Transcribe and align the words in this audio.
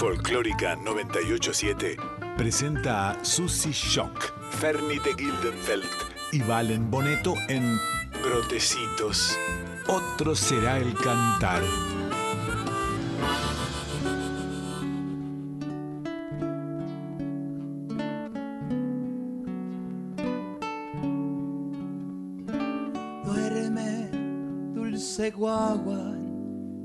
Folclórica 0.00 0.76
987 0.76 1.98
presenta 2.34 3.10
a 3.10 3.22
Susie 3.22 3.70
Shock, 3.70 4.32
Fernie 4.52 4.98
de 5.00 5.12
Gildenfeld 5.12 5.84
y 6.32 6.40
Valen 6.40 6.90
Boneto 6.90 7.34
en 7.50 7.78
Brotecitos. 8.22 9.36
Otro 9.88 10.34
será 10.34 10.78
el 10.78 10.94
cantar. 10.94 11.62
Duerme, 23.26 24.08
dulce 24.72 25.30
guagua, 25.30 26.14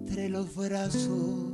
entre 0.01 0.27
los 0.27 0.53
brazos. 0.53 1.44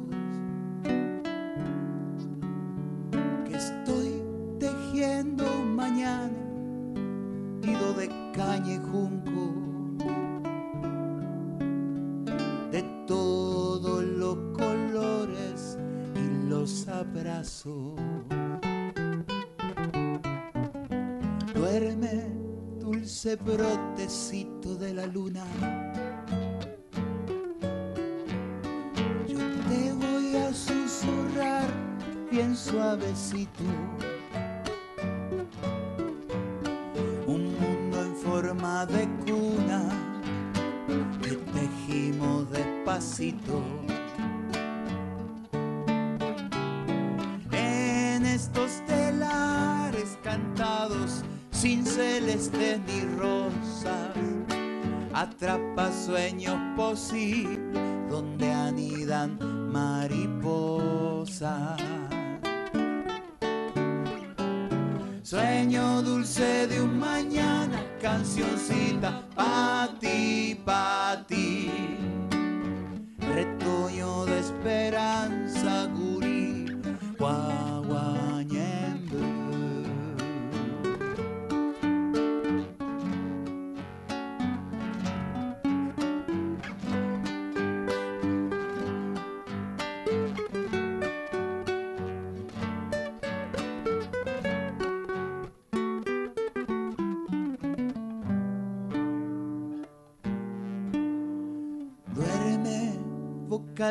Brotecito 24.12 24.76
de 24.76 24.94
la 24.94 25.06
luna. 25.08 25.46
Yo 29.26 29.38
te 29.70 29.94
voy 29.94 30.36
a 30.36 30.54
susurrar 30.54 31.70
bien 32.30 32.54
suavecito. 32.54 33.64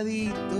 Bocadito 0.00 0.59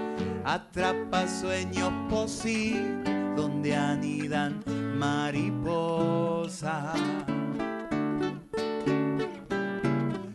atrapa 0.45 1.27
sueños 1.27 1.91
posibles 2.09 3.35
donde 3.35 3.75
anidan 3.75 4.63
mariposas. 4.97 6.99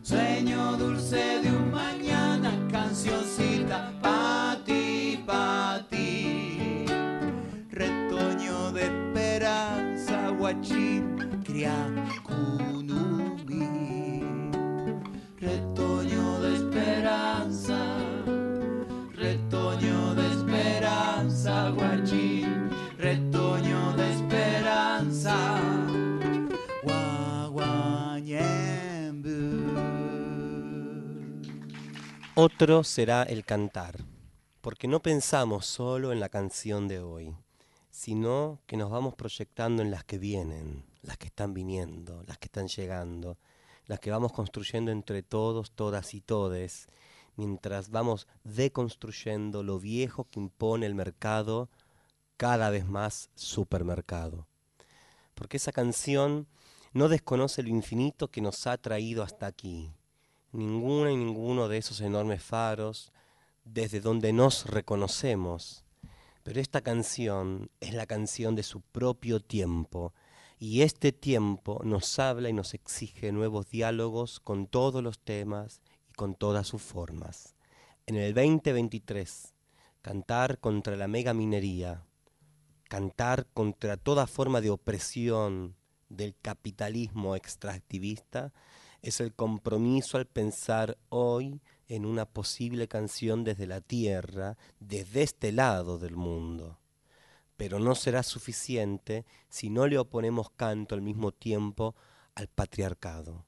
Sueño 0.03 0.77
dulce 0.77 1.41
de 1.43 1.51
un 1.51 1.71
mañana, 1.71 2.53
cancioncita 2.71 3.93
pa' 4.01 4.57
ti, 4.65 5.23
pa' 5.27 5.85
ti. 5.91 6.87
Retoño 7.71 8.73
de 8.73 8.85
esperanza, 8.85 10.31
guachín, 10.31 11.17
cría 11.45 11.75
Otro 32.39 32.85
será 32.85 33.23
el 33.23 33.47
cantar, 33.47 34.05
porque 34.61 34.89
no 34.89 35.01
pensamos 35.01 35.65
solo 35.65 36.13
en 36.13 36.21
la 36.21 36.29
canción 36.29 36.87
de 36.87 37.01
hoy, 37.01 37.35
sino 37.89 38.61
que 38.67 38.77
nos 38.77 38.91
vamos 38.91 39.15
proyectando 39.15 39.81
en 39.81 39.91
las 39.91 40.05
que 40.05 40.19
vienen, 40.19 40.85
las 41.01 41.17
que 41.17 41.29
están 41.29 41.55
viniendo, 41.55 42.23
las 42.27 42.37
que 42.37 42.49
están 42.49 42.69
llegando, 42.69 43.39
las 43.87 44.01
que 44.01 44.11
vamos 44.11 44.35
construyendo 44.35 44.91
entre 44.91 45.23
todos, 45.23 45.71
todas 45.71 46.13
y 46.13 46.21
todes, 46.21 46.89
mientras 47.37 47.89
vamos 47.89 48.29
deconstruyendo 48.45 49.63
lo 49.63 49.81
viejo 49.81 50.29
que 50.29 50.39
impone 50.39 50.85
el 50.85 50.95
mercado, 50.95 51.71
cada 52.37 52.69
vez 52.69 52.85
más 52.85 53.31
supermercado. 53.35 54.47
Porque 55.35 55.57
esa 55.57 55.73
canción 55.73 56.49
no 56.93 57.09
desconoce 57.09 57.63
lo 57.63 57.71
infinito 57.71 58.29
que 58.29 58.43
nos 58.43 58.67
ha 58.67 58.77
traído 58.77 59.23
hasta 59.23 59.47
aquí, 59.47 59.91
ninguna 60.53 61.13
y 61.13 61.17
ninguno 61.17 61.69
de 61.69 61.79
esos 61.79 62.01
enormes 62.01 62.43
faros 62.43 63.13
desde 63.65 64.01
donde 64.01 64.33
nos 64.33 64.67
reconocemos. 64.67 65.85
Pero 66.43 66.61
esta 66.61 66.81
canción 66.81 67.71
es 67.81 67.93
la 67.95 68.07
canción 68.07 68.55
de 68.55 68.63
su 68.63 68.81
propio 68.81 69.41
tiempo 69.41 70.15
y 70.59 70.83
este 70.83 71.13
tiempo 71.13 71.83
nos 71.85 72.19
habla 72.19 72.49
y 72.49 72.53
nos 72.53 72.73
exige 72.73 73.33
nuevos 73.33 73.69
diálogos 73.69 74.41
con 74.41 74.67
todos 74.67 75.03
los 75.03 75.19
temas 75.19 75.83
y 76.09 76.13
con 76.13 76.35
todas 76.35 76.67
sus 76.67 76.81
formas. 76.81 77.57
En 78.07 78.17
el 78.17 78.33
2023, 78.33 79.55
cantar 80.01 80.59
contra 80.59 80.97
la 80.97 81.09
megaminería, 81.09 82.05
cantar 82.89 83.47
contra 83.53 83.97
toda 83.97 84.27
forma 84.27 84.61
de 84.61 84.71
opresión 84.71 85.75
del 86.09 86.37
capitalismo 86.41 87.35
extractivista 87.35 88.53
es 89.07 89.21
el 89.21 89.33
compromiso 89.33 90.19
al 90.19 90.27
pensar 90.27 90.99
hoy 91.11 91.61
en 91.87 92.05
una 92.05 92.25
posible 92.25 92.89
canción 92.89 93.45
desde 93.45 93.69
la 93.69 93.81
tierra, 93.81 94.59
desde 94.81 95.23
este 95.23 95.53
lado 95.53 95.97
del 96.01 96.17
mundo. 96.17 96.81
Pero 97.57 97.79
no 97.79 97.95
será 97.95 98.25
suficiente 98.25 99.25
si 99.49 99.71
no 99.71 99.87
le 99.87 99.97
oponemos 99.97 100.51
canto 100.51 100.97
al 100.97 101.03
mismo 101.03 101.31
tiempo 101.31 101.95
al 102.35 102.49
patriarcado 102.49 103.47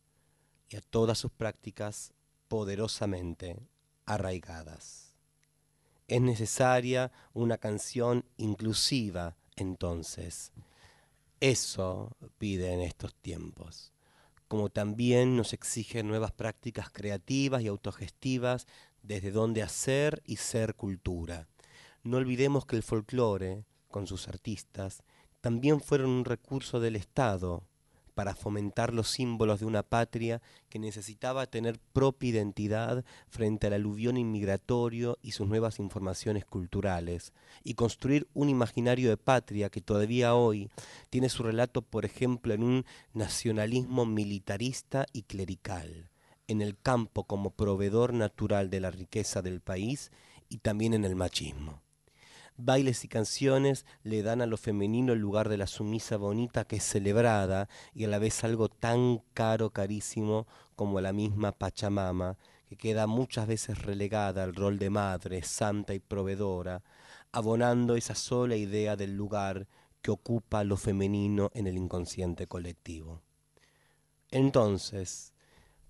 y 0.68 0.76
a 0.76 0.80
todas 0.80 1.18
sus 1.18 1.32
prácticas 1.32 2.12
poderosamente 2.46 3.58
arraigadas. 4.06 5.16
Es 6.06 6.20
necesaria 6.20 7.10
una 7.34 7.58
canción 7.58 8.24
inclusiva 8.36 9.36
entonces. 9.56 10.52
Eso 11.40 12.16
pide 12.38 12.72
en 12.72 12.80
estos 12.80 13.12
tiempos 13.16 13.92
como 14.48 14.70
también 14.70 15.36
nos 15.36 15.52
exige 15.52 16.02
nuevas 16.02 16.32
prácticas 16.32 16.90
creativas 16.90 17.62
y 17.62 17.68
autogestivas 17.68 18.66
desde 19.02 19.30
donde 19.30 19.62
hacer 19.62 20.22
y 20.24 20.36
ser 20.36 20.74
cultura. 20.74 21.46
No 22.02 22.16
olvidemos 22.16 22.66
que 22.66 22.76
el 22.76 22.82
folclore, 22.82 23.64
con 23.88 24.06
sus 24.06 24.26
artistas, 24.26 25.02
también 25.40 25.80
fueron 25.80 26.10
un 26.10 26.24
recurso 26.24 26.80
del 26.80 26.96
Estado 26.96 27.62
para 28.18 28.34
fomentar 28.34 28.92
los 28.92 29.10
símbolos 29.10 29.60
de 29.60 29.66
una 29.66 29.84
patria 29.84 30.42
que 30.68 30.80
necesitaba 30.80 31.46
tener 31.46 31.78
propia 31.92 32.30
identidad 32.30 33.04
frente 33.28 33.68
al 33.68 33.74
aluvión 33.74 34.16
inmigratorio 34.16 35.18
y 35.22 35.30
sus 35.30 35.46
nuevas 35.46 35.78
informaciones 35.78 36.44
culturales, 36.44 37.32
y 37.62 37.74
construir 37.74 38.26
un 38.34 38.48
imaginario 38.48 39.08
de 39.08 39.18
patria 39.18 39.70
que 39.70 39.80
todavía 39.80 40.34
hoy 40.34 40.68
tiene 41.10 41.28
su 41.28 41.44
relato, 41.44 41.80
por 41.80 42.04
ejemplo, 42.04 42.54
en 42.54 42.64
un 42.64 42.84
nacionalismo 43.12 44.04
militarista 44.04 45.06
y 45.12 45.22
clerical, 45.22 46.10
en 46.48 46.60
el 46.60 46.76
campo 46.76 47.22
como 47.22 47.50
proveedor 47.50 48.14
natural 48.14 48.68
de 48.68 48.80
la 48.80 48.90
riqueza 48.90 49.42
del 49.42 49.60
país 49.60 50.10
y 50.48 50.58
también 50.58 50.92
en 50.92 51.04
el 51.04 51.14
machismo. 51.14 51.82
Bailes 52.60 53.04
y 53.04 53.08
canciones 53.08 53.86
le 54.02 54.24
dan 54.24 54.42
a 54.42 54.46
lo 54.46 54.56
femenino 54.56 55.12
el 55.12 55.20
lugar 55.20 55.48
de 55.48 55.56
la 55.56 55.68
sumisa 55.68 56.16
bonita 56.16 56.64
que 56.64 56.76
es 56.76 56.82
celebrada 56.82 57.68
y 57.94 58.04
a 58.04 58.08
la 58.08 58.18
vez 58.18 58.42
algo 58.42 58.68
tan 58.68 59.22
caro, 59.32 59.70
carísimo 59.70 60.48
como 60.74 61.00
la 61.00 61.12
misma 61.12 61.52
Pachamama, 61.52 62.36
que 62.68 62.76
queda 62.76 63.06
muchas 63.06 63.46
veces 63.46 63.82
relegada 63.82 64.42
al 64.42 64.56
rol 64.56 64.80
de 64.80 64.90
madre, 64.90 65.42
santa 65.44 65.94
y 65.94 66.00
proveedora, 66.00 66.82
abonando 67.30 67.94
esa 67.94 68.16
sola 68.16 68.56
idea 68.56 68.96
del 68.96 69.14
lugar 69.14 69.68
que 70.02 70.10
ocupa 70.10 70.64
lo 70.64 70.76
femenino 70.76 71.52
en 71.54 71.68
el 71.68 71.76
inconsciente 71.76 72.48
colectivo. 72.48 73.22
Entonces, 74.32 75.32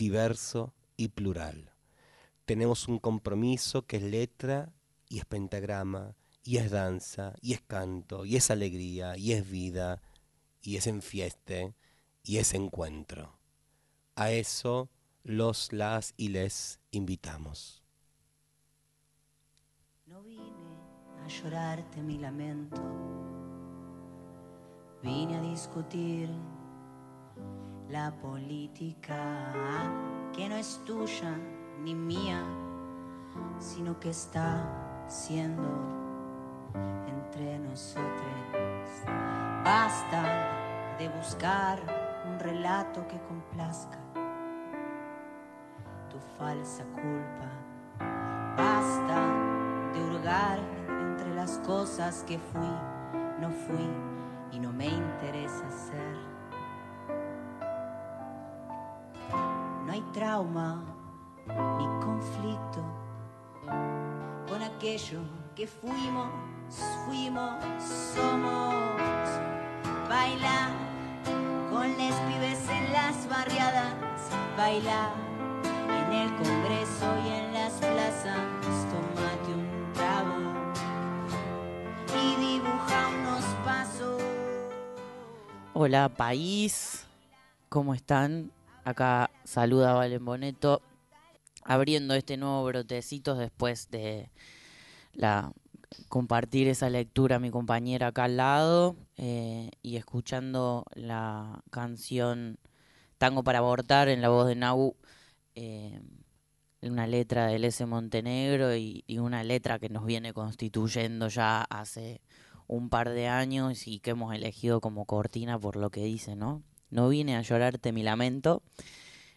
diverso 0.00 0.72
y 0.96 1.08
plural. 1.08 1.74
Tenemos 2.46 2.88
un 2.88 2.98
compromiso 2.98 3.86
que 3.86 3.98
es 3.98 4.02
letra 4.02 4.72
y 5.10 5.18
es 5.18 5.26
pentagrama, 5.26 6.16
y 6.42 6.56
es 6.56 6.70
danza, 6.70 7.34
y 7.42 7.52
es 7.52 7.60
canto, 7.60 8.24
y 8.24 8.36
es 8.36 8.50
alegría, 8.50 9.18
y 9.18 9.32
es 9.32 9.48
vida, 9.50 10.00
y 10.62 10.76
es 10.76 10.86
enfieste, 10.86 11.74
y 12.24 12.38
es 12.38 12.54
encuentro. 12.54 13.38
A 14.14 14.30
eso 14.30 14.88
los, 15.22 15.70
las 15.70 16.14
y 16.16 16.28
les 16.28 16.80
invitamos. 16.92 17.84
No 20.06 20.22
vine 20.22 20.78
a 21.22 21.28
llorarte 21.28 22.02
mi 22.02 22.16
lamento, 22.16 22.80
vine 25.02 25.36
a 25.36 25.42
discutir 25.42 26.30
la 27.90 28.12
política 28.12 29.52
que 30.32 30.48
no 30.48 30.54
es 30.54 30.80
tuya 30.84 31.36
ni 31.82 31.94
mía, 31.94 32.40
sino 33.58 33.98
que 33.98 34.10
está 34.10 34.64
siendo 35.08 35.68
entre 37.08 37.58
nosotros. 37.58 38.04
Basta 39.64 40.96
de 40.98 41.08
buscar 41.08 41.80
un 42.30 42.38
relato 42.38 43.06
que 43.08 43.20
complazca 43.22 43.98
tu 46.08 46.18
falsa 46.38 46.84
culpa. 46.94 47.50
Basta 48.56 49.92
de 49.92 50.04
hurgar 50.04 50.60
entre 50.88 51.34
las 51.34 51.58
cosas 51.58 52.24
que 52.26 52.38
fui, 52.38 52.72
no 53.40 53.50
fui 53.50 53.90
y 54.52 54.60
no 54.60 54.72
me 54.72 54.86
interesa 54.86 55.68
ser. 55.70 56.39
Trauma 60.12 60.84
ni 61.78 61.86
conflicto 62.04 62.82
con 64.48 64.62
aquello 64.62 65.20
que 65.54 65.66
fuimos, 65.66 66.28
fuimos, 67.06 67.54
somos. 67.82 69.00
Baila 70.08 70.70
con 71.70 71.96
les 71.96 72.14
pibes 72.14 72.68
en 72.68 72.92
las 72.92 73.28
barriadas, 73.28 73.94
baila 74.56 75.12
en 75.88 76.12
el 76.12 76.28
Congreso 76.36 77.06
y 77.24 77.28
en 77.28 77.52
las 77.52 77.72
plazas, 77.74 78.40
tomate 78.90 79.54
un 79.54 79.92
trago 79.92 80.38
y 82.20 82.36
dibuja 82.36 83.08
unos 83.20 83.44
pasos. 83.64 84.22
Hola 85.74 86.08
país, 86.08 87.06
¿cómo 87.68 87.94
están? 87.94 88.50
Acá 88.84 89.30
saluda 89.44 89.92
Valen 89.92 90.24
Boneto, 90.24 90.80
abriendo 91.64 92.14
este 92.14 92.36
nuevo 92.36 92.64
brotecitos 92.64 93.38
después 93.38 93.90
de 93.90 94.30
la 95.12 95.52
compartir 96.08 96.68
esa 96.68 96.88
lectura 96.88 97.36
a 97.36 97.40
mi 97.40 97.50
compañera 97.50 98.08
acá 98.08 98.24
al 98.24 98.36
lado 98.36 98.96
eh, 99.16 99.70
y 99.82 99.96
escuchando 99.96 100.84
la 100.94 101.62
canción 101.70 102.58
Tango 103.18 103.42
para 103.44 103.58
abortar 103.58 104.08
en 104.08 104.22
la 104.22 104.30
voz 104.30 104.46
de 104.46 104.54
Nau, 104.54 104.96
eh, 105.54 106.00
una 106.80 107.06
letra 107.06 107.48
del 107.48 107.64
S. 107.66 107.84
Montenegro 107.84 108.74
y, 108.74 109.04
y, 109.06 109.18
una 109.18 109.44
letra 109.44 109.78
que 109.78 109.90
nos 109.90 110.06
viene 110.06 110.32
constituyendo 110.32 111.28
ya 111.28 111.62
hace 111.62 112.22
un 112.66 112.88
par 112.88 113.10
de 113.10 113.28
años 113.28 113.86
y 113.86 114.00
que 114.00 114.12
hemos 114.12 114.34
elegido 114.34 114.80
como 114.80 115.04
cortina 115.04 115.58
por 115.58 115.76
lo 115.76 115.90
que 115.90 116.02
dice, 116.04 116.34
¿no? 116.34 116.62
No 116.90 117.08
vine 117.08 117.36
a 117.36 117.42
llorarte 117.42 117.92
mi 117.92 118.02
lamento, 118.02 118.62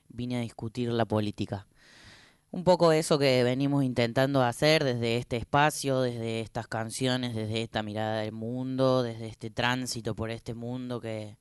vine 0.09 0.37
a 0.37 0.41
discutir 0.41 0.89
la 0.89 1.05
política. 1.05 1.67
Un 2.51 2.63
poco 2.63 2.91
eso 2.91 3.17
que 3.17 3.43
venimos 3.43 3.83
intentando 3.83 4.43
hacer 4.43 4.83
desde 4.83 5.17
este 5.17 5.37
espacio, 5.37 6.01
desde 6.01 6.39
estas 6.39 6.67
canciones, 6.67 7.33
desde 7.33 7.63
esta 7.63 7.81
mirada 7.81 8.19
del 8.19 8.31
mundo, 8.31 9.01
desde 9.01 9.27
este 9.27 9.49
tránsito 9.49 10.13
por 10.13 10.29
este 10.29 10.53
mundo 10.53 11.01
que, 11.01 11.37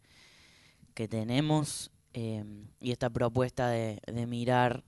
que 0.94 1.08
tenemos 1.08 1.90
em, 2.14 2.66
y 2.80 2.92
esta 2.92 3.10
propuesta 3.10 3.68
de, 3.68 4.00
mirar 4.26 4.84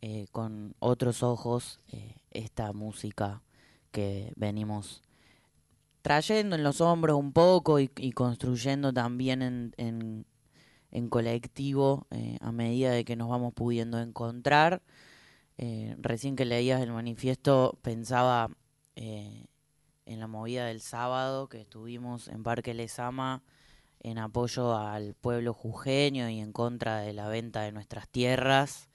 eh, 0.00 0.26
con 0.30 0.76
otros 0.78 1.24
ojos 1.24 1.80
eh, 1.90 2.18
esta 2.30 2.72
música 2.72 3.42
que 3.90 4.32
venimos 4.36 5.02
trayendo 6.02 6.54
en 6.54 6.62
los 6.62 6.80
hombros 6.80 7.18
un 7.18 7.32
poco 7.32 7.80
y, 7.80 7.88
construyendo 8.12 8.92
también 8.92 9.72
en 9.76 10.24
colectivo 11.10 12.06
eh, 12.10 12.38
a 12.40 12.52
medida 12.52 12.90
de 12.90 13.04
que 13.04 13.16
nos 13.16 13.28
vamos 13.28 13.52
pudiendo 13.52 14.00
encontrar. 14.00 14.82
Eh, 15.58 15.96
recién 15.98 16.36
que 16.36 16.44
leías 16.44 16.80
el 16.80 16.92
manifiesto 16.92 17.78
pensaba 17.82 18.50
eh, 18.96 19.46
en 20.06 20.20
la 20.20 20.26
movida 20.26 20.66
del 20.66 20.80
sábado 20.80 21.48
que 21.48 21.60
estuvimos 21.60 22.28
en 22.28 22.42
Parque 22.42 22.74
Lesama 22.74 23.42
en 24.04 24.18
apoyo 24.18 24.76
al 24.76 25.14
pueblo 25.14 25.54
jujeño 25.54 26.28
y 26.28 26.38
en 26.38 26.52
contra 26.52 27.00
de 27.00 27.14
la 27.14 27.26
venta 27.26 27.62
de 27.62 27.72
nuestras 27.72 28.06
tierras, 28.08 28.90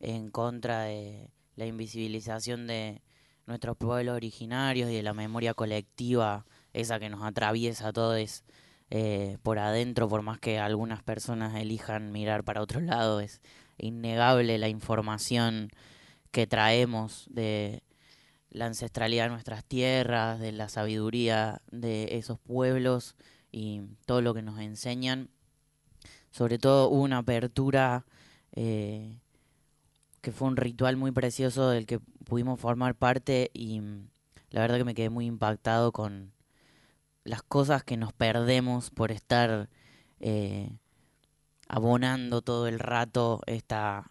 en 0.00 0.30
contra 0.30 0.82
de 0.82 1.30
la 1.54 1.64
invisibilización 1.64 2.66
de 2.66 3.00
nuestros 3.46 3.76
pueblos 3.76 4.16
originarios 4.16 4.90
y 4.90 4.96
de 4.96 5.02
la 5.02 5.14
memoria 5.14 5.54
colectiva, 5.54 6.44
esa 6.72 6.98
que 6.98 7.08
nos 7.08 7.22
atraviesa 7.22 7.88
a 7.88 7.92
todos 7.92 8.44
eh, 8.90 9.38
por 9.42 9.58
adentro, 9.58 10.08
por 10.08 10.22
más 10.22 10.38
que 10.38 10.58
algunas 10.58 11.02
personas 11.02 11.54
elijan 11.54 12.10
mirar 12.12 12.44
para 12.44 12.62
otro 12.62 12.80
lado, 12.80 13.20
es 13.20 13.40
innegable 13.76 14.58
la 14.58 14.68
información 14.68 15.70
que 16.30 16.46
traemos 16.46 17.26
de 17.30 17.82
la 18.50 18.66
ancestralidad 18.66 19.24
de 19.24 19.30
nuestras 19.30 19.64
tierras, 19.64 20.40
de 20.40 20.52
la 20.52 20.68
sabiduría 20.68 21.60
de 21.70 22.16
esos 22.16 22.38
pueblos 22.38 23.14
y 23.52 23.82
todo 24.06 24.22
lo 24.22 24.34
que 24.34 24.42
nos 24.42 24.58
enseñan. 24.58 25.28
Sobre 26.30 26.58
todo 26.58 26.88
hubo 26.88 27.02
una 27.02 27.18
apertura 27.18 28.06
eh, 28.52 29.18
que 30.20 30.32
fue 30.32 30.48
un 30.48 30.56
ritual 30.56 30.96
muy 30.96 31.12
precioso 31.12 31.70
del 31.70 31.86
que 31.86 32.00
pudimos 32.24 32.58
formar 32.58 32.94
parte 32.94 33.50
y 33.52 33.80
mm, 33.80 34.08
la 34.50 34.60
verdad 34.62 34.78
que 34.78 34.84
me 34.84 34.94
quedé 34.94 35.10
muy 35.10 35.26
impactado 35.26 35.92
con 35.92 36.32
las 37.28 37.42
cosas 37.42 37.84
que 37.84 37.96
nos 37.96 38.12
perdemos 38.12 38.90
por 38.90 39.12
estar 39.12 39.68
eh, 40.18 40.70
abonando 41.68 42.40
todo 42.42 42.66
el 42.66 42.78
rato 42.78 43.42
esta 43.46 44.06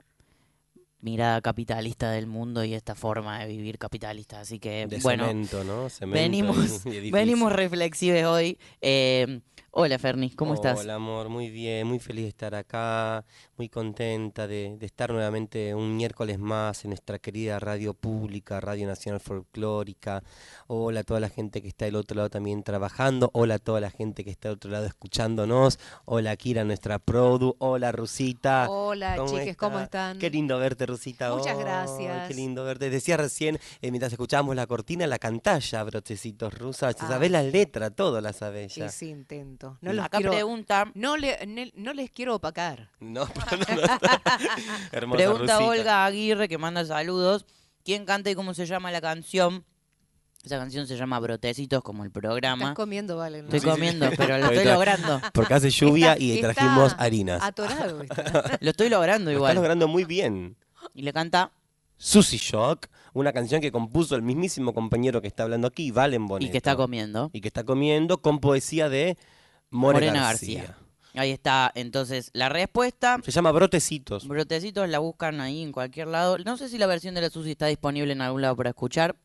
mirada 0.99 1.41
capitalista 1.41 2.11
del 2.11 2.27
mundo 2.27 2.63
y 2.63 2.73
esta 2.73 2.93
forma 2.95 3.39
de 3.39 3.47
vivir 3.47 3.77
capitalista. 3.77 4.39
Así 4.39 4.59
que, 4.59 4.87
De 4.87 4.99
bueno, 4.99 5.27
cemento, 5.27 5.63
¿no? 5.63 5.89
Cemento 5.89 6.21
venimos, 6.21 6.83
venimos 7.11 7.51
reflexivos 7.51 8.23
hoy. 8.23 8.57
Eh, 8.81 9.41
hola, 9.71 9.97
Fernis, 9.97 10.35
¿cómo 10.35 10.53
estás? 10.53 10.79
Hola, 10.79 10.95
amor, 10.95 11.29
muy 11.29 11.49
bien, 11.49 11.87
muy 11.87 11.99
feliz 11.99 12.25
de 12.25 12.29
estar 12.29 12.53
acá, 12.53 13.25
muy 13.57 13.69
contenta 13.69 14.45
de, 14.47 14.75
de 14.77 14.85
estar 14.85 15.11
nuevamente 15.11 15.73
un 15.73 15.95
miércoles 15.97 16.37
más 16.37 16.83
en 16.85 16.91
nuestra 16.91 17.17
querida 17.17 17.57
radio 17.59 17.95
pública, 17.95 18.59
Radio 18.59 18.85
Nacional 18.85 19.19
Folclórica. 19.19 20.21
Hola 20.67 20.99
a 20.99 21.03
toda 21.03 21.19
la 21.19 21.29
gente 21.29 21.63
que 21.63 21.67
está 21.67 21.85
del 21.85 21.95
otro 21.95 22.15
lado 22.17 22.29
también 22.29 22.61
trabajando. 22.61 23.31
Hola 23.33 23.55
a 23.55 23.59
toda 23.59 23.81
la 23.81 23.89
gente 23.89 24.23
que 24.23 24.29
está 24.29 24.49
del 24.49 24.57
otro 24.57 24.69
lado 24.69 24.85
escuchándonos. 24.85 25.79
Hola, 26.05 26.35
Kira, 26.35 26.63
nuestra 26.65 26.99
produ. 26.99 27.55
Hola, 27.57 27.91
Rusita. 27.91 28.69
Hola, 28.69 29.15
chiques, 29.25 29.47
está? 29.47 29.55
¿cómo 29.65 29.79
están? 29.79 30.19
Qué 30.19 30.29
lindo 30.29 30.59
verte, 30.59 30.85
Rusita. 30.85 31.33
Muchas 31.35 31.57
gracias. 31.57 32.27
Qué 32.27 32.35
lindo 32.35 32.63
verte. 32.63 32.91
Decía 32.91 33.17
recién, 33.17 33.55
eh, 33.81 33.89
mientras 33.89 34.11
escuchábamos 34.11 34.55
la 34.55 34.67
cortina, 34.67 35.07
la 35.07 35.17
cantalla, 35.17 35.83
brotecitos 35.83 36.53
rusas. 36.53 36.95
Ah. 36.99 37.07
Sabés 37.07 37.31
la 37.31 37.41
letra, 37.41 37.89
todo 37.89 38.21
la 38.21 38.33
sabés 38.33 38.75
ya. 38.75 38.89
Sí, 38.89 39.05
sí, 39.05 39.09
intento. 39.11 39.79
No, 39.81 39.93
los 39.93 40.05
Acá 40.05 40.17
quiero- 40.17 40.31
pregunta, 40.31 40.91
no, 40.93 41.17
le- 41.17 41.43
ne- 41.47 41.71
no 41.75 41.93
les 41.93 42.11
quiero 42.11 42.35
opacar. 42.35 42.91
No, 42.99 43.25
Hermosa 44.91 45.17
pregunta 45.17 45.57
Rusita. 45.57 45.59
Olga 45.65 46.05
Aguirre 46.05 46.47
que 46.47 46.57
manda 46.57 46.85
saludos. 46.85 47.45
¿Quién 47.83 48.05
canta 48.05 48.29
y 48.29 48.35
cómo 48.35 48.53
se 48.53 48.65
llama 48.65 48.91
la 48.91 49.01
canción? 49.01 49.63
Esa 50.43 50.57
canción 50.57 50.87
se 50.87 50.95
llama 50.95 51.19
Brotecitos 51.19 51.81
como 51.83 52.03
el 52.03 52.07
Estás 52.07 52.21
programa. 52.21 52.73
comiendo, 52.73 53.17
vale. 53.17 53.39
Estoy 53.39 53.59
Sí, 53.59 53.65
sí. 53.65 53.69
comiendo, 53.71 54.09
pero 54.15 54.37
lo 54.37 54.45
estoy 54.51 54.65
logrando. 54.65 55.21
Porque 55.33 55.53
hace 55.53 55.69
lluvia 55.69 56.13
Está- 56.13 56.23
y 56.23 56.31
está 56.33 56.53
trajimos 56.53 56.95
harinas. 56.99 57.41
Atorado. 57.43 58.01
está. 58.03 58.57
Lo 58.61 58.69
estoy 58.69 58.89
logrando 58.89 59.25
Lo 59.25 59.31
está 59.31 59.39
igual. 59.39 59.55
logrando 59.55 59.87
muy 59.87 60.05
bien. 60.05 60.55
Y 60.93 61.01
le 61.01 61.11
canta 61.11 61.51
Susy 61.97 62.37
Shock, 62.37 62.87
una 63.13 63.33
canción 63.33 63.59
que 63.59 63.71
compuso 63.71 64.15
el 64.15 64.21
mismísimo 64.21 64.73
compañero 64.73 65.21
que 65.21 65.27
está 65.27 65.43
hablando 65.43 65.67
aquí, 65.67 65.91
Valen 65.91 66.27
Boneto. 66.27 66.47
y 66.47 66.51
que 66.51 66.57
está 66.57 66.75
comiendo. 66.75 67.29
Y 67.33 67.41
que 67.41 67.47
está 67.47 67.63
comiendo 67.65 68.21
con 68.21 68.39
poesía 68.39 68.87
de 68.89 69.17
More 69.71 69.95
Morena 69.95 70.21
García. 70.21 70.59
García. 70.63 70.77
Ahí 71.13 71.31
está, 71.31 71.71
entonces, 71.73 72.29
la 72.33 72.49
respuesta. 72.49 73.17
Se 73.23 73.31
llama 73.31 73.51
Brotecitos. 73.51 74.27
Brotecitos 74.27 74.87
la 74.89 74.99
buscan 74.99 75.41
ahí 75.41 75.63
en 75.63 75.71
cualquier 75.71 76.07
lado. 76.07 76.37
No 76.39 76.57
sé 76.57 76.69
si 76.69 76.77
la 76.77 76.85
versión 76.87 77.15
de 77.15 77.21
la 77.21 77.29
Susi 77.29 77.51
está 77.51 77.65
disponible 77.67 78.11
en 78.13 78.21
algún 78.21 78.41
lado 78.41 78.55
para 78.55 78.69
escuchar. 78.69 79.15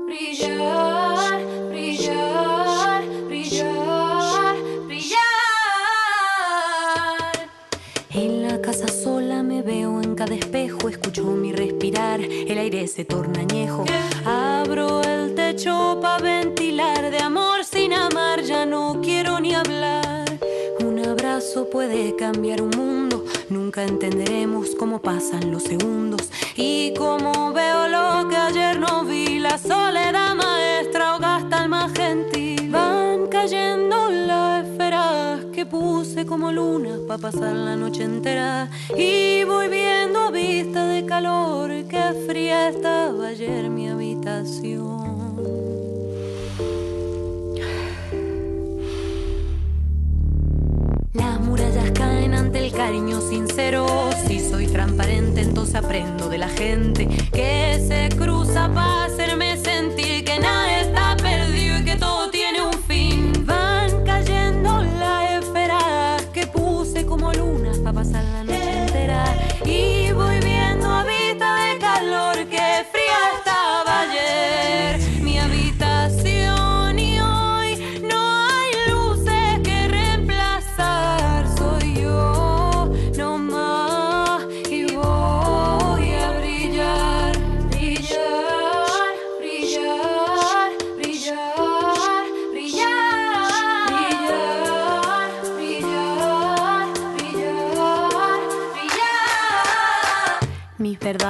Brillar, 0.07 1.45
brillar, 1.69 2.38
cada 10.29 10.41
espejo, 10.41 10.91
escucho 10.91 11.25
mi 11.25 11.53
respirar, 11.53 12.21
el 12.21 12.59
aire 12.59 12.87
se 12.87 13.07
torna 13.07 13.41
añejo. 13.41 13.87
Abro 14.27 15.01
el 15.03 15.35
techo 15.35 15.99
para 16.03 16.23
ventilar, 16.23 17.11
de 17.11 17.19
amor 17.19 17.65
sin 17.65 17.95
amar 17.95 18.43
ya 18.43 18.67
no 18.67 19.01
quiero 19.03 19.41
ni 19.41 19.55
hablar. 19.55 20.27
Un 20.81 20.99
abrazo 20.99 21.71
puede 21.71 22.15
cambiar 22.15 22.61
un 22.61 22.77
mundo, 22.77 23.25
nunca 23.49 23.85
entenderemos 23.85 24.75
cómo 24.79 25.01
pasan 25.01 25.51
los 25.51 25.63
segundos 25.63 26.29
y 26.57 26.93
cómo 26.93 27.55
veo 27.55 27.89
lo 27.89 28.29
que 28.29 28.37
ayer 28.37 28.79
no 28.79 29.07
vi, 29.07 29.39
la 29.39 29.57
soledad 29.57 30.28
como 36.27 36.51
luna 36.51 36.99
para 37.07 37.19
pasar 37.19 37.55
la 37.55 37.77
noche 37.77 38.03
entera 38.03 38.69
y 38.97 39.45
voy 39.45 39.69
viendo 39.69 40.19
a 40.19 40.31
vista 40.31 40.87
de 40.87 41.05
calor 41.07 41.71
que 41.89 42.01
fría 42.27 42.69
estaba 42.71 43.29
ayer 43.29 43.71
mi 43.71 43.89
habitación. 43.89 45.37
Las 51.13 51.41
murallas 51.41 51.91
caen 51.93 52.35
ante 52.35 52.67
el 52.67 52.73
cariño 52.73 53.21
sincero. 53.21 53.87
Si 54.27 54.41
soy 54.41 54.67
transparente, 54.67 55.43
entonces 55.43 55.77
aprendo 55.77 56.29
de 56.29 56.39
la 56.39 56.49
gente 56.49 57.07
que 57.33 57.85
se 57.87 58.09
cruza 58.17 58.69
para 58.75 59.18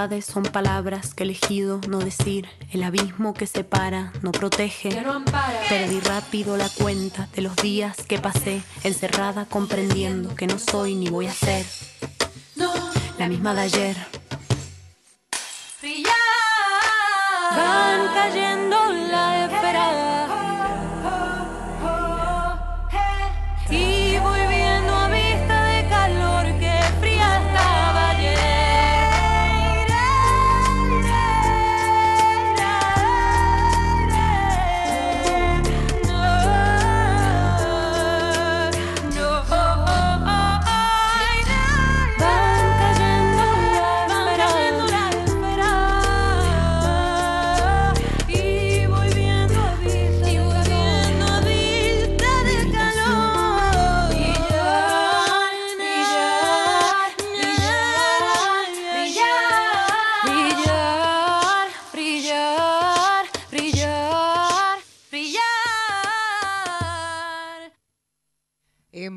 verdades 0.08 0.24
son 0.24 0.42
palabras 0.44 1.14
que 1.14 1.22
he 1.22 1.26
elegido 1.26 1.80
no 1.86 1.98
decir. 1.98 2.48
El 2.72 2.82
abismo 2.82 3.34
que 3.34 3.46
separa 3.46 4.12
no 4.22 4.32
protege. 4.32 4.90
Perdí 5.68 6.00
rápido 6.00 6.56
la 6.56 6.68
cuenta 6.68 7.28
de 7.34 7.42
los 7.42 7.54
días 7.56 7.96
que 8.08 8.18
pasé 8.18 8.62
encerrada 8.84 9.44
comprendiendo 9.46 10.34
que 10.34 10.46
no 10.46 10.58
soy 10.58 10.94
ni 10.94 11.10
voy 11.10 11.26
a 11.26 11.32
ser 11.32 11.66
la 13.18 13.28
misma 13.28 13.52
de 13.54 13.60
ayer. 13.60 13.96
Van 17.56 18.14
cayendo 18.14 18.87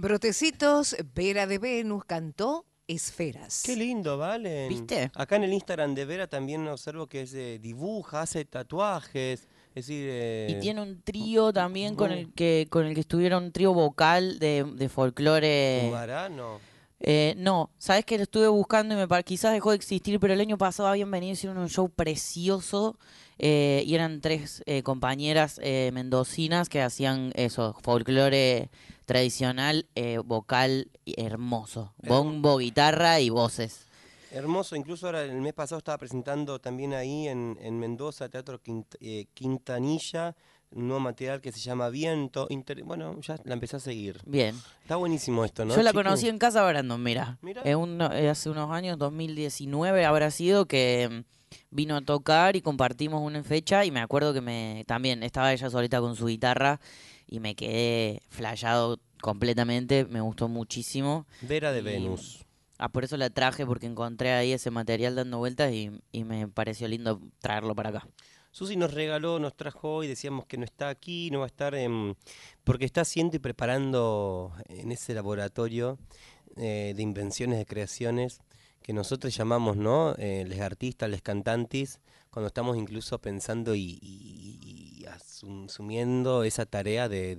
Brotecitos, 0.02 0.96
Vera 1.14 1.46
de 1.46 1.60
Venus 1.60 2.06
cantó 2.06 2.66
Esferas. 2.88 3.62
Qué 3.64 3.76
lindo, 3.76 4.18
¿vale? 4.18 4.68
¿Viste? 4.68 5.12
Acá 5.14 5.36
en 5.36 5.44
el 5.44 5.54
Instagram 5.54 5.94
de 5.94 6.06
Vera 6.06 6.26
también 6.26 6.68
observo 6.68 7.06
que 7.06 7.22
es, 7.22 7.34
eh, 7.36 7.60
dibuja, 7.62 8.22
hace 8.22 8.44
tatuajes. 8.44 9.48
Es 9.76 9.86
decir, 9.88 10.08
eh, 10.10 10.48
Y 10.50 10.60
tiene 10.60 10.82
un 10.82 11.04
trío 11.04 11.54
también 11.54 11.96
con 11.96 12.12
el 12.12 12.34
que 12.34 12.66
con 12.72 12.88
el 12.88 12.96
que 12.96 13.02
estuvieron 13.02 13.44
un 13.44 13.52
trío 13.52 13.76
vocal 13.76 14.40
de, 14.40 14.64
de 14.76 14.90
folclore. 14.90 15.84
Humarano. 15.88 16.60
Eh, 17.00 17.36
no, 17.38 17.70
sabes 17.78 18.04
que 18.04 18.18
lo 18.18 18.24
estuve 18.24 18.48
buscando 18.48 18.96
y 18.96 18.98
me 18.98 19.08
par- 19.08 19.24
quizás 19.24 19.54
dejó 19.54 19.70
de 19.70 19.76
existir, 19.76 20.20
pero 20.20 20.34
el 20.34 20.42
año 20.42 20.58
pasado 20.58 20.90
habían 20.90 21.12
venido 21.12 21.34
hicieron 21.34 21.60
un 21.60 21.70
show 21.70 21.90
precioso 21.90 22.98
eh, 23.38 23.84
y 23.86 23.94
eran 23.94 24.20
tres 24.20 24.64
eh, 24.66 24.82
compañeras 24.82 25.60
eh, 25.64 25.92
mendocinas 25.94 26.70
que 26.70 26.82
hacían 26.82 27.32
eso, 27.36 27.76
folclore 27.84 28.70
tradicional, 29.16 29.88
eh, 29.96 30.20
vocal 30.24 30.90
hermoso, 31.06 31.94
bombo, 31.98 32.58
guitarra 32.58 33.20
y 33.20 33.30
voces. 33.30 33.86
Hermoso, 34.32 34.78
incluso 34.78 35.08
ahora 35.08 35.24
el 35.24 35.34
mes 35.42 35.54
pasado 35.54 35.80
estaba 35.80 35.98
presentando 35.98 36.60
también 36.60 36.94
ahí 36.94 37.28
en, 37.28 37.58
en 37.62 37.78
Mendoza, 37.78 38.30
Teatro 38.30 38.62
Quint- 38.64 38.96
eh, 39.02 39.26
Quintanilla, 39.34 40.34
un 40.72 40.88
nuevo 40.88 41.02
material 41.02 41.42
que 41.42 41.52
se 41.52 41.60
llama 41.60 41.90
Viento. 41.90 42.48
Inter- 42.50 42.82
bueno, 42.86 43.20
ya 43.20 43.36
la 43.44 43.54
empecé 43.56 43.76
a 43.76 43.80
seguir. 43.82 44.22
Bien. 44.26 44.56
Está 44.84 44.96
buenísimo 44.96 45.44
esto, 45.44 45.66
¿no? 45.66 45.76
Yo 45.76 45.82
la 45.82 45.92
conocí 45.92 46.30
en 46.30 46.38
Casa 46.38 46.66
Brandon, 46.66 47.04
mira. 47.04 47.38
Mira. 47.42 47.62
Eh, 47.66 47.76
un- 47.76 48.00
eh, 48.02 48.30
hace 48.30 48.50
unos 48.50 48.72
años, 48.72 48.98
2019 48.98 50.06
habrá 50.06 50.32
sido, 50.32 50.66
que 50.66 51.10
mm, 51.12 51.56
vino 51.72 51.98
a 51.98 52.02
tocar 52.02 52.56
y 52.56 52.62
compartimos 52.62 53.22
una 53.22 53.44
fecha 53.44 53.84
y 53.84 53.92
me 53.92 54.00
acuerdo 54.00 54.34
que 54.34 54.40
me 54.40 54.86
también 54.88 55.24
estaba 55.24 55.52
ella 55.52 55.70
solita 55.70 56.00
con 56.00 56.16
su 56.16 56.28
guitarra 56.28 56.80
y 57.32 57.40
me 57.40 57.56
quedé 57.56 58.22
flayado 58.30 59.00
completamente, 59.22 60.06
me 60.06 60.22
gustó 60.22 60.48
muchísimo. 60.48 61.26
Vera 61.42 61.72
de 61.72 61.80
Y- 61.80 61.84
Venus. 61.84 62.46
Ah, 62.78 62.90
por 62.90 63.04
eso 63.04 63.16
la 63.16 63.30
traje, 63.30 63.64
porque 63.66 63.86
encontré 63.86 64.32
ahí 64.34 64.54
ese 64.54 64.72
material 64.72 65.16
dando 65.16 65.38
vueltas 65.38 65.72
y, 65.72 65.92
y 66.12 66.24
me 66.24 66.48
pareció 66.48 66.88
lindo 66.88 67.22
traerlo 67.40 67.76
para 67.76 67.90
acá. 67.90 68.08
Susi 68.52 68.76
nos 68.76 68.94
regaló, 68.94 69.38
nos 69.40 69.56
trajo 69.56 70.04
y 70.04 70.08
decíamos 70.08 70.46
que 70.46 70.58
no 70.58 70.66
está 70.66 70.90
aquí, 70.90 71.30
no 71.32 71.40
va 71.40 71.46
a 71.46 71.48
estar 71.48 71.74
en, 71.76 72.18
porque 72.64 72.86
está 72.86 73.02
haciendo 73.02 73.36
y 73.38 73.40
preparando 73.40 74.52
en 74.68 74.92
ese 74.92 75.14
laboratorio 75.14 76.00
eh, 76.58 76.94
de 76.96 77.02
invenciones, 77.04 77.60
de 77.60 77.66
creaciones, 77.68 78.42
que 78.82 78.94
nosotros 78.94 79.34
llamamos, 79.38 79.78
¿no? 79.78 80.16
Eh, 80.18 80.44
les 80.48 80.60
artistas, 80.60 81.08
les 81.10 81.22
cantantes, 81.22 82.00
cuando 82.32 82.48
estamos 82.48 82.78
incluso 82.78 83.20
pensando 83.20 83.76
y, 83.76 84.00
y- 84.02 85.02
y 85.02 85.04
asum- 85.06 85.66
asumiendo 85.66 86.44
esa 86.44 86.66
tarea 86.66 87.08
de, 87.10 87.36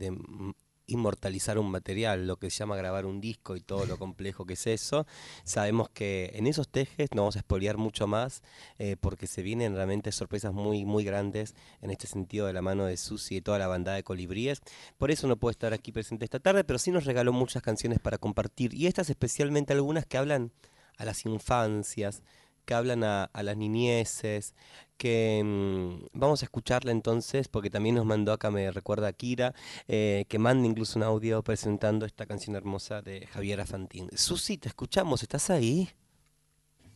inmortalizar 0.87 1.59
un 1.59 1.71
material, 1.71 2.27
lo 2.27 2.37
que 2.37 2.51
se 2.51 2.59
llama 2.59 2.77
grabar 2.77 3.07
un 3.07 3.21
disco 3.21 3.57
y 3.57 3.61
todo 3.61 3.87
lo 3.87 3.99
complejo 3.99 4.45
que 4.45 4.55
es 4.55 4.67
eso. 4.67 5.07
Sabemos 5.45 5.89
que 5.89 6.33
en 6.35 6.47
esos 6.47 6.69
tejes 6.69 7.09
no 7.15 7.23
vamos 7.23 7.37
a 7.37 7.39
expoliar 7.41 7.77
mucho 7.79 8.07
más 8.07 8.43
eh, 8.79 8.97
porque 9.01 9.27
se 9.27 9.43
vienen 9.43 9.75
realmente 9.75 10.13
sorpresas 10.13 10.53
muy, 10.53 10.85
muy 10.85 11.05
grandes 11.05 11.55
en 11.81 11.91
este 11.91 12.07
sentido 12.07 12.47
de 12.47 12.53
la 12.53 12.63
mano 12.63 12.85
de 12.85 12.97
Susi 12.97 13.37
y 13.37 13.41
toda 13.41 13.59
la 13.59 13.69
bandada 13.69 13.97
de 13.97 14.03
colibríes. 14.03 14.61
Por 14.99 15.11
eso 15.11 15.27
no 15.29 15.37
puede 15.37 15.53
estar 15.53 15.73
aquí 15.73 15.93
presente 15.93 16.25
esta 16.25 16.41
tarde, 16.41 16.65
pero 16.65 16.79
sí 16.79 16.91
nos 16.91 17.05
regaló 17.05 17.33
muchas 17.33 17.63
canciones 17.63 17.99
para 17.99 18.19
compartir 18.19 18.75
y 18.75 18.87
estas 18.87 19.09
especialmente 19.09 19.73
algunas 19.73 20.05
que 20.05 20.19
hablan 20.19 20.53
a 20.99 21.05
las 21.05 21.25
infancias, 21.25 22.23
que 22.65 22.75
hablan 22.75 23.05
a, 23.05 23.31
las 23.43 23.57
niñeces, 23.57 24.55
que 24.97 25.43
mm, 25.45 26.07
vamos 26.13 26.43
a 26.43 26.47
escucharla 26.47 26.93
entonces, 26.93 27.49
porque 27.49 27.71
también 27.71 27.97
nos 27.97 28.07
mandó 28.07 28.33
acá, 28.33 28.51
me 28.51 28.71
recuerda 28.71 29.13
Kira, 29.13 29.55
eh, 29.89 30.27
que 30.29 30.39
manda 30.39 30.67
incluso 30.67 30.99
un 30.99 31.05
audio 31.05 31.43
presentando 31.43 32.07
esta 32.07 32.27
canción 32.27 32.57
hermosa 32.57 33.03
de 33.03 33.27
Javiera 33.27 33.67
Fantín. 33.67 34.09
Susi, 34.15 34.59
te 34.59 34.69
escuchamos, 34.69 35.23
¿estás 35.23 35.51
ahí? 35.51 35.91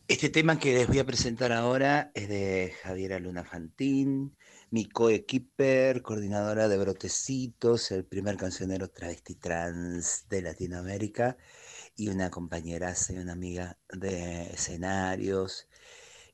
Este 0.07 0.29
tema 0.29 0.57
que 0.57 0.73
les 0.73 0.87
voy 0.87 0.99
a 0.99 1.05
presentar 1.05 1.51
ahora 1.51 2.11
es 2.13 2.29
de 2.29 2.73
Javiera 2.81 3.19
Luna 3.19 3.43
Fantín, 3.43 4.37
mi 4.69 4.85
coequiper, 4.85 6.01
coordinadora 6.01 6.69
de 6.69 6.77
Brotecitos, 6.77 7.91
el 7.91 8.05
primer 8.05 8.37
cancionero 8.37 8.89
travesti 8.89 9.35
trans 9.35 10.25
de 10.29 10.41
Latinoamérica 10.43 11.35
y 11.97 12.09
una 12.09 12.29
compañera 12.29 12.93
y 13.09 13.17
una 13.17 13.33
amiga 13.33 13.77
de 13.91 14.43
escenarios 14.53 15.67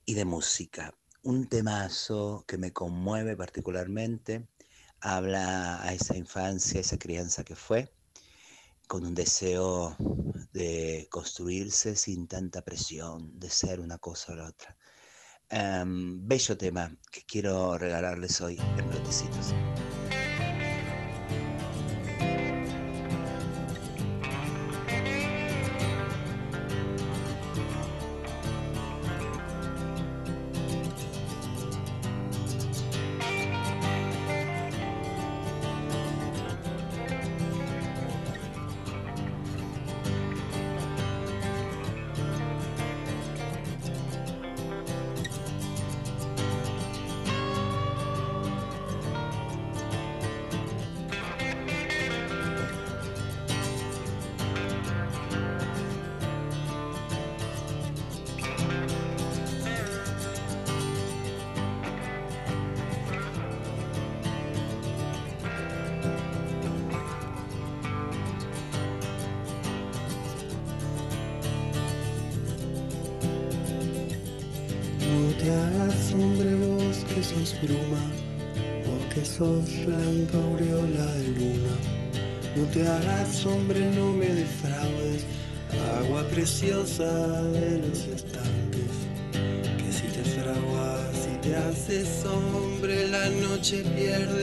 y 0.06 0.14
de 0.14 0.26
música. 0.26 0.94
Un 1.24 1.48
temazo 1.48 2.44
que 2.48 2.58
me 2.58 2.74
conmueve 2.74 3.38
particularmente, 3.38 4.50
habla 5.00 5.82
a 5.82 5.94
esa 5.94 6.18
infancia, 6.18 6.82
esa 6.82 7.00
crianza 7.00 7.44
que 7.46 7.56
fue, 7.56 7.94
con 8.88 9.06
un 9.06 9.16
deseo 9.16 9.96
de 10.52 11.08
construirse 11.10 11.96
sin 11.96 12.28
tanta 12.28 12.62
presión, 12.62 13.40
de 13.40 13.50
ser 13.50 13.80
una 13.80 13.98
cosa 13.98 14.34
o 14.34 14.36
la 14.36 14.48
otra. 14.48 14.78
Em, 15.50 16.28
bello 16.28 16.58
tema 16.58 16.96
que 17.12 17.24
quiero 17.26 17.78
regalarles 17.78 18.42
hoy 18.42 18.58
en 18.60 18.90
Brotecitos. 18.90 19.54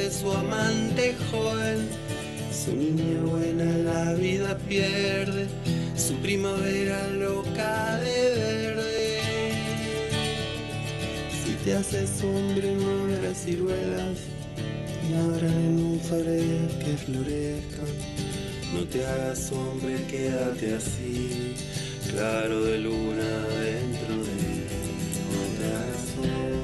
Pierde 0.01 0.11
su 0.11 0.33
amante 0.33 1.15
joven, 1.31 1.89
su 2.53 2.75
niña 2.75 3.21
buena 3.23 3.65
la 3.65 4.15
vida 4.15 4.57
pierde, 4.69 5.47
su 5.97 6.15
primavera 6.17 7.09
loca 7.09 7.99
de 7.99 8.35
verde. 8.35 9.21
Si 11.45 11.53
te 11.65 11.75
haces 11.75 12.23
hombre, 12.23 12.75
no 12.75 13.15
habrá 13.15 13.35
ciruelas, 13.35 14.19
y 15.09 15.15
habrá 15.15 15.49
nenúfares 15.49 16.73
que 16.79 16.97
florezcan. 17.05 17.93
No 18.75 18.85
te 18.85 19.05
hagas 19.05 19.53
hombre, 19.53 19.97
quédate 20.09 20.77
así, 20.77 21.55
claro 22.11 22.65
de 22.65 22.79
luna 22.79 23.49
dentro 23.61 24.17
de 24.17 24.81
hombre, 25.35 26.60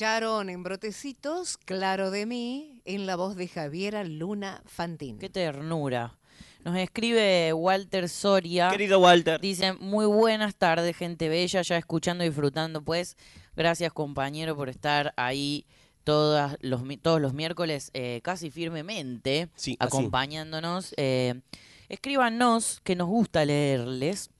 Escucharon 0.00 0.48
en 0.48 0.62
Brotecitos, 0.62 1.58
Claro 1.58 2.10
de 2.10 2.24
mí, 2.24 2.80
en 2.86 3.04
la 3.04 3.16
voz 3.16 3.36
de 3.36 3.48
Javiera 3.48 4.02
Luna 4.02 4.62
Fantín. 4.64 5.18
Qué 5.18 5.28
ternura. 5.28 6.16
Nos 6.64 6.74
escribe 6.78 7.52
Walter 7.52 8.08
Soria. 8.08 8.70
Querido 8.70 8.98
Walter. 8.98 9.38
Dice, 9.42 9.74
muy 9.74 10.06
buenas 10.06 10.54
tardes, 10.54 10.96
gente 10.96 11.28
bella, 11.28 11.60
ya 11.60 11.76
escuchando 11.76 12.24
y 12.24 12.28
disfrutando, 12.28 12.80
pues. 12.80 13.18
Gracias, 13.54 13.92
compañero, 13.92 14.56
por 14.56 14.70
estar 14.70 15.12
ahí 15.18 15.66
todas 16.02 16.56
los, 16.62 16.80
todos 17.02 17.20
los 17.20 17.34
miércoles 17.34 17.90
eh, 17.92 18.22
casi 18.24 18.50
firmemente, 18.50 19.50
Sí, 19.54 19.76
acompañándonos. 19.78 20.94
Eh, 20.96 21.42
escríbanos, 21.90 22.80
que 22.84 22.96
nos 22.96 23.08
gusta 23.08 23.44
leerles. 23.44 24.30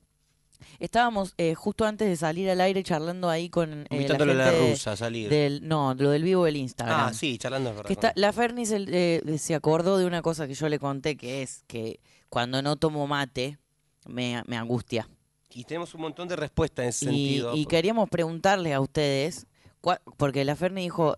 Estábamos 0.81 1.35
eh, 1.37 1.53
justo 1.53 1.85
antes 1.85 2.09
de 2.09 2.15
salir 2.15 2.49
al 2.49 2.59
aire 2.59 2.81
charlando 2.83 3.29
ahí 3.29 3.49
con 3.49 3.85
eh, 3.91 4.07
la 4.09 4.15
a 4.15 4.25
la 4.25 4.45
gente 4.51 4.71
rusa 4.71 4.97
salir. 4.97 5.29
del 5.29 5.67
no, 5.67 5.93
lo 5.93 6.09
del 6.09 6.23
vivo 6.23 6.45
del 6.45 6.57
Instagram. 6.57 6.99
Ah, 7.09 7.13
sí, 7.13 7.37
charlando 7.37 7.69
es 7.69 7.75
verdad. 7.75 7.87
Que 7.87 7.93
está, 7.93 8.11
la 8.15 8.33
Ferni 8.33 8.65
se, 8.65 8.83
eh, 8.87 9.37
se 9.37 9.53
acordó 9.53 9.99
de 9.99 10.05
una 10.05 10.21
cosa 10.23 10.47
que 10.47 10.55
yo 10.55 10.67
le 10.69 10.79
conté, 10.79 11.15
que 11.15 11.43
es 11.43 11.63
que 11.67 11.99
cuando 12.29 12.61
no 12.63 12.77
tomo 12.77 13.05
mate, 13.05 13.59
me, 14.07 14.41
me 14.47 14.57
angustia. 14.57 15.07
Y 15.53 15.65
tenemos 15.65 15.93
un 15.93 16.01
montón 16.01 16.27
de 16.27 16.35
respuestas 16.35 16.83
en 16.83 16.89
ese 16.89 17.05
Y, 17.05 17.07
sentido. 17.35 17.55
y 17.55 17.65
queríamos 17.67 18.09
preguntarle 18.09 18.73
a 18.73 18.81
ustedes, 18.81 19.45
porque 20.17 20.43
la 20.45 20.55
Ferni 20.55 20.81
dijo 20.81 21.15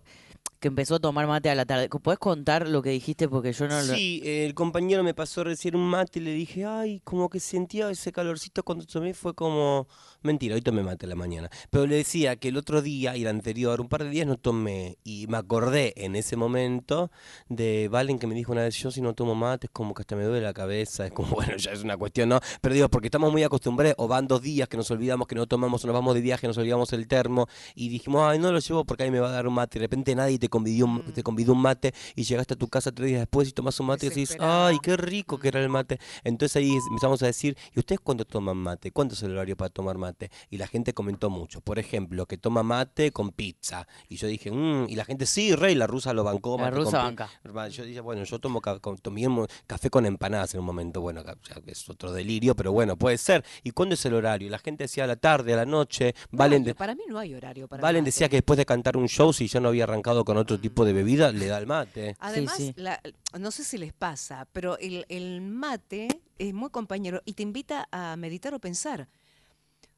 que 0.63 0.69
empezó 0.69 0.95
a 0.95 0.99
tomar 0.99 1.27
mate 1.27 1.49
a 1.49 1.55
la 1.55 1.65
tarde. 1.65 1.89
¿Puedes 1.89 2.19
contar 2.19 2.69
lo 2.69 2.81
que 2.81 2.91
dijiste? 2.91 3.27
Porque 3.27 3.51
yo 3.51 3.67
no 3.67 3.81
lo... 3.81 3.95
Sí, 3.95 4.21
el 4.23 4.53
compañero 4.53 5.03
me 5.03 5.13
pasó 5.13 5.43
recién 5.43 5.75
un 5.75 5.89
mate 5.89 6.19
y 6.19 6.21
le 6.21 6.31
dije, 6.31 6.63
ay, 6.63 7.01
como 7.03 7.27
que 7.27 7.41
sentía 7.41 7.89
ese 7.89 8.13
calorcito 8.13 8.63
cuando 8.63 8.85
tomé, 8.85 9.13
fue 9.13 9.33
como, 9.33 9.89
mentira, 10.21 10.55
hoy 10.55 10.61
tomé 10.61 10.81
mate 10.81 11.05
a 11.05 11.09
la 11.09 11.15
mañana. 11.15 11.49
Pero 11.69 11.85
le 11.85 11.97
decía 11.97 12.37
que 12.37 12.47
el 12.47 12.55
otro 12.55 12.81
día 12.81 13.17
y 13.17 13.23
el 13.23 13.27
anterior, 13.27 13.81
un 13.81 13.89
par 13.89 14.05
de 14.05 14.09
días 14.09 14.25
no 14.25 14.37
tomé. 14.37 14.97
Y 15.03 15.27
me 15.27 15.35
acordé 15.35 15.93
en 15.97 16.15
ese 16.15 16.37
momento 16.37 17.11
de 17.49 17.89
Valen 17.91 18.17
que 18.17 18.27
me 18.27 18.33
dijo 18.33 18.53
una 18.53 18.61
vez, 18.61 18.77
yo 18.77 18.89
si 18.89 19.01
no 19.01 19.13
tomo 19.13 19.35
mate 19.35 19.67
es 19.67 19.71
como 19.71 19.93
que 19.93 20.03
hasta 20.03 20.15
me 20.15 20.23
duele 20.23 20.39
la 20.39 20.53
cabeza, 20.53 21.05
es 21.05 21.11
como, 21.11 21.27
bueno, 21.35 21.57
ya 21.57 21.73
es 21.73 21.83
una 21.83 21.97
cuestión, 21.97 22.29
¿no? 22.29 22.39
Pero 22.61 22.73
digo, 22.73 22.87
porque 22.87 23.07
estamos 23.07 23.33
muy 23.33 23.43
acostumbrados, 23.43 23.95
o 23.97 24.07
van 24.07 24.29
dos 24.29 24.41
días 24.41 24.69
que 24.69 24.77
nos 24.77 24.89
olvidamos 24.91 25.27
que 25.27 25.35
no 25.35 25.45
tomamos, 25.45 25.83
o 25.83 25.87
nos 25.87 25.93
vamos 25.93 26.15
de 26.15 26.21
viaje, 26.21 26.47
nos 26.47 26.57
olvidamos 26.57 26.93
el 26.93 27.05
termo, 27.05 27.47
y 27.75 27.89
dijimos, 27.89 28.21
ay, 28.23 28.39
no 28.39 28.49
lo 28.53 28.59
llevo 28.59 28.85
porque 28.85 29.03
ahí 29.03 29.11
me 29.11 29.19
va 29.19 29.27
a 29.27 29.33
dar 29.33 29.45
un 29.45 29.55
mate. 29.55 29.77
Y 29.77 29.81
de 29.81 29.87
repente 29.87 30.15
nadie 30.15 30.39
te 30.39 30.52
convidó, 30.53 30.85
un- 30.85 31.01
te 31.13 31.23
convidó 31.23 31.53
un 31.53 31.61
mate 31.61 31.93
y 32.15 32.23
llegaste 32.23 32.53
a 32.53 32.57
tu 32.57 32.67
casa 32.67 32.91
tres 32.91 33.07
días 33.09 33.21
después 33.21 33.49
y 33.49 33.53
tomas 33.53 33.79
un 33.79 33.87
mate 33.87 34.05
y 34.05 34.09
decís, 34.09 34.37
ay, 34.39 34.77
qué 34.83 34.95
rico 34.97 35.39
que 35.39 35.47
era 35.47 35.59
el 35.59 35.69
mate. 35.69 35.99
Entonces 36.23 36.55
ahí 36.57 36.77
empezamos 36.89 37.23
a 37.23 37.25
decir, 37.25 37.57
¿y 37.75 37.79
ustedes 37.79 37.99
cuándo 37.99 38.23
toman 38.23 38.57
mate? 38.57 38.91
¿Cuándo 38.91 39.15
es 39.15 39.23
el 39.23 39.31
horario 39.31 39.57
para 39.57 39.69
tomar 39.69 39.97
mate? 39.97 40.29
Y 40.51 40.57
la 40.57 40.67
gente 40.67 40.93
comentó 40.93 41.29
mucho. 41.31 41.59
Por 41.61 41.79
ejemplo, 41.79 42.25
que 42.27 42.37
toma 42.37 42.61
mate 42.61 43.11
con 43.11 43.31
pizza. 43.31 43.87
Y 44.09 44.17
yo 44.17 44.27
dije, 44.27 44.51
"Mm", 44.51 44.85
y 44.89 44.95
la 44.95 45.05
gente, 45.05 45.25
sí, 45.25 45.55
rey, 45.55 45.73
la 45.73 45.87
rusa 45.87 46.13
lo 46.13 46.23
bancó. 46.23 46.55
La 46.57 46.65
mate 46.65 46.75
rusa 46.77 46.91
pi-". 46.99 47.15
banca. 47.15 47.69
Yo 47.69 47.83
dije, 47.85 47.99
bueno, 48.01 48.23
yo 48.23 48.37
tomo 48.39 48.61
ca- 48.61 48.79
tomé 49.01 49.23
café 49.65 49.89
con 49.89 50.05
empanadas 50.05 50.53
en 50.53 50.59
un 50.59 50.65
momento. 50.67 51.01
Bueno, 51.01 51.23
es 51.65 51.89
otro 51.89 52.11
delirio, 52.11 52.55
pero 52.55 52.71
bueno, 52.71 52.95
puede 52.95 53.17
ser. 53.17 53.43
¿Y 53.63 53.71
cuándo 53.71 53.95
es 53.95 54.05
el 54.05 54.13
horario? 54.13 54.49
La 54.49 54.59
gente 54.59 54.83
decía 54.83 55.05
a 55.05 55.07
la 55.07 55.15
tarde, 55.15 55.53
a 55.53 55.57
la 55.57 55.65
noche. 55.65 56.13
Valen, 56.31 56.61
No, 56.61 56.65
de- 56.67 56.75
para 56.75 56.93
mí 56.93 57.01
no 57.07 57.17
hay 57.17 57.33
horario 57.33 57.67
para 57.67 57.81
Valen 57.81 58.03
decía 58.03 58.29
que 58.29 58.37
después 58.37 58.57
de 58.57 58.65
cantar 58.65 58.97
un 58.97 59.07
show, 59.07 59.33
si 59.33 59.47
yo 59.47 59.59
no 59.59 59.69
había 59.69 59.85
arrancado 59.85 60.23
con 60.25 60.37
otro 60.43 60.59
tipo 60.59 60.85
de 60.85 60.93
bebida, 60.93 61.31
le 61.31 61.47
da 61.47 61.57
el 61.57 61.65
mate. 61.67 62.15
Además, 62.19 62.59
la- 62.75 63.01
no 63.39 63.51
sé 63.51 63.63
si 63.63 63.77
les 63.77 63.93
pasa, 63.93 64.47
pero 64.53 64.77
el, 64.77 65.05
el 65.09 65.41
mate 65.41 66.07
es 66.37 66.53
muy 66.53 66.69
compañero 66.69 67.21
y 67.25 67.33
te 67.33 67.43
invita 67.43 67.87
a 67.91 68.15
meditar 68.15 68.53
o 68.53 68.59
pensar. 68.59 69.07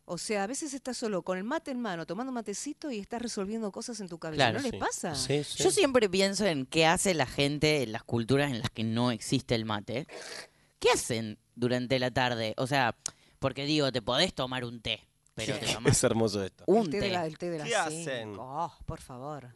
O 0.08 0.20
sea, 0.20 0.44
a 0.44 0.48
veces 0.48 0.76
estás 0.76 0.98
solo 0.98 1.24
con 1.24 1.38
el 1.40 1.44
mate 1.44 1.72
en 1.72 1.80
mano, 1.82 2.06
tomando 2.06 2.32
matecito 2.32 2.92
y 2.92 3.00
estás 3.00 3.20
resolviendo 3.22 3.72
cosas 3.72 4.00
en 4.02 4.08
tu 4.08 4.20
cabeza. 4.20 4.38
Claro, 4.38 4.58
¿No 4.60 4.62
les 4.64 4.72
sí. 4.72 4.78
pasa? 4.78 5.14
Yo 5.58 5.72
siempre 5.72 6.08
pienso 6.10 6.46
en 6.46 6.68
qué 6.68 6.86
hace 6.86 7.16
la 7.16 7.26
gente 7.26 7.82
en 7.82 7.92
las 7.92 8.04
culturas 8.04 8.52
en 8.52 8.60
las 8.60 8.70
que 8.70 8.84
no 8.84 9.10
existe 9.10 9.56
el 9.56 9.66
mate. 9.66 10.06
¿Qué 10.80 10.90
hacen 10.92 11.40
durante 11.56 11.98
la 11.98 12.12
tarde? 12.12 12.54
O 12.58 12.68
sea, 12.68 12.96
porque 13.40 13.66
digo, 13.66 13.92
te 13.92 14.04
podés 14.04 14.36
tomar 14.36 14.64
un 14.64 14.80
té, 14.80 15.02
pero 15.34 15.58
te 15.58 15.66
tomás 15.74 15.94
Es 15.94 16.04
hermoso 16.04 16.44
esto. 16.44 16.64
un 16.68 16.82
el 16.86 16.90
té, 16.92 17.00
té. 17.00 17.06
de 17.08 17.12
la, 17.12 17.26
el 17.26 17.38
té 17.40 17.50
de 17.50 17.58
las 17.58 17.68
¿Qué 17.68 17.74
cinco. 17.90 18.10
hacen? 18.12 18.36
Oh, 18.38 18.74
por 18.86 19.02
favor. 19.02 19.56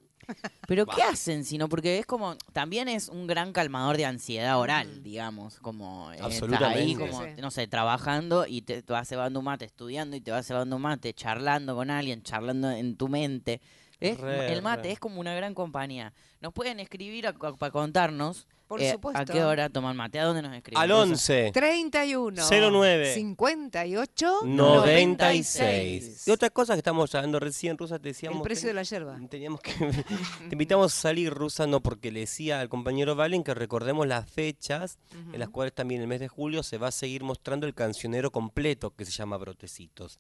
Pero 0.68 0.86
¿qué 0.86 1.02
hacen 1.04 1.44
si 1.46 1.58
no? 1.58 1.68
Porque 1.70 1.98
es 2.00 2.06
como, 2.06 2.36
también 2.54 2.88
es 2.88 3.10
un 3.10 3.26
gran 3.28 3.54
calmador 3.54 3.98
de 3.98 4.06
ansiedad 4.06 4.60
oral, 4.60 5.02
digamos, 5.04 5.60
como 5.60 6.12
eh, 6.12 6.18
estás 6.30 6.62
ahí 6.62 6.96
como, 6.96 7.24
Sí, 7.24 7.30
sí. 7.36 7.42
no 7.42 7.52
sé, 7.52 7.68
trabajando 7.68 8.46
y 8.48 8.62
te, 8.62 8.82
te 8.84 8.94
vas 8.94 9.08
cebando 9.08 9.40
un 9.40 9.46
mate, 9.46 9.66
estudiando 9.66 10.16
y 10.16 10.22
te 10.22 10.32
vas 10.32 10.46
cebando 10.46 10.76
un 10.76 10.82
mate, 10.84 11.14
charlando 11.14 11.76
con 11.76 11.90
alguien, 11.90 12.22
charlando 12.24 12.70
en 12.72 12.96
tu 12.98 13.08
mente. 13.08 13.62
Es- 14.00 14.20
Re, 14.20 14.54
el 14.54 14.62
mate 14.62 14.84
re. 14.84 14.92
es 14.94 15.00
como 15.00 15.20
una 15.20 15.34
gran 15.34 15.54
compañía. 15.54 16.14
Nos 16.40 16.54
pueden 16.54 16.80
escribir 16.80 17.28
a- 17.28 17.34
para 17.34 17.72
contarnos 17.72 18.48
Por 18.70 18.84
eh, 18.84 18.90
a 18.90 18.94
supuesto. 18.94 19.34
qué 19.34 19.44
hora 19.44 19.68
toman 19.68 19.98
mate, 19.98 20.20
a 20.20 20.26
dónde 20.26 20.44
nos 20.44 20.56
escriben. 20.56 20.80
Al 20.80 20.90
Rosa? 20.90 21.02
11. 21.02 21.52
31 21.54 22.44
09 22.48 23.14
58 23.16 24.42
96. 24.46 26.28
Y 26.28 26.30
otra 26.30 26.52
cosa 26.52 26.74
que 26.74 26.78
estamos 26.78 27.16
hablando 27.16 27.40
recién, 27.40 27.80
Rusa, 27.80 27.98
te 27.98 28.10
decíamos. 28.10 28.38
El 28.38 28.44
precio 28.44 28.68
de 28.68 28.76
la 28.76 28.84
yerba. 28.84 29.20
Teníamos 29.28 29.62
que. 29.62 29.72
te 29.74 30.52
invitamos 30.52 30.94
a 30.94 31.02
salir, 31.02 31.34
Rusa, 31.34 31.66
no 31.66 31.80
porque 31.82 32.12
le 32.12 32.20
decía 32.20 32.60
al 32.60 32.70
compañero 32.70 33.16
Valen 33.16 33.44
que 33.44 33.56
recordemos 33.56 34.06
las 34.06 34.30
fechas 34.30 35.00
en 35.34 35.40
las 35.40 35.50
cuales 35.50 35.74
también 35.74 36.02
el 36.02 36.08
mes 36.08 36.20
de 36.20 36.28
julio 36.28 36.62
se 36.62 36.78
va 36.78 36.90
a 36.90 36.92
seguir 36.92 37.24
mostrando 37.24 37.66
el 37.66 37.74
cancionero 37.74 38.30
completo 38.32 38.96
que 38.96 39.04
se 39.04 39.12
llama 39.12 39.38
Brotecitos. 39.38 40.20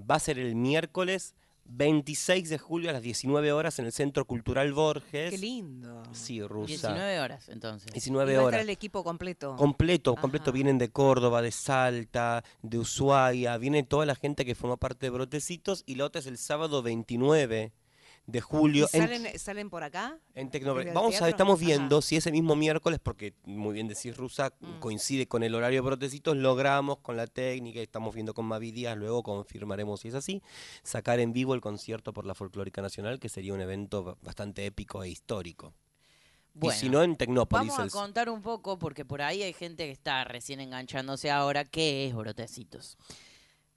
Va 0.00 0.14
a 0.14 0.20
ser 0.20 0.38
el 0.38 0.54
miércoles 0.54 1.34
26 1.64 2.48
de 2.48 2.58
julio 2.58 2.90
a 2.90 2.92
las 2.92 3.02
19 3.02 3.52
horas 3.52 3.78
en 3.78 3.86
el 3.86 3.92
Centro 3.92 4.24
Cultural 4.24 4.72
Borges. 4.72 5.30
Qué 5.30 5.38
lindo. 5.38 6.02
Sí, 6.12 6.42
Rusa. 6.42 6.66
19 6.88 7.20
horas, 7.20 7.48
entonces. 7.48 7.92
19 7.92 8.32
Y 8.32 8.36
va 8.36 8.42
a 8.42 8.44
horas. 8.44 8.58
estar 8.58 8.64
el 8.64 8.70
equipo 8.70 9.04
completo. 9.04 9.56
Completo, 9.56 10.14
completo. 10.16 10.52
Vienen 10.52 10.78
de 10.78 10.90
Córdoba, 10.90 11.42
de 11.42 11.50
Salta, 11.52 12.44
de 12.62 12.78
Ushuaia. 12.78 13.56
Viene 13.58 13.82
toda 13.82 14.06
la 14.06 14.14
gente 14.14 14.44
que 14.44 14.54
forma 14.54 14.76
parte 14.76 15.06
de 15.06 15.10
Brotecitos. 15.10 15.82
Y 15.86 15.94
la 15.96 16.04
otra 16.06 16.20
es 16.20 16.26
el 16.26 16.38
sábado 16.38 16.82
29 16.82 17.72
de 18.30 18.38
¿Y 18.38 18.42
julio. 18.42 18.88
en- 18.92 19.02
salen, 19.02 19.38
salen 19.38 19.70
por 19.70 19.82
acá? 19.82 20.18
en 20.34 20.50
Tecnobre- 20.50 20.84
¿Desde 20.84 20.90
el 20.90 20.94
Vamos 20.94 21.20
a, 21.22 21.28
estamos 21.28 21.58
Ajá. 21.60 21.66
viendo 21.66 22.02
si 22.02 22.16
ese 22.16 22.30
mismo 22.32 22.56
miércoles, 22.56 22.98
porque 23.02 23.34
muy 23.44 23.74
bien 23.74 23.88
decís 23.88 24.16
rusa, 24.16 24.52
Mm. 24.60 24.78
coincide 24.80 25.26
con 25.26 25.42
el 25.42 25.54
horario 25.54 25.78
de 25.82 25.86
Brotecitos, 25.86 26.36
logramos 26.36 26.98
con 26.98 27.16
la 27.16 27.26
técnica, 27.26 27.80
estamos 27.80 28.14
viendo 28.14 28.34
con 28.34 28.46
Mavi 28.46 28.70
Díaz, 28.72 28.96
luego 28.96 29.22
confirmaremos 29.22 30.00
si 30.00 30.08
es 30.08 30.14
así, 30.14 30.42
sacar 30.82 31.20
en 31.20 31.32
vivo 31.32 31.54
el 31.54 31.60
concierto 31.60 32.12
por 32.12 32.26
la 32.26 32.34
Folclórica 32.34 32.82
Nacional, 32.82 33.18
que 33.20 33.28
sería 33.28 33.54
un 33.54 33.60
evento 33.60 34.02
ba- 34.04 34.16
bastante 34.22 34.66
épico 34.66 35.02
e 35.02 35.08
histórico. 35.10 35.74
y 36.62 36.70
si 36.72 36.88
no, 36.90 37.02
en 37.04 37.14
Tecnópolis. 37.16 37.68
Vamos 37.68 37.94
a 37.94 37.96
contar 37.96 38.28
un 38.28 38.42
poco, 38.42 38.76
porque 38.76 39.04
por 39.04 39.22
ahí 39.22 39.40
hay 39.42 39.52
gente 39.52 39.86
que 39.86 39.92
está 39.92 40.24
recién 40.24 40.58
enganchándose 40.60 41.30
ahora, 41.30 41.64
¿qué 41.64 42.06
es 42.08 42.14
Brotecitos? 42.14 42.98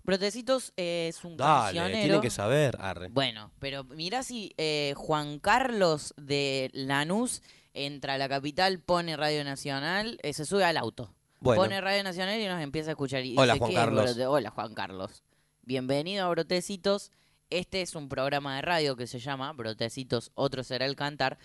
Brotecitos 0.03 0.73
es 0.75 1.23
un 1.23 1.37
Dale, 1.37 1.77
cancionero. 1.79 2.03
tienen 2.03 2.21
que 2.21 2.29
saber. 2.29 2.77
Arre. 2.79 3.07
Bueno, 3.09 3.51
pero 3.59 3.83
mira 3.85 4.23
si 4.23 4.53
eh, 4.57 4.93
Juan 4.97 5.39
Carlos 5.39 6.13
de 6.17 6.69
Lanús 6.73 7.41
entra 7.73 8.15
a 8.15 8.17
la 8.17 8.27
capital, 8.27 8.79
pone 8.79 9.15
Radio 9.15 9.43
Nacional, 9.43 10.19
eh, 10.21 10.33
se 10.33 10.45
sube 10.45 10.65
al 10.65 10.77
auto. 10.77 11.13
Bueno. 11.39 11.61
Pone 11.61 11.81
Radio 11.81 12.03
Nacional 12.03 12.39
y 12.39 12.45
nos 12.45 12.61
empieza 12.61 12.91
a 12.91 12.93
escuchar. 12.93 13.23
Y 13.25 13.35
Hola, 13.37 13.53
dice, 13.53 13.59
Juan 13.59 13.69
"¿Qué 13.71 13.75
es 13.75 13.79
Carlos?" 13.81 14.03
Brote-?" 14.15 14.25
Hola, 14.27 14.49
Juan 14.49 14.73
Carlos. 14.73 15.23
Bienvenido 15.61 16.25
a 16.25 16.29
Brotecitos. 16.29 17.11
Este 17.49 17.81
es 17.81 17.95
un 17.95 18.09
programa 18.09 18.55
de 18.57 18.61
radio 18.61 18.95
que 18.95 19.07
se 19.07 19.19
llama 19.19 19.51
Brotecitos, 19.53 20.31
otro 20.35 20.63
será 20.63 20.85
el 20.85 20.95
cantar. 20.95 21.37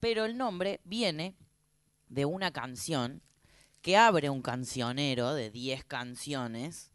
Pero 0.00 0.24
el 0.24 0.36
nombre 0.36 0.80
viene 0.84 1.36
de 2.08 2.24
una 2.24 2.50
canción 2.52 3.22
que 3.82 3.96
abre 3.96 4.30
un 4.30 4.42
cancionero 4.42 5.34
de 5.34 5.50
10 5.50 5.84
canciones 5.84 6.90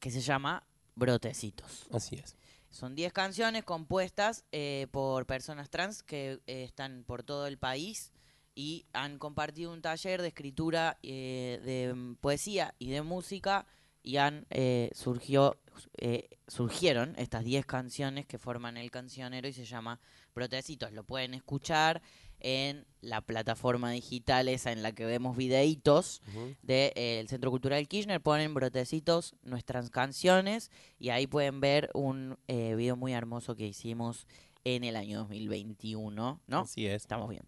que 0.00 0.10
se 0.10 0.20
llama 0.20 0.66
Brotecitos. 0.96 1.86
Así 1.92 2.16
es. 2.16 2.36
Son 2.70 2.94
10 2.94 3.12
canciones 3.12 3.64
compuestas 3.64 4.44
eh, 4.52 4.86
por 4.90 5.26
personas 5.26 5.70
trans 5.70 6.02
que 6.02 6.40
eh, 6.46 6.64
están 6.64 7.04
por 7.04 7.22
todo 7.22 7.46
el 7.46 7.58
país 7.58 8.12
y 8.54 8.86
han 8.92 9.18
compartido 9.18 9.72
un 9.72 9.82
taller 9.82 10.22
de 10.22 10.28
escritura, 10.28 10.98
eh, 11.02 11.60
de 11.64 11.94
mm, 11.94 12.16
poesía 12.16 12.74
y 12.78 12.90
de 12.90 13.02
música 13.02 13.66
y 14.02 14.16
han 14.16 14.46
eh, 14.50 14.90
surgió, 14.94 15.58
eh, 15.98 16.28
surgieron 16.46 17.14
estas 17.16 17.44
10 17.44 17.66
canciones 17.66 18.26
que 18.26 18.38
forman 18.38 18.76
el 18.76 18.90
cancionero 18.90 19.48
y 19.48 19.52
se 19.52 19.64
llama 19.64 20.00
Brotecitos. 20.34 20.92
Lo 20.92 21.04
pueden 21.04 21.34
escuchar 21.34 22.02
en 22.40 22.86
la 23.00 23.20
plataforma 23.22 23.90
digital 23.90 24.48
esa 24.48 24.72
en 24.72 24.82
la 24.82 24.92
que 24.92 25.06
vemos 25.06 25.36
videitos 25.36 26.20
del 26.62 27.28
Centro 27.28 27.50
Cultural 27.50 27.86
Kirchner, 27.88 28.20
ponen 28.20 28.52
brotecitos 28.54 29.34
nuestras 29.42 29.90
canciones 29.90 30.70
y 30.98 31.10
ahí 31.10 31.26
pueden 31.26 31.60
ver 31.60 31.90
un 31.94 32.38
eh, 32.48 32.74
video 32.74 32.96
muy 32.96 33.12
hermoso 33.12 33.56
que 33.56 33.66
hicimos 33.66 34.26
en 34.64 34.84
el 34.84 34.96
año 34.96 35.20
2021, 35.20 36.40
¿no? 36.46 36.60
Así 36.60 36.86
es. 36.86 37.02
Estamos 37.02 37.28
bien. 37.30 37.42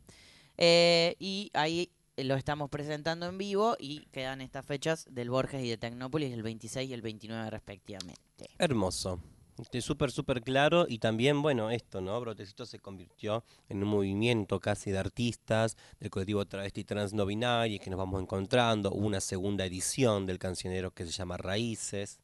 Eh, 0.56 1.16
y 1.18 1.50
ahí 1.54 1.90
lo 2.16 2.34
estamos 2.34 2.70
presentando 2.70 3.26
en 3.26 3.38
vivo 3.38 3.76
y 3.78 4.06
quedan 4.12 4.40
estas 4.40 4.64
fechas 4.64 5.06
del 5.10 5.30
Borges 5.30 5.64
y 5.64 5.68
de 5.68 5.78
Tecnópolis 5.78 6.32
el 6.32 6.42
26 6.42 6.90
y 6.90 6.92
el 6.92 7.02
29 7.02 7.50
respectivamente. 7.50 8.50
Hermoso. 8.58 9.20
Este, 9.58 9.82
súper, 9.82 10.10
súper 10.10 10.42
claro. 10.42 10.86
Y 10.88 10.98
también, 10.98 11.42
bueno, 11.42 11.70
esto, 11.70 12.00
¿no? 12.00 12.20
Brotecito 12.20 12.66
se 12.66 12.78
convirtió 12.78 13.44
en 13.68 13.82
un 13.82 13.88
movimiento 13.88 14.60
casi 14.60 14.90
de 14.90 14.98
artistas 14.98 15.76
del 16.00 16.10
colectivo 16.10 16.44
travesti 16.46 16.84
trans 16.84 17.12
no 17.12 17.26
binario 17.26 17.78
que 17.78 17.90
nos 17.90 17.98
vamos 17.98 18.20
encontrando. 18.22 18.90
Hubo 18.92 19.06
una 19.06 19.20
segunda 19.20 19.64
edición 19.64 20.26
del 20.26 20.38
cancionero 20.38 20.90
que 20.90 21.04
se 21.04 21.12
llama 21.12 21.36
Raíces. 21.36 22.20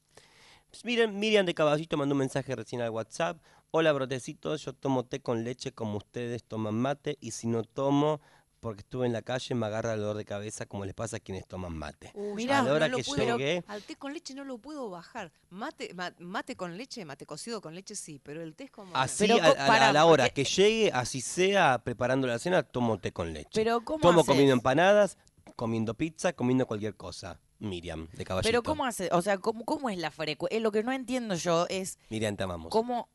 Pues 0.71 0.85
miren, 0.85 1.19
Miriam 1.19 1.47
de 1.47 1.55
Caballito 1.55 1.97
mandó 1.97 2.15
un 2.15 2.19
mensaje 2.19 2.55
recién 2.55 2.83
al 2.83 2.91
WhatsApp. 2.91 3.41
Hola, 3.71 3.93
brotecitos, 3.93 4.65
yo 4.65 4.73
tomo 4.73 5.05
té 5.05 5.21
con 5.21 5.45
leche 5.45 5.73
como 5.73 5.99
ustedes 5.99 6.45
toman 6.45 6.75
mate 6.75 7.19
y 7.21 7.33
si 7.33 7.47
no 7.47 7.65
tomo 7.65 8.21
porque 8.61 8.81
estuve 8.81 9.07
en 9.07 9.13
la 9.13 9.23
calle 9.23 9.55
me 9.55 9.67
agarra 9.67 9.95
el 9.95 10.01
dolor 10.01 10.17
de 10.17 10.25
cabeza 10.25 10.67
como 10.67 10.85
les 10.85 10.95
pasa 10.95 11.19
a 11.19 11.21
quienes 11.21 11.47
toman 11.47 11.77
mate. 11.77 12.11
Uy, 12.15 12.35
Mirá, 12.35 12.61
a 12.61 12.63
la 12.63 12.73
hora 12.73 12.89
no 12.89 12.97
que 12.97 13.05
puedo- 13.05 13.37
llegué, 13.39 13.63
Al 13.69 13.83
té 13.83 13.97
con 13.97 14.13
leche 14.13 14.35
no 14.35 14.45
lo 14.45 14.59
puedo 14.59 14.91
bajar. 14.91 15.31
Mate, 15.51 15.93
ma- 15.95 16.15
mate 16.19 16.57
con 16.57 16.77
leche, 16.77 17.05
mate 17.05 17.25
cocido 17.27 17.61
con 17.61 17.75
leche 17.75 17.95
sí, 17.95 18.19
pero 18.23 18.43
el 18.43 18.55
té 18.55 18.65
es 18.65 18.71
como... 18.71 18.97
así 18.97 19.27
Pero 19.27 19.37
a, 19.43 19.49
la- 19.49 19.67
pará, 19.67 19.89
a 19.89 19.93
la 19.93 20.05
hora 20.07 20.25
porque- 20.25 20.43
que 20.45 20.51
llegue, 20.51 20.91
así 20.93 21.21
sea, 21.21 21.79
preparando 21.85 22.27
la 22.27 22.39
cena, 22.39 22.63
tomo 22.63 22.99
té 22.99 23.13
con 23.13 23.33
leche. 23.33 23.51
Pero 23.55 23.81
¿cómo 23.85 24.01
Tomo 24.01 24.21
haces? 24.21 24.29
comiendo 24.29 24.53
empanadas, 24.55 25.17
comiendo 25.57 25.95
pizza, 25.95 26.33
comiendo 26.33 26.67
cualquier 26.67 26.95
cosa. 26.97 27.41
Miriam, 27.61 28.07
de 28.13 28.25
caballito. 28.25 28.49
Pero 28.49 28.63
¿cómo 28.63 28.85
hace? 28.85 29.09
O 29.11 29.21
sea, 29.21 29.39
¿cómo, 29.39 29.65
cómo 29.65 29.91
es 29.91 29.99
la 29.99 30.13
frecuencia? 30.13 30.61
Lo 30.61 30.71
que 30.71 30.85
no 30.85 30.93
entiendo 30.93 31.35
yo 31.35 31.67
es 31.69 31.99
Miriam, 32.09 32.37
te 32.37 32.45
amamos. 32.45 32.71
¿Cómo, 32.71 33.09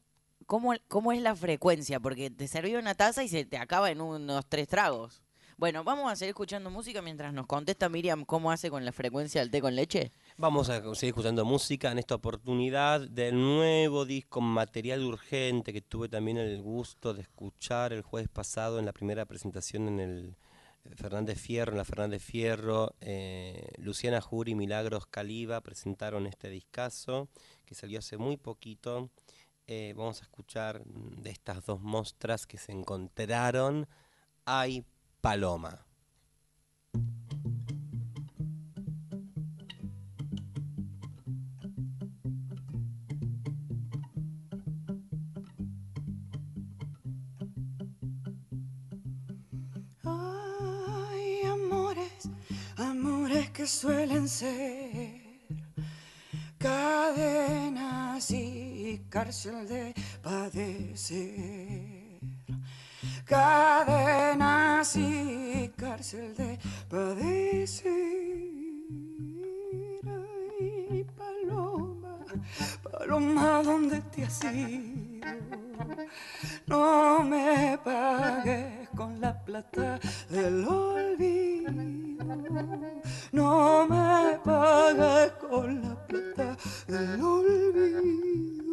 cómo, 0.45 0.73
cómo 0.89 1.13
es 1.13 1.21
la 1.21 1.33
frecuencia? 1.33 2.01
Porque 2.01 2.29
te 2.29 2.49
serví 2.49 2.75
una 2.75 2.93
taza 2.93 3.23
y 3.23 3.29
se 3.29 3.45
te 3.45 3.57
acaba 3.57 3.89
en 3.89 4.01
unos 4.01 4.45
tres 4.49 4.67
tragos. 4.67 5.22
Bueno, 5.63 5.85
vamos 5.85 6.11
a 6.11 6.17
seguir 6.17 6.31
escuchando 6.31 6.69
música 6.69 7.01
mientras 7.01 7.31
nos 7.31 7.47
contesta 7.47 7.87
Miriam 7.87 8.25
cómo 8.25 8.51
hace 8.51 8.69
con 8.69 8.83
la 8.83 8.91
frecuencia 8.91 9.39
del 9.39 9.49
té 9.49 9.61
con 9.61 9.73
leche. 9.73 10.11
Vamos 10.35 10.67
a 10.67 10.81
seguir 10.93 11.13
escuchando 11.13 11.45
música 11.45 11.89
en 11.89 11.99
esta 11.99 12.15
oportunidad 12.15 12.99
del 12.99 13.35
nuevo 13.35 14.03
disco 14.03 14.41
Material 14.41 15.01
Urgente 15.05 15.71
que 15.71 15.79
tuve 15.79 16.09
también 16.09 16.35
el 16.35 16.61
gusto 16.61 17.13
de 17.13 17.21
escuchar 17.21 17.93
el 17.93 18.01
jueves 18.01 18.27
pasado 18.27 18.77
en 18.77 18.85
la 18.85 18.91
primera 18.91 19.23
presentación 19.25 19.87
en 19.87 19.99
el 20.01 20.35
Fernández 20.97 21.39
Fierro, 21.39 21.71
en 21.71 21.77
la 21.77 21.85
Fernández 21.85 22.21
Fierro. 22.21 22.93
eh, 22.99 23.65
Luciana 23.77 24.19
Jury 24.19 24.51
y 24.51 24.55
Milagros 24.55 25.05
Caliba 25.05 25.61
presentaron 25.61 26.27
este 26.27 26.49
discazo 26.49 27.29
que 27.65 27.73
salió 27.73 27.99
hace 27.99 28.17
muy 28.17 28.35
poquito. 28.35 29.11
Eh, 29.67 29.93
vamos 29.95 30.19
a 30.19 30.23
escuchar 30.23 30.83
de 30.83 31.29
estas 31.29 31.65
dos 31.65 31.79
mostras 31.79 32.45
que 32.47 32.57
se 32.57 32.73
encontraron. 32.73 33.87
Hay 34.43 34.83
Paloma. 35.23 35.79
Ay, 50.03 51.41
amores, 51.45 52.29
amores 52.75 53.49
que 53.51 53.65
suelen 53.65 54.27
ser 54.27 55.21
cadenas 56.57 58.29
y 58.29 59.05
cárcel 59.09 59.69
de 59.69 59.93
padecer. 60.21 61.92
Cadenas 63.25 64.95
y 64.95 65.71
cárcel 65.77 66.35
de 66.35 66.59
padecer. 66.89 67.91
Ay, 70.05 71.05
paloma, 71.17 72.19
paloma, 72.83 73.63
¿dónde 73.63 74.01
te 74.01 74.25
has 74.25 74.43
ido? 74.43 75.03
No 76.67 77.23
me 77.23 77.79
pagues 77.83 78.89
con 78.95 79.19
la 79.19 79.33
plata 79.43 79.99
del 80.29 80.65
olvido. 80.65 81.71
No 83.31 83.87
me 83.87 84.39
pagues 84.43 85.31
con 85.33 85.81
la 85.81 85.95
plata 86.07 86.57
del 86.87 87.21
olvido. 87.21 88.63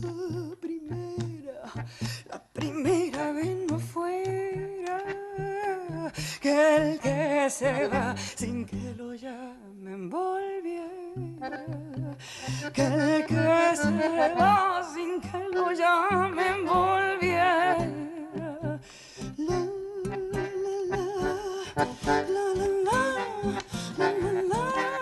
La 0.00 0.56
primera, 0.60 1.86
primera 2.64 3.32
vez 3.32 3.56
no 3.70 3.78
fuera 3.78 4.98
que 6.40 6.76
el 6.76 6.98
que 6.98 7.50
se 7.50 7.88
va 7.88 8.16
sin 8.16 8.64
que 8.64 8.94
lo 8.96 9.14
llamen 9.14 10.08
volviera, 10.08 11.50
que 12.72 12.82
el 12.82 13.26
que 13.26 13.76
se 13.76 14.34
va 14.38 14.82
sin 14.94 15.20
que 15.20 15.48
lo 15.52 15.72
llamen 15.72 16.64
volviera. 16.64 17.76
La, 19.36 19.58
la, 20.08 20.16
la, 20.16 20.48
la, 20.90 21.04
la, 21.18 21.86
la, 23.98 24.08
la, 24.22 24.42
la. 24.42 24.93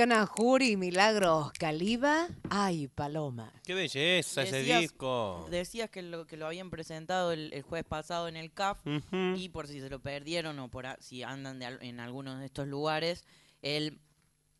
Luciana 0.00 0.26
Jury, 0.26 0.78
Milagros 0.78 1.52
Caliba. 1.58 2.26
Ay, 2.48 2.88
Paloma. 2.88 3.52
Qué 3.66 3.74
belleza 3.74 4.40
ese 4.44 4.62
disco. 4.80 5.46
Decías 5.50 5.90
que 5.90 6.00
lo, 6.00 6.26
que 6.26 6.38
lo 6.38 6.46
habían 6.46 6.70
presentado 6.70 7.32
el, 7.32 7.52
el 7.52 7.60
jueves 7.60 7.84
pasado 7.86 8.26
en 8.26 8.36
el 8.36 8.50
CAF 8.50 8.78
y 9.36 9.50
por 9.50 9.68
si 9.68 9.78
se 9.78 9.90
lo 9.90 10.00
perdieron 10.00 10.58
o 10.58 10.70
por 10.70 10.86
a- 10.86 10.96
si 11.00 11.22
andan 11.22 11.58
de 11.58 11.66
al- 11.66 11.82
en 11.82 12.00
algunos 12.00 12.38
de 12.40 12.46
estos 12.46 12.66
lugares, 12.66 13.26
el 13.60 14.00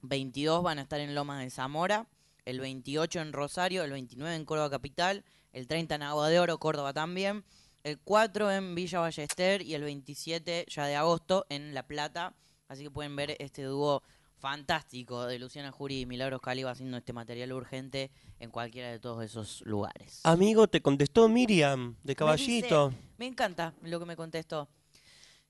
22 0.03 0.62
van 0.62 0.79
a 0.79 0.83
estar 0.83 1.00
en 1.00 1.14
Lomas 1.14 1.42
de 1.42 1.48
Zamora, 1.48 2.07
el 2.44 2.61
28 2.61 3.20
en 3.22 3.33
Rosario, 3.33 3.83
el 3.83 3.92
29 3.92 4.35
en 4.37 4.44
Córdoba 4.44 4.68
Capital, 4.68 5.24
el 5.55 5.66
30 5.66 5.94
en 5.94 6.03
Agua 6.03 6.29
de 6.29 6.38
Oro, 6.38 6.59
Córdoba 6.59 6.92
también, 6.92 7.44
el 7.83 7.98
4 7.98 8.50
en 8.53 8.74
Villa 8.74 9.00
Ballester 9.00 9.62
y 9.62 9.72
el 9.72 9.85
27 9.85 10.66
ya 10.68 10.85
de 10.85 10.96
agosto 10.96 11.46
en 11.48 11.72
La 11.72 11.87
Plata. 11.87 12.35
Así 12.68 12.83
que 12.83 12.90
pueden 12.90 13.16
ver 13.16 13.37
este 13.38 13.62
dúo 13.62 14.03
fantástico 14.40 15.26
de 15.26 15.38
Luciana 15.38 15.70
Jury 15.70 16.00
y 16.00 16.07
Milagros 16.07 16.40
Caliba 16.40 16.70
haciendo 16.70 16.96
este 16.96 17.12
material 17.12 17.53
urgente 17.53 18.11
en 18.40 18.50
cualquiera 18.50 18.90
de 18.90 18.98
todos 18.98 19.22
esos 19.22 19.61
lugares. 19.66 20.20
Amigo, 20.24 20.66
te 20.66 20.81
contestó 20.81 21.29
Miriam, 21.29 21.94
de 22.03 22.12
Me 22.12 22.16
Caballito. 22.16 22.88
dice- 22.90 23.03
Me, 23.18 23.26
encanta 23.26 23.74
lo 23.83 24.00
que 24.00 24.07
me 24.07 24.16
contestó. 24.16 24.68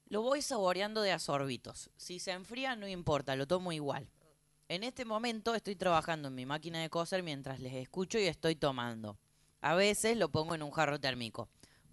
Lo 0.08 0.22
voy 0.22 0.42
saboreando 0.42 1.02
de 1.02 1.12
a 1.12 1.20
sorbitos. 1.20 1.88
Si 1.96 2.18
se 2.18 2.32
enfría, 2.32 2.74
no 2.74 2.88
importa, 2.88 3.36
lo 3.36 3.46
tomo 3.46 3.70
igual. 3.72 4.08
En 4.68 4.82
este 4.82 5.04
momento 5.04 5.54
estoy 5.54 5.76
trabajando 5.76 6.28
en 6.28 6.34
mi 6.34 6.46
máquina 6.46 6.80
de 6.80 6.90
coser 6.90 7.22
mientras 7.22 7.60
les 7.60 7.74
escucho 7.74 8.18
y 8.18 8.24
estoy 8.24 8.56
tomando. 8.56 9.16
A 9.60 9.74
veces 9.74 10.16
lo 10.16 10.30
pongo 10.30 10.54
en 10.54 10.62
un 10.62 10.70
jarro 10.72 10.98
térmico. 10.98 11.48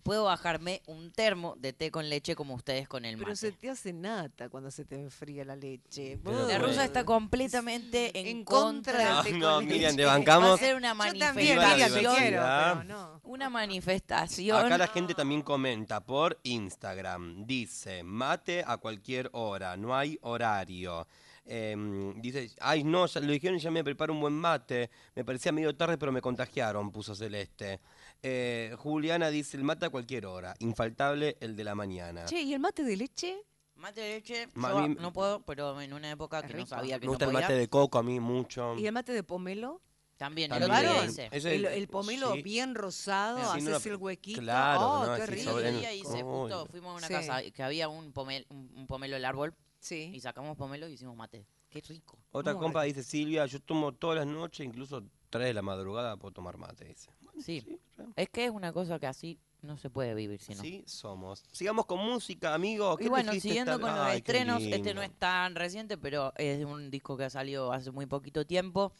Puedo 0.08 0.24
bajarme 0.24 0.82
un 0.88 1.12
termo 1.12 1.56
de 1.60 1.74
té 1.74 1.92
con 1.92 2.08
leche 2.10 2.34
como 2.34 2.54
ustedes 2.56 2.88
con 2.88 3.04
el 3.04 3.16
Pero 3.18 3.28
mate. 3.28 3.36
se 3.36 3.52
te 3.52 3.70
hace 3.70 3.92
nata 3.92 4.48
cuando 4.48 4.72
se 4.72 4.86
te 4.86 4.96
enfría 4.96 5.44
la 5.44 5.58
leche. 5.58 6.18
Pero 6.24 6.48
La 6.48 6.58
rusa 6.60 6.86
está 6.86 7.04
completamente 7.04 8.18
en, 8.18 8.28
En 8.28 8.44
contra, 8.46 8.94
contra 8.94 9.16
No, 9.16 9.24
del 9.24 9.34
té 9.34 9.40
no, 9.40 9.56
con 9.56 9.66
Miriam, 9.66 9.92
te 9.96 9.98
leche. 9.98 10.06
Va 10.06 10.14
a 10.14 10.18
bancamos. 10.18 10.60
ser 10.62 10.76
una 10.78 10.94
Yo 10.94 11.20
también, 11.20 11.36
Miriam, 11.36 11.58
manifestación. 11.60 12.16
quiero, 12.16 12.42
pero 12.42 12.84
no. 12.86 13.22
Una 13.26 13.50
manifestación. 13.50 14.66
Acá 14.66 14.78
la 14.78 14.88
gente 14.88 15.14
también 15.14 15.42
comenta 15.42 16.00
por 16.00 16.40
Instagram. 16.44 17.46
Dice, 17.46 18.02
mate 18.04 18.64
a 18.66 18.78
cualquier 18.78 19.30
hora, 19.34 19.76
no 19.76 19.94
hay 19.94 20.18
horario. 20.22 21.06
Em, 21.50 22.20
dice, 22.22 22.50
ay 22.60 22.84
no, 22.84 23.06
ya 23.08 23.22
lo 23.22 23.32
dijeron 23.32 23.58
y 23.58 23.60
ya 23.62 23.72
me 23.72 23.84
preparo 23.84 24.14
un 24.14 24.20
buen 24.22 24.34
mate. 24.34 24.90
Me 25.16 25.24
parecía 25.26 25.52
medio 25.52 25.76
tarde, 25.76 25.98
pero 25.98 26.12
me 26.12 26.22
contagiaron, 26.22 26.92
puso 26.92 27.14
Celeste. 27.14 27.80
Eh, 28.24 28.76
Juliana 28.80 29.30
dice, 29.30 29.58
el 29.58 29.64
mate 29.64 29.86
a 29.86 29.90
cualquier 29.90 30.26
hora. 30.26 30.56
Infaltable 30.60 31.38
el 31.40 31.56
de 31.56 31.64
la 31.64 31.76
mañana. 31.76 32.26
Che, 32.26 32.42
¿y 32.42 32.54
el 32.54 32.60
mate 32.60 32.84
de 32.84 32.98
leche? 32.98 33.38
Mate 33.76 34.02
de 34.02 34.10
leche, 34.16 34.50
Ma- 34.56 34.72
yo 34.72 34.88
no 34.88 35.14
puedo, 35.14 35.42
pero 35.42 35.80
en 35.82 35.94
una 35.94 36.10
época 36.10 36.42
que 36.42 36.48
no 36.54 36.58
rico. 36.58 36.68
sabía 36.70 36.96
que 36.96 37.02
me 37.02 37.06
no 37.08 37.12
gusta 37.12 37.26
el 37.26 37.32
podía. 37.32 37.42
mate 37.48 37.54
de 37.60 37.68
coco 37.70 38.00
a 38.00 38.04
mí 38.04 38.20
mucho. 38.20 38.76
¿Y 38.78 38.88
el 38.88 38.92
mate 38.92 39.12
de 39.14 39.22
pomelo? 39.24 39.82
También, 40.18 40.52
el 40.52 40.60
También. 40.60 40.72
otro 40.72 40.82
día 40.82 40.90
¿Probaron? 40.90 41.12
hice. 41.12 41.30
Ese- 41.32 41.56
El, 41.56 41.66
el 41.66 41.88
pomelo 41.88 42.34
sí. 42.34 42.42
bien 42.42 42.74
rosado, 42.74 43.38
Sí, 43.38 43.62
no 43.62 43.76
haces 43.76 43.86
lo- 43.86 43.92
el 43.94 44.02
huequito. 44.02 44.42
claro, 44.42 44.82
oh, 44.82 45.06
no, 45.06 45.16
qué 45.16 45.22
así 45.22 45.32
El 45.34 45.38
rico. 45.38 45.50
otro 45.52 45.62
sobre- 45.62 45.78
día 45.78 45.94
hice, 45.94 46.24
Uy. 46.24 46.42
justo 46.42 46.66
fuimos 46.72 46.90
a 46.90 46.98
una 46.98 47.08
Sí. 47.08 47.14
casa 47.14 47.42
que 47.52 47.62
había 47.64 47.88
un, 47.88 48.12
pomel, 48.14 48.48
un, 48.50 48.72
un 48.76 48.88
pomelo 48.88 49.14
del 49.14 49.26
árbol 49.26 49.54
y 49.54 49.86
Sí. 49.86 50.20
sacamos 50.22 50.58
pomelo 50.58 50.88
y 50.88 50.94
hicimos 50.94 51.16
mate. 51.16 51.46
Qué 51.70 51.82
rico. 51.82 52.18
Otra 52.32 52.54
Muy 52.54 52.62
compa 52.64 52.82
dice, 52.82 53.04
Silvia, 53.04 53.46
yo 53.46 53.60
tomo 53.62 53.94
todas 53.94 54.18
las 54.18 54.26
noches, 54.26 54.66
incluso 54.66 55.04
3 55.30 55.46
de 55.48 55.54
la 55.54 55.62
madrugada 55.62 56.18
puedo 56.18 56.34
tomar 56.34 56.58
mate, 56.58 56.86
dice. 56.86 57.12
Sí. 57.44 57.80
Es 58.16 58.30
que 58.30 58.46
es 58.46 58.52
una 58.52 58.74
cosa 58.74 59.00
que 59.00 59.08
así 59.08 59.40
no 59.62 59.78
se 59.78 59.90
puede 59.90 60.14
vivir 60.14 60.40
si 60.40 60.54
no. 60.54 60.62
Así 60.62 60.84
somos. 60.88 61.44
Sigamos 61.52 61.86
con 61.86 62.00
música, 62.00 62.54
amigo. 62.54 62.96
¿Qué 62.98 63.06
Y 63.06 63.08
bueno, 63.10 63.34
siguiendo 63.34 63.80
con 63.80 63.92
los 63.92 64.06
Ay, 64.06 64.18
estrenos, 64.18 64.62
este 64.62 64.94
no 64.94 65.02
es 65.02 65.12
tan 65.12 65.56
reciente, 65.56 65.98
pero 65.98 66.34
es 66.38 66.64
un 66.66 66.90
disco 66.92 67.18
que 67.18 67.26
ha 67.26 67.30
salido 67.30 67.72
hace 67.72 67.92
muy 67.92 68.06
poquito 68.06 68.46
tiempo. 68.46 68.94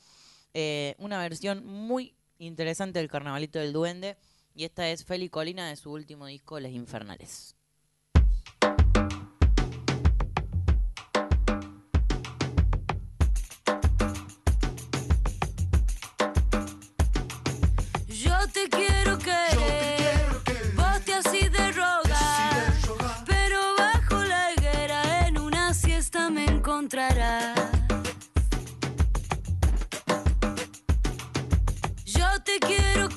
Eh, 0.54 0.96
una 0.98 1.20
versión 1.20 1.66
muy 1.66 2.16
interesante 2.40 3.00
del 3.00 3.10
Carnavalito 3.10 3.60
del 3.60 3.74
Duende. 3.74 4.18
Y 4.56 4.64
esta 4.64 4.90
es 4.90 5.06
Feli 5.06 5.30
Colina 5.30 5.70
de 5.70 5.76
su 5.76 5.92
último 5.92 6.26
disco, 6.26 6.60
Les 6.60 6.74
Infernales. 6.74 7.57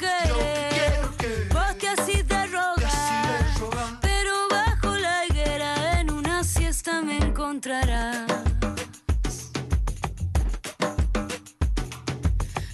Querer, 0.00 1.08
te 1.78 1.88
así 1.88 2.22
de 2.22 2.46
rogar, 2.46 4.00
pero 4.00 4.32
bajo 4.48 4.96
la 4.96 5.26
higuera 5.26 6.00
en 6.00 6.10
una 6.10 6.42
siesta 6.42 7.02
me 7.02 7.18
encontrarás. 7.18 8.26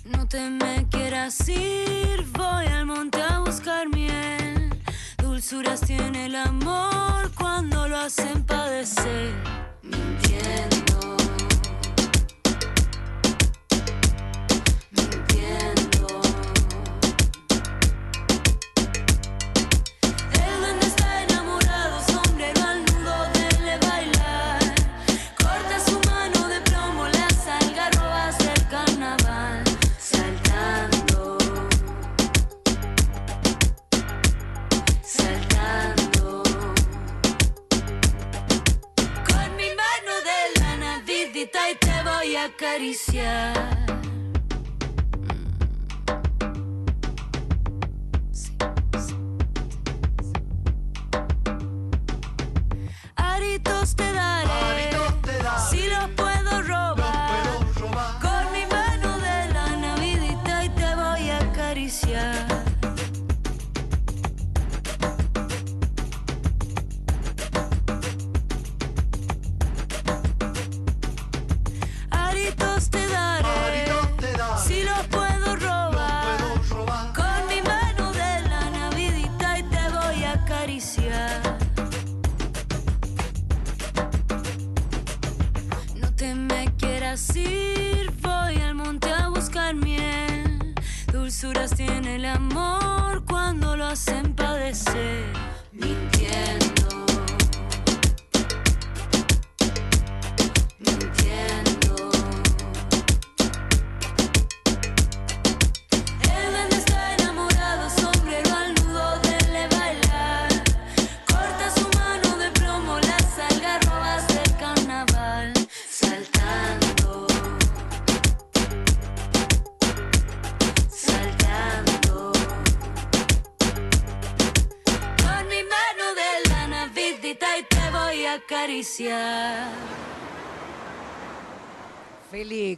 No 0.05 0.29
te 0.29 0.51
me 0.51 0.87
quieras 0.89 1.49
ir, 1.49 2.25
voy 2.33 2.67
al 2.67 2.87
monte 2.87 3.21
a 3.21 3.41
buscar 3.41 3.89
miel. 3.89 4.81
Dulzuras 5.19 5.81
tiene 5.81 6.27
el 6.27 6.37
amor 6.37 7.33
cuando 7.35 7.89
lo 7.89 7.99
hacen 7.99 8.45
padecer. 8.45 9.35
Mintiendo. 9.83 10.76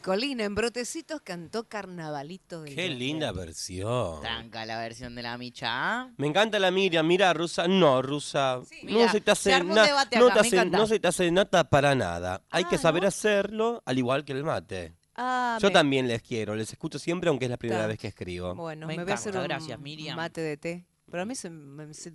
Colina 0.08 0.44
en 0.44 0.54
Brotecitos 0.54 1.20
cantó 1.22 1.68
Carnavalito 1.68 2.62
del 2.62 2.74
Qué 2.74 2.88
linda 2.88 3.30
versión. 3.30 4.22
Tranca 4.22 4.64
la 4.64 4.78
versión 4.78 5.14
de 5.14 5.20
la 5.22 5.36
Micha. 5.36 5.66
¿ah? 5.70 6.10
Me 6.16 6.26
encanta 6.26 6.58
la 6.58 6.70
Miriam, 6.70 7.06
mira, 7.06 7.30
Rusa, 7.34 7.68
no, 7.68 8.00
Rusa, 8.00 8.60
no 8.84 8.90
Mira, 8.98 9.12
se 9.12 9.20
te 9.20 9.30
hace 9.32 9.50
se 9.50 9.54
armó 9.54 9.74
un 9.74 9.76
no, 9.76 9.82
acá, 9.82 10.08
te 10.08 10.18
me 10.18 10.30
hace, 10.40 10.56
encanta. 10.56 10.78
no 10.78 10.86
se 10.86 10.98
te 10.98 11.08
hace 11.08 11.30
nada 11.30 11.68
para 11.68 11.94
nada. 11.94 12.42
Hay 12.50 12.64
que 12.64 12.76
Ah, 12.76 12.78
saber 12.78 13.02
¿no? 13.02 13.08
hacerlo, 13.08 13.82
al 13.84 13.98
igual 13.98 14.24
que 14.24 14.32
el 14.32 14.44
mate. 14.44 14.94
Ah, 15.14 15.58
Yo 15.60 15.68
me- 15.68 15.74
también 15.74 16.08
les 16.08 16.22
quiero, 16.22 16.54
les 16.56 16.70
escucho 16.72 16.98
siempre, 16.98 17.28
aunque 17.28 17.44
es 17.44 17.50
la 17.50 17.58
primera 17.58 17.82
Ta. 17.82 17.86
vez 17.88 17.98
que 17.98 18.06
escribo. 18.06 18.54
Bueno, 18.54 18.86
Me 18.86 18.96
me, 18.96 19.02
voy 19.04 19.10
a 19.10 19.14
hacer 19.14 19.34
encanta, 19.34 19.42
un 19.42 19.58
gracias, 19.58 19.78
Miriam. 19.78 20.16
mate 20.16 20.40
de 20.40 20.56
té. 20.56 20.86
Pero 21.10 21.22
a 21.22 21.26
mí 21.26 21.34
se 21.34 21.48
me... 21.50 21.92
se- 21.94 22.12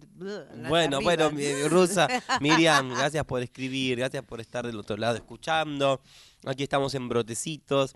Bueno, 0.69 1.01
bueno, 1.01 1.31
mi- 1.31 1.63
Rusa, 1.67 2.07
Miriam, 2.41 2.89
gracias 2.89 3.25
por 3.25 3.41
escribir, 3.41 3.97
gracias 3.97 4.23
por 4.23 4.39
estar 4.39 4.65
del 4.65 4.77
otro 4.79 4.97
lado 4.97 5.15
escuchando. 5.15 5.99
Aquí 6.45 6.63
estamos 6.63 6.93
en 6.95 7.09
Brotecitos, 7.09 7.95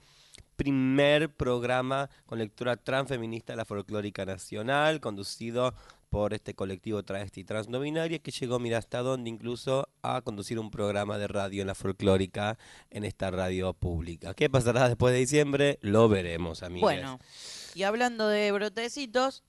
primer 0.55 1.29
programa 1.33 2.09
con 2.25 2.39
lectura 2.39 2.75
transfeminista 2.77 3.53
de 3.53 3.57
la 3.57 3.65
folclórica 3.65 4.25
nacional, 4.25 4.99
conducido 4.99 5.73
por 6.09 6.33
este 6.33 6.53
colectivo 6.55 7.03
travesti 7.03 7.43
trans 7.43 7.67
no 7.67 7.81
binaria 7.81 8.19
que 8.19 8.31
llegó, 8.31 8.59
mira, 8.59 8.77
hasta 8.77 8.99
donde 9.01 9.29
incluso 9.29 9.89
a 10.01 10.21
conducir 10.21 10.57
un 10.57 10.71
programa 10.71 11.17
de 11.17 11.27
radio 11.27 11.61
en 11.61 11.67
la 11.67 11.75
folclórica 11.75 12.57
en 12.89 13.03
esta 13.03 13.29
radio 13.29 13.73
pública. 13.73 14.33
¿Qué 14.33 14.49
pasará 14.49 14.87
después 14.87 15.13
de 15.13 15.19
diciembre? 15.19 15.77
Lo 15.81 16.07
veremos, 16.07 16.63
amigos. 16.63 16.81
Bueno, 16.81 17.19
y 17.75 17.83
hablando 17.83 18.29
de 18.29 18.51
brotecitos, 18.53 19.43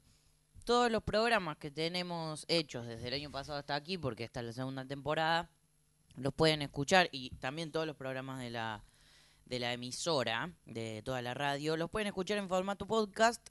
todos 0.69 0.93
los 0.93 1.03
programas 1.03 1.57
que 1.57 1.71
tenemos 1.71 2.45
hechos 2.47 2.87
desde 2.87 3.09
el 3.09 3.15
año 3.15 3.31
pasado 3.31 3.59
hasta 3.59 3.75
aquí, 3.75 3.97
porque 3.97 4.25
esta 4.25 4.41
es 4.41 4.47
la 4.47 4.53
segunda 4.53 4.85
temporada, 4.85 5.49
los 6.17 6.35
pueden 6.35 6.61
escuchar 6.61 7.09
y 7.11 7.31
también 7.37 7.73
todos 7.73 7.87
los 7.87 7.97
programas 7.97 8.39
de 8.41 8.51
la 8.51 8.85
de 9.47 9.61
la 9.61 9.73
emisora 9.73 10.53
de 10.67 11.01
toda 11.03 11.23
la 11.23 11.33
radio 11.33 11.79
los 11.79 11.89
pueden 11.89 12.09
escuchar 12.09 12.37
en 12.37 12.51
formato 12.51 12.87
podcast 12.87 13.49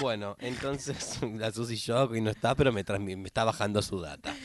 Bueno, 0.00 0.36
entonces 0.38 1.18
la 1.36 1.52
Susi 1.52 1.76
Shock 1.76 2.12
no 2.12 2.30
está, 2.30 2.54
pero 2.54 2.72
me, 2.72 2.84
me 3.16 3.26
está 3.26 3.44
bajando 3.44 3.82
su 3.82 4.00
data. 4.00 4.34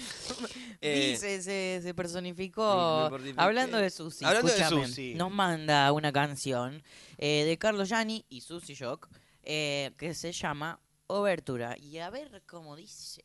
Eh, 0.81 1.11
Dice, 1.11 1.41
se, 1.41 1.79
se 1.81 1.93
personificó. 1.95 3.09
Hablando 3.37 3.77
de 3.77 3.89
Susi, 3.89 4.23
Hablando 4.23 4.51
de 4.51 4.57
escúchame, 4.57 4.87
Susi. 4.87 5.15
nos 5.15 5.31
manda 5.31 5.91
una 5.93 6.11
canción 6.11 6.83
eh, 7.17 7.43
de 7.45 7.57
Carlos 7.57 7.87
Gianni 7.89 8.23
y 8.29 8.41
Susi 8.41 8.75
Shock 8.75 9.07
eh, 9.41 9.93
que 9.97 10.13
se 10.13 10.31
llama 10.31 10.79
Obertura. 11.07 11.75
Y 11.79 11.97
a 11.99 12.09
ver 12.11 12.43
cómo 12.45 12.75
dice. 12.75 13.23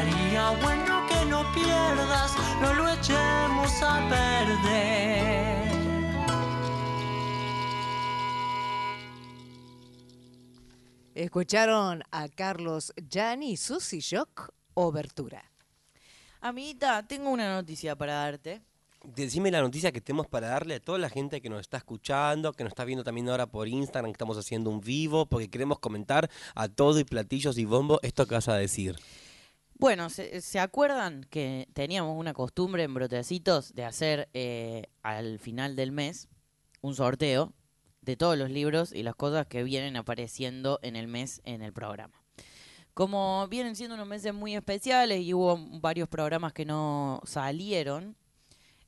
Sería 0.00 0.50
bueno 0.50 1.06
que 1.08 1.24
lo 1.26 1.52
pierdas, 1.52 2.34
no 2.60 2.74
lo 2.74 2.88
echemos 2.92 3.82
a 3.82 4.08
perder. 4.08 5.70
Escucharon 11.14 12.02
a 12.10 12.28
Carlos 12.28 12.92
Gianni 13.08 13.52
y 13.52 13.56
Susy 13.56 14.00
Shock, 14.00 14.50
Obertura. 14.74 15.44
Amiguita, 16.40 17.06
tengo 17.06 17.30
una 17.30 17.54
noticia 17.54 17.94
para 17.96 18.14
darte. 18.14 18.62
Decime 19.02 19.50
la 19.50 19.60
noticia 19.60 19.92
que 19.92 20.00
tenemos 20.00 20.26
para 20.26 20.48
darle 20.48 20.76
a 20.76 20.80
toda 20.80 20.98
la 20.98 21.08
gente 21.10 21.40
que 21.40 21.48
nos 21.48 21.60
está 21.60 21.78
escuchando, 21.78 22.52
que 22.52 22.64
nos 22.64 22.70
está 22.70 22.84
viendo 22.84 23.02
también 23.02 23.28
ahora 23.28 23.46
por 23.46 23.66
Instagram, 23.66 24.12
que 24.12 24.16
estamos 24.16 24.38
haciendo 24.38 24.70
un 24.70 24.80
vivo, 24.80 25.26
porque 25.26 25.48
queremos 25.48 25.78
comentar 25.78 26.30
a 26.54 26.68
todo 26.68 27.00
y 27.00 27.04
platillos 27.04 27.58
y 27.58 27.64
bombo 27.64 27.98
esto 28.02 28.26
que 28.26 28.34
vas 28.34 28.48
a 28.48 28.56
decir. 28.56 28.96
Bueno, 29.80 30.10
¿se, 30.10 30.42
se 30.42 30.60
acuerdan 30.60 31.24
que 31.30 31.66
teníamos 31.72 32.14
una 32.18 32.34
costumbre 32.34 32.82
en 32.82 32.92
Brotecitos 32.92 33.74
de 33.74 33.86
hacer 33.86 34.28
eh, 34.34 34.88
al 35.02 35.38
final 35.38 35.74
del 35.74 35.90
mes 35.90 36.28
un 36.82 36.94
sorteo 36.94 37.54
de 38.02 38.14
todos 38.14 38.36
los 38.36 38.50
libros 38.50 38.92
y 38.92 39.02
las 39.02 39.14
cosas 39.14 39.46
que 39.46 39.62
vienen 39.62 39.96
apareciendo 39.96 40.80
en 40.82 40.96
el 40.96 41.08
mes 41.08 41.40
en 41.44 41.62
el 41.62 41.72
programa? 41.72 42.22
Como 42.92 43.48
vienen 43.48 43.74
siendo 43.74 43.94
unos 43.94 44.06
meses 44.06 44.34
muy 44.34 44.54
especiales 44.54 45.22
y 45.22 45.32
hubo 45.32 45.56
varios 45.80 46.10
programas 46.10 46.52
que 46.52 46.66
no 46.66 47.22
salieron, 47.24 48.18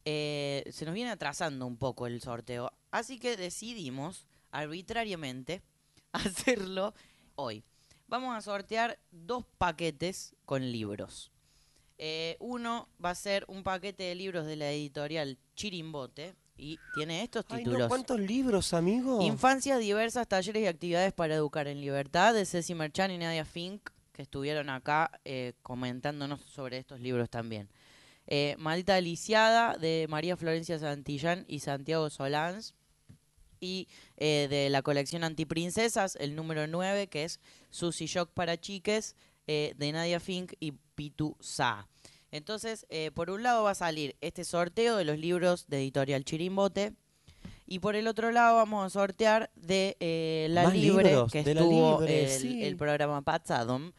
eh, 0.04 0.62
se 0.70 0.84
nos 0.84 0.92
viene 0.92 1.10
atrasando 1.10 1.66
un 1.66 1.78
poco 1.78 2.06
el 2.06 2.20
sorteo. 2.20 2.70
Así 2.90 3.18
que 3.18 3.38
decidimos 3.38 4.26
arbitrariamente 4.50 5.62
hacerlo 6.12 6.92
hoy. 7.34 7.64
Vamos 8.12 8.36
a 8.36 8.42
sortear 8.42 8.98
dos 9.10 9.46
paquetes 9.56 10.36
con 10.44 10.70
libros. 10.70 11.32
Eh, 11.96 12.36
uno 12.40 12.86
va 13.02 13.08
a 13.08 13.14
ser 13.14 13.46
un 13.48 13.62
paquete 13.62 14.02
de 14.02 14.14
libros 14.14 14.44
de 14.44 14.56
la 14.56 14.70
editorial 14.70 15.38
Chirimbote 15.56 16.34
y 16.58 16.78
tiene 16.94 17.22
estos 17.22 17.46
Ay, 17.48 17.64
no, 17.64 17.70
títulos. 17.70 17.88
¿Cuántos 17.88 18.20
libros, 18.20 18.74
amigo? 18.74 19.22
Infancia, 19.22 19.78
diversas 19.78 20.28
talleres 20.28 20.62
y 20.62 20.66
actividades 20.66 21.14
para 21.14 21.36
educar 21.36 21.68
en 21.68 21.80
libertad 21.80 22.34
de 22.34 22.44
Ceci 22.44 22.74
Merchan 22.74 23.10
y 23.12 23.16
Nadia 23.16 23.46
Fink, 23.46 23.88
que 24.12 24.20
estuvieron 24.20 24.68
acá 24.68 25.18
eh, 25.24 25.54
comentándonos 25.62 26.42
sobre 26.42 26.76
estos 26.76 27.00
libros 27.00 27.30
también. 27.30 27.70
Eh, 28.26 28.56
Maldita 28.58 29.00
de 29.00 30.06
María 30.10 30.36
Florencia 30.36 30.78
Santillán 30.78 31.46
y 31.48 31.60
Santiago 31.60 32.10
Solans. 32.10 32.74
Y 33.62 33.88
eh, 34.16 34.48
de 34.50 34.68
la 34.68 34.82
colección 34.82 35.24
Antiprincesas, 35.24 36.16
el 36.16 36.34
número 36.34 36.66
9, 36.66 37.06
que 37.06 37.24
es 37.24 37.40
Susy 37.70 38.06
Shock 38.06 38.30
para 38.34 38.60
chiques, 38.60 39.14
eh, 39.46 39.72
de 39.76 39.92
Nadia 39.92 40.20
Fink 40.20 40.54
y 40.58 40.72
Pitu 40.94 41.36
Sa. 41.40 41.88
Entonces, 42.32 42.86
eh, 42.88 43.10
por 43.12 43.30
un 43.30 43.42
lado 43.42 43.62
va 43.62 43.70
a 43.70 43.74
salir 43.74 44.16
este 44.22 44.44
sorteo 44.44 44.96
de 44.96 45.04
los 45.04 45.18
libros 45.18 45.66
de 45.68 45.78
Editorial 45.78 46.24
Chirimbote. 46.24 46.94
Y 47.66 47.78
por 47.78 47.94
el 47.94 48.08
otro 48.08 48.32
lado 48.32 48.56
vamos 48.56 48.84
a 48.84 48.90
sortear 48.90 49.50
de 49.54 49.96
eh, 50.00 50.48
La 50.50 50.64
Más 50.64 50.74
Libre, 50.74 51.10
libros, 51.10 51.30
que 51.30 51.40
estuvo 51.40 52.00
Libre, 52.00 52.24
el, 52.24 52.30
sí. 52.30 52.64
el 52.64 52.76
programa 52.76 53.22
Patsadom. 53.22 53.92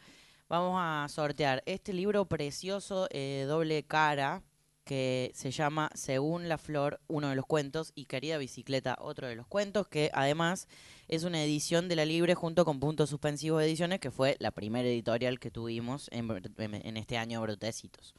Vamos 0.48 0.76
a 0.78 1.06
sortear 1.08 1.62
este 1.64 1.92
libro 1.92 2.26
precioso, 2.26 3.08
eh, 3.10 3.46
doble 3.48 3.82
cara, 3.84 4.42
que 4.84 5.32
se 5.34 5.50
llama 5.50 5.90
Según 5.94 6.48
la 6.48 6.58
Flor, 6.58 7.00
uno 7.08 7.30
de 7.30 7.36
los 7.36 7.46
cuentos, 7.46 7.92
y 7.94 8.04
Querida 8.04 8.38
Bicicleta, 8.38 8.96
otro 9.00 9.26
de 9.26 9.34
los 9.34 9.46
cuentos, 9.46 9.88
que 9.88 10.10
además 10.12 10.68
es 11.08 11.24
una 11.24 11.42
edición 11.42 11.88
de 11.88 11.96
La 11.96 12.04
Libre 12.04 12.34
junto 12.34 12.64
con 12.64 12.80
Puntos 12.80 13.10
Suspensivos 13.10 13.62
Ediciones, 13.62 14.00
que 14.00 14.10
fue 14.10 14.36
la 14.40 14.50
primera 14.50 14.88
editorial 14.88 15.40
que 15.40 15.50
tuvimos 15.50 16.08
en, 16.12 16.96
este 16.96 17.16
año 17.16 17.40
Brotecitos. 17.40 18.14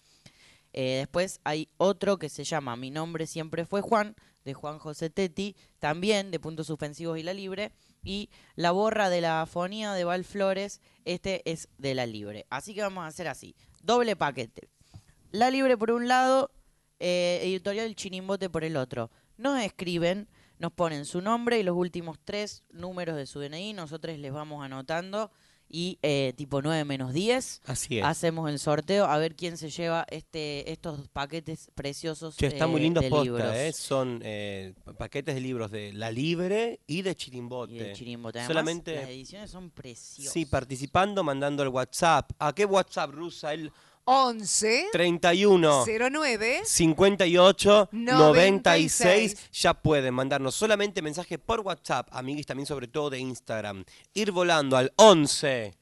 Eh, 0.73 0.97
después 0.97 1.39
hay 1.43 1.69
otro 1.77 2.17
que 2.17 2.29
se 2.29 2.43
llama 2.43 2.75
Mi 2.75 2.91
nombre 2.91 3.27
siempre 3.27 3.65
fue 3.65 3.81
Juan, 3.81 4.15
de 4.43 4.53
Juan 4.53 4.79
José 4.79 5.09
Tetti, 5.09 5.55
también 5.79 6.31
de 6.31 6.39
Puntos 6.39 6.67
Suspensivos 6.67 7.17
y 7.17 7.23
La 7.23 7.33
Libre. 7.33 7.71
Y 8.03 8.29
La 8.55 8.71
borra 8.71 9.09
de 9.09 9.21
la 9.21 9.41
afonía 9.41 9.93
de 9.93 10.03
Val 10.03 10.25
Flores, 10.25 10.81
este 11.05 11.41
es 11.49 11.69
de 11.77 11.95
La 11.95 12.05
Libre. 12.05 12.45
Así 12.49 12.75
que 12.75 12.81
vamos 12.81 13.03
a 13.03 13.07
hacer 13.07 13.27
así, 13.27 13.55
doble 13.81 14.15
paquete. 14.15 14.69
La 15.35 15.51
Libre 15.51 15.77
por 15.77 15.91
un 15.91 16.07
lado, 16.07 16.49
eh, 16.97 17.41
Editorial 17.43 17.93
Chirimbote 17.93 18.49
por 18.49 18.63
el 18.63 18.77
otro. 18.77 19.11
Nos 19.35 19.61
escriben, 19.61 20.29
nos 20.59 20.71
ponen 20.71 21.03
su 21.03 21.19
nombre 21.19 21.59
y 21.59 21.63
los 21.63 21.75
últimos 21.75 22.17
tres 22.23 22.63
números 22.71 23.17
de 23.17 23.25
su 23.25 23.41
DNI, 23.41 23.73
nosotros 23.73 24.17
les 24.17 24.31
vamos 24.31 24.63
anotando 24.63 25.29
y 25.67 25.99
eh, 26.03 26.33
tipo 26.37 26.61
9 26.61 26.85
menos 26.85 27.11
10 27.11 27.63
Así 27.65 27.97
es. 27.97 28.05
hacemos 28.05 28.49
el 28.51 28.59
sorteo 28.59 29.05
a 29.05 29.17
ver 29.17 29.35
quién 29.35 29.57
se 29.57 29.71
lleva 29.71 30.05
este 30.11 30.71
estos 30.71 31.07
paquetes 31.09 31.71
preciosos 31.73 32.37
Che, 32.37 32.45
está 32.45 32.67
muy 32.67 32.79
eh, 32.81 32.83
lindo 32.83 33.01
de 33.01 33.09
posta, 33.09 33.23
libros. 33.23 33.55
¿eh? 33.55 33.71
Son 33.73 34.21
eh, 34.23 34.73
paquetes 34.97 35.33
de 35.33 35.41
libros 35.41 35.71
de 35.71 35.91
La 35.91 36.11
Libre 36.11 36.79
y 36.87 37.01
de 37.01 37.15
Chirimbote. 37.15 37.73
Y 37.73 37.79
de 37.79 37.93
Chirimbote. 37.93 38.39
Además, 38.39 38.53
Solamente, 38.53 38.95
las 38.95 39.09
ediciones 39.09 39.51
son 39.51 39.71
preciosas. 39.71 40.31
sí, 40.31 40.45
participando, 40.45 41.23
mandando 41.23 41.63
el 41.63 41.69
WhatsApp. 41.69 42.31
¿A 42.39 42.53
qué 42.53 42.63
WhatsApp, 42.63 43.11
Rusa? 43.11 43.51
El 43.53 43.71
11 44.05 44.89
31 44.91 45.85
09 45.85 46.61
58 46.63 47.89
96. 47.91 48.17
96. 48.17 49.51
Ya 49.51 49.73
pueden 49.73 50.13
mandarnos 50.13 50.53
solamente 50.55 51.01
mensajes 51.01 51.39
por 51.39 51.61
WhatsApp, 51.61 52.07
amiguis 52.11 52.45
también 52.45 52.67
sobre 52.67 52.87
todo 52.87 53.09
de 53.09 53.19
Instagram. 53.19 53.83
Ir 54.13 54.31
volando 54.31 54.77
al 54.77 54.93
11 54.95 55.73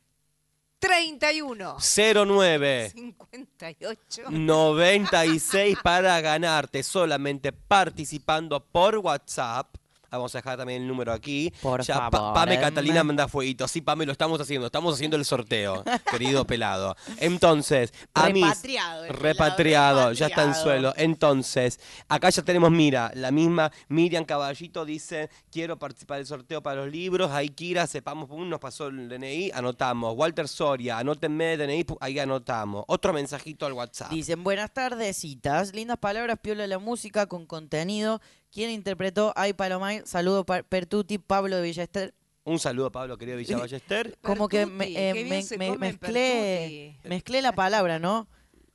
31 0.80 1.78
09 1.80 2.92
58 2.94 4.24
96 4.32 5.78
para 5.84 6.20
ganarte 6.22 6.84
solamente 6.84 7.52
participando 7.52 8.60
por 8.64 8.98
WhatsApp. 8.98 9.76
Vamos 10.18 10.34
a 10.36 10.38
dejar 10.38 10.57
también 10.57 10.84
el 10.84 10.88
número 10.88 11.11
aquí. 11.11 11.51
Por 11.61 11.82
ya 11.84 11.95
Pa- 12.09 12.11
favor, 12.11 12.34
Pame 12.34 12.55
em. 12.55 12.61
Catalina 12.61 13.03
manda 13.03 13.28
fueguito. 13.28 13.68
Sí, 13.68 13.82
Pame, 13.82 14.05
lo 14.05 14.11
estamos 14.11 14.39
haciendo. 14.39 14.68
Estamos 14.68 14.93
haciendo 14.95 15.18
el 15.18 15.26
sorteo, 15.26 15.84
querido 16.11 16.45
pelado. 16.45 16.95
Entonces, 17.18 17.93
a 18.14 18.30
mí. 18.30 18.41
Repatriado, 18.43 19.05
Repatriado, 19.11 20.11
ya 20.14 20.28
está 20.28 20.43
en 20.43 20.55
suelo. 20.55 20.93
Entonces, 20.97 21.80
acá 22.07 22.30
ya 22.30 22.43
tenemos, 22.43 22.72
mira, 22.72 23.11
la 23.16 23.32
misma 23.32 23.72
Miriam 23.88 24.24
Caballito 24.26 24.86
dice: 24.86 25.30
Quiero 25.51 25.78
participar 25.80 26.18
del 26.18 26.28
sorteo 26.28 26.61
para 26.61 26.82
los 26.84 26.91
libros. 26.91 27.32
Ahí 27.32 27.49
Kira, 27.49 27.88
sepamos, 27.88 28.28
pum, 28.30 28.47
nos 28.47 28.59
pasó 28.59 28.88
el 28.88 29.09
DNI, 29.09 29.51
anotamos. 29.53 30.14
Walter 30.16 30.47
Soria, 30.47 30.97
anótenme 30.99 31.57
DNI, 31.57 31.86
ahí 31.99 32.20
anotamos. 32.20 32.84
Otro 32.88 33.14
mensajito 33.14 33.66
al 33.66 33.74
WhatsApp. 33.74 34.11
Dicen, 34.11 34.43
buenas 34.43 34.72
tardes, 34.72 35.18
citas, 35.18 35.74
lindas 35.74 35.97
palabras, 35.97 36.38
piola 36.41 36.68
la 36.68 36.78
música 36.80 37.26
con 37.26 37.45
contenido. 37.45 38.22
¿Quién 38.54 38.70
interpretó 38.70 39.34
Ay 39.36 39.54
Palomay? 39.54 40.01
Saludo 40.06 40.45
pa- 40.45 40.64
Pertuti, 40.64 41.18
Pablo 41.18 41.56
de 41.58 41.62
Villester. 41.64 42.14
Un 42.45 42.60
saludo, 42.60 42.91
Pablo, 42.91 43.18
querido 43.18 43.38
Villa 43.38 43.58
Ballester. 43.66 44.18
Como 44.22 44.47
que 44.49 44.66
me, 44.66 44.86
eh, 44.88 45.14
me- 45.14 45.58
me- 45.58 45.78
mezclé, 45.78 46.97
mezclé 47.06 47.41
la 47.41 47.54
palabra, 47.54 47.99
¿no? 47.99 48.28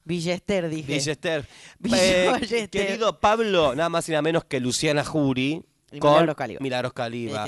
Villester, 0.05 0.69
dije. 0.71 0.95
Villester. 0.95 1.47
Villa 1.79 1.97
Eh, 2.03 2.29
Ballester. 2.31 2.71
querido 2.71 3.21
Pablo, 3.21 3.75
nada 3.77 3.89
más 3.91 4.09
y 4.09 4.13
nada 4.13 4.23
menos 4.23 4.45
que 4.45 4.59
Luciana 4.59 5.05
Jury. 5.05 5.63
Y 5.93 5.99
con 6.01 6.11
Milagros 6.13 6.37
Caliba. 6.37 6.61
Milagros 6.61 6.93
Caliba. 6.95 7.45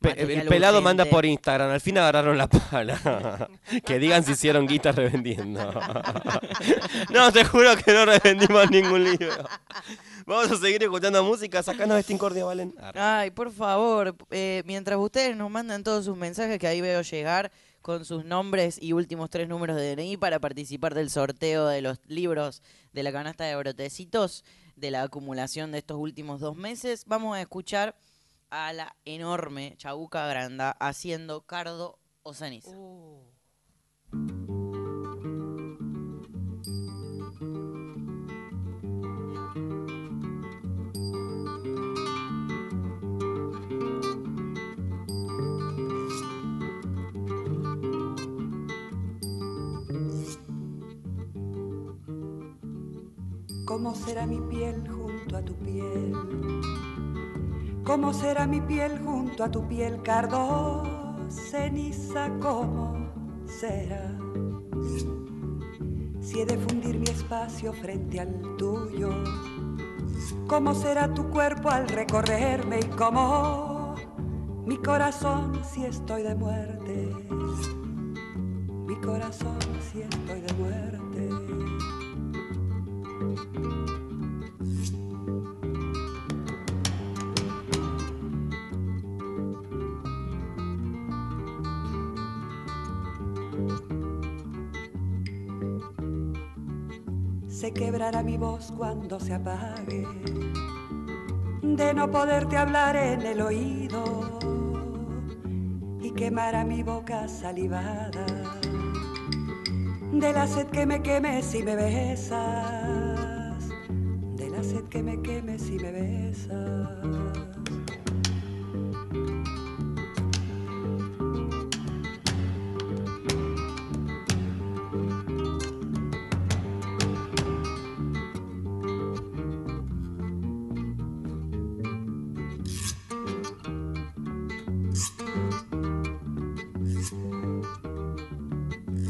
Pe- 0.00 0.08
material 0.10 0.30
el 0.42 0.48
pelado 0.48 0.82
manda 0.82 1.04
por 1.04 1.24
Instagram, 1.24 1.70
al 1.70 1.80
fin 1.80 1.96
agarraron 1.98 2.36
la 2.36 2.48
pala. 2.48 3.48
que 3.86 4.00
digan 4.00 4.24
si 4.24 4.32
hicieron 4.32 4.66
guita 4.66 4.90
revendiendo. 4.90 5.72
no, 7.10 7.30
te 7.32 7.44
juro 7.44 7.76
que 7.76 7.92
no 7.92 8.04
revendimos 8.04 8.68
ningún 8.70 9.04
libro. 9.04 9.48
Vamos 10.26 10.50
a 10.50 10.56
seguir 10.56 10.82
escuchando 10.82 11.22
música, 11.22 11.62
sacanos 11.62 12.00
este 12.00 12.12
incordia, 12.12 12.44
Valen. 12.44 12.74
Arre. 12.78 13.00
Ay, 13.00 13.30
por 13.30 13.52
favor, 13.52 14.16
eh, 14.32 14.64
mientras 14.66 14.98
ustedes 14.98 15.36
nos 15.36 15.48
mandan 15.48 15.84
todos 15.84 16.04
sus 16.04 16.16
mensajes 16.16 16.58
que 16.58 16.66
ahí 16.66 16.80
veo 16.80 17.00
llegar 17.02 17.52
con 17.80 18.04
sus 18.04 18.24
nombres 18.24 18.76
y 18.82 18.92
últimos 18.92 19.30
tres 19.30 19.48
números 19.48 19.76
de 19.76 19.94
DNI 19.94 20.16
para 20.16 20.40
participar 20.40 20.94
del 20.94 21.10
sorteo 21.10 21.68
de 21.68 21.80
los 21.80 22.00
libros 22.08 22.60
de 22.92 23.04
la 23.04 23.12
canasta 23.12 23.44
de 23.44 23.54
brotecitos 23.54 24.44
de 24.74 24.90
la 24.90 25.02
acumulación 25.04 25.70
de 25.70 25.78
estos 25.78 25.96
últimos 25.96 26.40
dos 26.40 26.56
meses, 26.56 27.04
vamos 27.06 27.36
a 27.36 27.40
escuchar 27.40 27.96
a 28.50 28.72
la 28.72 28.96
enorme 29.04 29.74
Chabuca 29.76 30.26
Granda 30.26 30.72
haciendo 30.72 31.42
cardo 31.42 32.00
o 32.24 32.34
ceniza. 32.34 32.72
¿Cómo 53.66 53.96
será 53.96 54.26
mi 54.26 54.40
piel 54.40 54.88
junto 54.88 55.36
a 55.36 55.42
tu 55.42 55.54
piel? 55.56 56.12
¿Cómo 57.84 58.14
será 58.14 58.46
mi 58.46 58.60
piel 58.60 59.00
junto 59.04 59.42
a 59.42 59.50
tu 59.50 59.66
piel, 59.66 60.02
cardo 60.02 60.84
ceniza? 61.28 62.30
¿Cómo 62.40 62.96
será? 63.44 64.16
si 66.20 66.40
he 66.40 66.46
de 66.46 66.58
fundir 66.58 66.98
mi 66.98 67.06
espacio 67.06 67.72
frente 67.72 68.20
al 68.20 68.56
tuyo. 68.56 69.10
¿Cómo 70.48 70.74
será 70.74 71.12
tu 71.12 71.28
cuerpo 71.30 71.68
al 71.68 71.88
recorrerme 71.88 72.80
y 72.80 72.84
cómo 72.96 73.94
mi 74.64 74.76
corazón 74.76 75.60
si 75.64 75.84
estoy 75.84 76.22
de 76.22 76.34
muerte? 76.34 77.14
Mi 78.86 78.96
corazón 78.96 79.58
si 79.92 80.02
estoy 80.02 80.40
de 80.40 80.52
muerte. 80.54 80.95
Se 97.48 97.72
quebrará 97.72 98.22
mi 98.22 98.36
voz 98.36 98.70
cuando 98.76 99.18
se 99.18 99.32
apague, 99.32 100.06
de 101.62 101.94
no 101.94 102.10
poderte 102.10 102.56
hablar 102.56 102.94
en 102.96 103.22
el 103.22 103.40
oído 103.40 104.38
y 106.02 106.10
quemará 106.10 106.64
mi 106.64 106.82
boca 106.82 107.26
salivada, 107.28 108.26
de 110.12 110.32
la 110.34 110.46
sed 110.46 110.66
que 110.66 110.84
me 110.84 111.00
queme 111.00 111.42
si 111.42 111.62
me 111.62 111.76
besas, 111.76 112.85
que 114.90 115.02
me 115.02 115.20
queme 115.22 115.58
si 115.58 115.78
me 115.78 115.92
besas. 115.92 117.36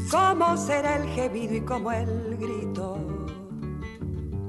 ¿Cómo 0.09 0.57
será 0.57 0.97
el 0.97 1.09
gemido 1.09 1.55
y 1.55 1.61
cómo 1.61 1.91
el? 1.91 2.26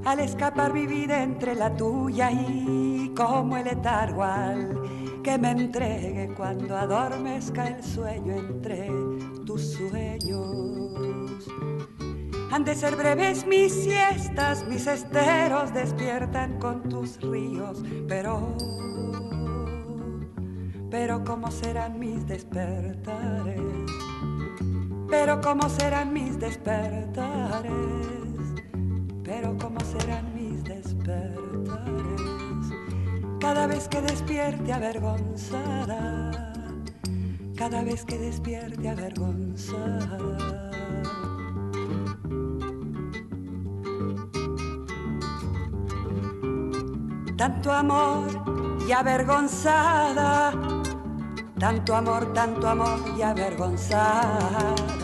Al 0.09 0.21
escapar 0.21 0.73
mi 0.73 0.87
vida 0.87 1.21
entre 1.21 1.53
la 1.53 1.75
tuya 1.75 2.31
y 2.31 3.13
como 3.15 3.57
el 3.57 3.65
letargo 3.65 4.25
que 5.21 5.37
me 5.37 5.51
entregue 5.51 6.33
cuando 6.35 6.75
adormezca 6.75 7.67
el 7.67 7.83
sueño 7.83 8.33
entre 8.33 8.89
tus 9.45 9.73
sueños. 9.73 11.47
Han 12.51 12.63
de 12.63 12.73
ser 12.73 12.95
breves 12.95 13.45
mis 13.45 13.71
siestas, 13.71 14.65
mis 14.67 14.87
esteros 14.87 15.71
despiertan 15.75 16.57
con 16.57 16.89
tus 16.89 17.21
ríos, 17.21 17.83
pero, 18.07 18.57
pero 20.89 21.23
¿cómo 21.23 21.51
serán 21.51 21.99
mis 21.99 22.25
despertares? 22.25 23.61
Pero 25.07 25.39
cómo 25.39 25.69
serán 25.69 26.11
mis 26.13 26.39
despertares, 26.39 27.71
pero 29.29 29.55
cómo 29.59 29.79
serán 29.81 30.33
mis 30.33 30.63
despertares. 30.63 32.21
Cada 33.39 33.67
vez 33.67 33.87
que 33.87 34.01
despierte 34.01 34.73
avergonzada, 34.73 36.51
cada 37.55 37.83
vez 37.83 38.03
que 38.05 38.17
despierte 38.17 38.89
avergonzada. 38.89 40.71
Tanto 47.37 47.71
amor 47.71 48.27
y 48.87 48.91
avergonzada, 48.91 50.51
tanto 51.59 51.95
amor, 51.95 52.33
tanto 52.33 52.67
amor 52.67 52.99
y 53.15 53.21
avergonzada. 53.21 54.98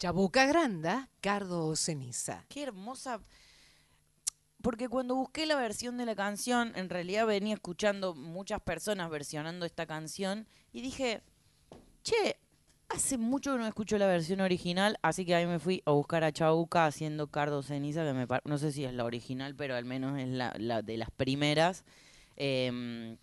Chabuca 0.00 0.46
Granda, 0.46 1.10
Cardo 1.20 1.66
o 1.66 1.76
Ceniza. 1.76 2.46
Qué 2.48 2.62
hermosa. 2.62 3.20
Porque 4.62 4.88
cuando 4.88 5.14
busqué 5.14 5.44
la 5.44 5.56
versión 5.56 5.98
de 5.98 6.06
la 6.06 6.16
canción, 6.16 6.72
en 6.74 6.88
realidad 6.88 7.26
venía 7.26 7.52
escuchando 7.52 8.14
muchas 8.14 8.62
personas 8.62 9.10
versionando 9.10 9.66
esta 9.66 9.84
canción 9.84 10.46
y 10.72 10.80
dije, 10.80 11.20
che, 12.02 12.38
hace 12.88 13.18
mucho 13.18 13.52
que 13.52 13.58
no 13.58 13.66
escucho 13.66 13.98
la 13.98 14.06
versión 14.06 14.40
original, 14.40 14.96
así 15.02 15.26
que 15.26 15.34
ahí 15.34 15.44
me 15.44 15.58
fui 15.58 15.82
a 15.84 15.90
buscar 15.90 16.24
a 16.24 16.32
Chabuca 16.32 16.86
haciendo 16.86 17.26
Cardo 17.26 17.62
Ceniza, 17.62 18.02
que 18.02 18.14
me 18.14 18.26
no 18.46 18.56
sé 18.56 18.72
si 18.72 18.86
es 18.86 18.94
la 18.94 19.04
original, 19.04 19.54
pero 19.54 19.76
al 19.76 19.84
menos 19.84 20.18
es 20.18 20.28
la, 20.28 20.80
de 20.80 20.96
las 20.96 21.10
primeras. 21.10 21.84
Em, 22.36 23.18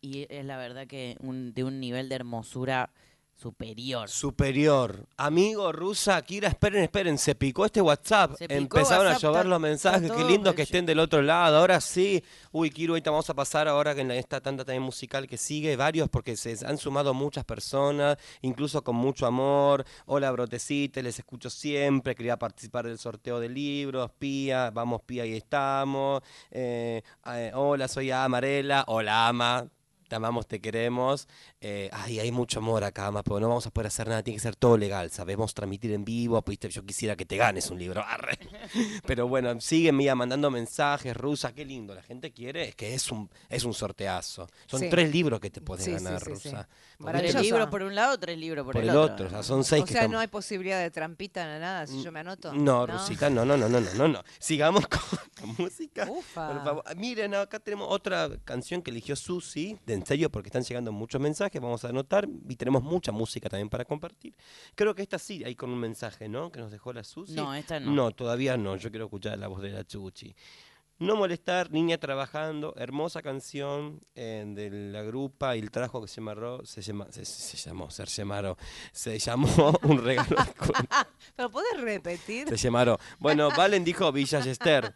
y 0.00 0.26
es 0.28 0.44
la 0.44 0.58
verdad 0.58 0.86
que 0.86 1.16
de 1.20 1.64
un 1.64 1.80
nivel 1.80 2.08
de 2.08 2.14
hermosura 2.14 2.92
superior. 3.34 4.08
Superior. 4.08 5.06
Amigo 5.16 5.72
rusa, 5.72 6.20
Kira, 6.22 6.48
esperen, 6.48 6.84
esperen, 6.84 7.18
se 7.18 7.34
picó 7.34 7.64
este 7.64 7.80
WhatsApp. 7.80 8.38
Picó 8.38 8.52
Empezaron 8.52 9.06
WhatsApp, 9.06 9.24
a 9.24 9.26
llover 9.26 9.46
los 9.46 9.60
mensajes, 9.60 10.10
qué 10.10 10.24
lindo 10.24 10.54
que 10.54 10.62
estén 10.62 10.86
del 10.86 10.98
otro 10.98 11.22
lado. 11.22 11.58
Ahora 11.58 11.80
sí. 11.80 12.22
Uy, 12.52 12.70
Kiro, 12.70 12.92
ahorita 12.92 13.10
vamos 13.10 13.28
a 13.30 13.34
pasar 13.34 13.68
ahora 13.68 13.94
que 13.94 14.02
en 14.02 14.10
esta 14.12 14.40
tanda 14.40 14.64
también 14.64 14.82
musical 14.82 15.26
que 15.26 15.36
sigue, 15.36 15.76
varios, 15.76 16.08
porque 16.08 16.36
se 16.36 16.64
han 16.64 16.78
sumado 16.78 17.12
muchas 17.14 17.44
personas, 17.44 18.16
incluso 18.42 18.82
con 18.82 18.96
mucho 18.96 19.26
amor. 19.26 19.84
Hola, 20.06 20.30
Brotecite, 20.30 21.02
les 21.02 21.18
escucho 21.18 21.50
siempre, 21.50 22.14
quería 22.14 22.38
participar 22.38 22.86
del 22.86 22.98
sorteo 22.98 23.40
de 23.40 23.48
libros. 23.48 24.10
Pía, 24.18 24.70
vamos 24.70 25.02
Pía, 25.02 25.24
ahí 25.24 25.36
estamos. 25.36 26.22
Eh, 26.50 27.02
eh, 27.26 27.52
hola, 27.54 27.88
soy 27.88 28.10
Amarela. 28.10 28.84
Hola, 28.86 29.28
Ama. 29.28 29.68
Te 30.14 30.16
amamos, 30.18 30.46
te 30.46 30.60
queremos. 30.60 31.26
Eh, 31.60 31.90
ay, 31.92 32.20
hay 32.20 32.30
mucho 32.30 32.60
amor 32.60 32.84
acá, 32.84 33.06
Ama, 33.08 33.24
pero 33.24 33.40
no 33.40 33.48
vamos 33.48 33.66
a 33.66 33.70
poder 33.70 33.88
hacer 33.88 34.06
nada, 34.06 34.22
tiene 34.22 34.36
que 34.36 34.42
ser 34.42 34.54
todo 34.54 34.76
legal. 34.78 35.10
Sabemos 35.10 35.52
transmitir 35.54 35.90
en 35.90 36.04
vivo, 36.04 36.40
viste, 36.46 36.68
yo 36.68 36.86
quisiera 36.86 37.16
que 37.16 37.26
te 37.26 37.36
ganes 37.36 37.68
un 37.72 37.80
libro. 37.80 38.00
arre. 38.06 38.38
Pero 39.06 39.26
bueno, 39.26 39.60
siguen 39.60 39.96
mira, 39.96 40.14
mandando 40.14 40.52
mensajes, 40.52 41.16
rusa, 41.16 41.52
qué 41.52 41.64
lindo. 41.64 41.96
La 41.96 42.02
gente 42.04 42.32
quiere, 42.32 42.68
es 42.68 42.76
que 42.76 42.94
es 42.94 43.10
un, 43.10 43.28
es 43.48 43.64
un 43.64 43.74
sorteazo. 43.74 44.46
Son 44.66 44.78
Sí. 44.78 44.88
tres 44.88 45.10
libros 45.10 45.40
que 45.40 45.50
te 45.50 45.60
puedes 45.60 45.84
Sí, 45.84 45.90
ganar, 45.90 46.20
sí, 46.20 46.26
sí. 46.36 46.48
rusa. 46.50 46.68
Porque 46.96 47.18
Tres 47.18 47.34
libros 47.42 47.68
por 47.68 47.82
un 47.82 47.96
lado, 47.96 48.16
tres 48.16 48.38
libros 48.38 48.64
por, 48.64 48.74
Por 48.74 48.82
el, 48.84 48.90
el 48.90 48.96
otro. 48.96 49.14
otro, 49.14 49.26
o 49.26 49.30
sea, 49.30 49.42
son 49.42 49.64
seis 49.64 49.82
O 49.82 49.86
que 49.86 49.94
sea, 49.94 50.02
están- 50.02 50.12
no 50.12 50.20
hay 50.20 50.28
posibilidad 50.28 50.80
de 50.80 50.92
trampita 50.92 51.52
ni 51.52 51.58
nada 51.58 51.88
si 51.88 52.00
yo 52.04 52.12
me 52.12 52.20
anoto. 52.20 52.52
No, 52.52 52.86
Rusita, 52.86 53.28
no, 53.30 53.44
no, 53.44 53.56
no, 53.56 53.68
no, 53.68 53.80
no, 53.80 53.94
no, 53.94 54.06
no. 54.06 54.22
Sigamos 54.38 54.86
con 54.88 55.00
la 55.40 55.46
música. 55.58 56.06
Ufa. 56.08 56.52
Por 56.52 56.64
favor. 56.64 56.84
Miren, 56.96 57.34
acá 57.34 57.58
tenemos 57.58 57.88
otra 57.90 58.28
canción 58.44 58.80
que 58.80 58.92
eligió 58.92 59.16
Susi, 59.16 59.76
de 59.86 59.94
en 60.04 60.06
serio, 60.06 60.30
porque 60.30 60.48
están 60.48 60.62
llegando 60.62 60.92
muchos 60.92 61.18
mensajes, 61.18 61.60
vamos 61.62 61.82
a 61.84 61.88
anotar, 61.88 62.28
y 62.46 62.56
tenemos 62.56 62.82
mucha 62.82 63.10
música 63.10 63.48
también 63.48 63.70
para 63.70 63.86
compartir. 63.86 64.34
Creo 64.74 64.94
que 64.94 65.00
esta 65.00 65.18
sí, 65.18 65.42
ahí 65.44 65.54
con 65.54 65.70
un 65.70 65.80
mensaje, 65.80 66.28
¿no? 66.28 66.52
Que 66.52 66.60
nos 66.60 66.70
dejó 66.70 66.92
la 66.92 67.02
Susi. 67.02 67.32
No, 67.32 67.54
esta 67.54 67.80
no. 67.80 67.90
No, 67.90 68.10
todavía 68.10 68.58
no, 68.58 68.76
yo 68.76 68.90
quiero 68.90 69.06
escuchar 69.06 69.38
la 69.38 69.48
voz 69.48 69.62
de 69.62 69.70
la 69.70 69.82
Chuchi. 69.82 70.34
No 70.98 71.16
molestar, 71.16 71.70
niña 71.72 71.96
trabajando, 71.98 72.74
hermosa 72.76 73.22
canción 73.22 74.00
eh, 74.14 74.44
de 74.46 74.70
la 74.92 75.02
grupa 75.02 75.56
y 75.56 75.60
el 75.60 75.70
trabajo 75.70 76.02
que 76.02 76.06
se 76.06 76.20
llamó, 76.20 76.64
se, 76.64 76.82
llama, 76.82 77.06
se, 77.10 77.24
se 77.24 77.56
llamó, 77.56 77.90
se 77.90 78.04
llamó, 78.04 78.56
se 78.92 79.18
llamó 79.18 79.78
Un 79.82 80.04
regalo 80.04 80.36
Pero 81.34 81.50
puedes 81.50 81.80
repetir. 81.80 82.48
se 82.48 82.56
llamaron. 82.58 82.98
Bueno, 83.18 83.48
Valen 83.56 83.82
dijo 83.82 84.12
Villa 84.12 84.40
Yester. 84.40 84.94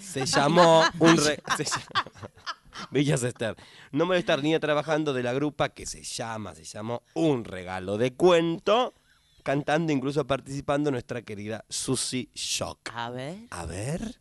Se 0.00 0.24
llamó 0.24 0.82
un 0.98 1.16
re- 2.90 3.00
se 3.00 3.04
llama- 3.04 3.16
Villa 3.16 3.16
Yester. 3.16 3.56
No 3.92 4.06
molestar 4.06 4.42
niña 4.42 4.60
trabajando 4.60 5.12
de 5.12 5.22
la 5.22 5.32
grupa 5.32 5.68
que 5.70 5.86
se 5.86 6.02
llama, 6.02 6.54
se 6.54 6.64
llamó 6.64 7.02
Un 7.14 7.44
regalo 7.44 7.98
de 7.98 8.14
cuento. 8.14 8.94
Cantando, 9.42 9.92
incluso 9.92 10.26
participando 10.26 10.90
nuestra 10.90 11.22
querida 11.22 11.64
Susie 11.68 12.28
Shock. 12.34 12.90
A 12.92 13.10
ver. 13.10 13.38
A 13.50 13.64
ver. 13.64 14.20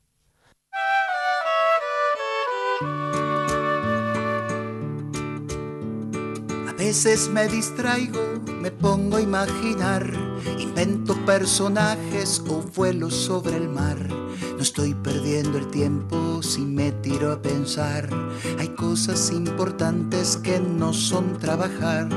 Veces 6.85 7.29
me 7.29 7.47
distraigo, 7.47 8.21
me 8.61 8.69
pongo 8.69 9.17
a 9.17 9.21
imaginar, 9.21 10.07
invento 10.59 11.15
personajes 11.25 12.43
o 12.47 12.61
vuelo 12.61 13.09
sobre 13.09 13.57
el 13.57 13.67
mar. 13.67 13.97
No 14.55 14.61
estoy 14.61 14.93
perdiendo 14.93 15.57
el 15.57 15.67
tiempo 15.71 16.43
si 16.43 16.61
me 16.61 16.91
tiro 16.91 17.31
a 17.31 17.41
pensar. 17.41 18.07
Hay 18.59 18.67
cosas 18.75 19.31
importantes 19.31 20.37
que 20.37 20.59
no 20.59 20.93
son 20.93 21.39
trabajar. 21.39 22.07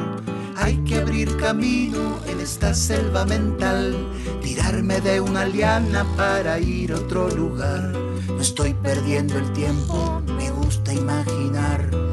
Hay 0.57 0.77
que 0.85 0.97
abrir 0.97 1.35
camino 1.39 2.19
en 2.27 2.39
esta 2.39 2.75
selva 2.75 3.25
mental, 3.25 3.97
tirarme 4.43 5.01
de 5.01 5.23
una 5.23 5.47
liana 5.47 6.05
para 6.15 6.61
ir 6.61 6.93
a 6.93 6.97
otro 6.97 7.31
lugar. 7.31 7.95
No 8.29 8.43
estoy 8.43 8.75
perdiendo 8.75 9.39
el 9.39 9.51
tiempo, 9.55 10.21
me 10.37 10.51
gusta 10.51 10.93
imaginar. 10.93 12.08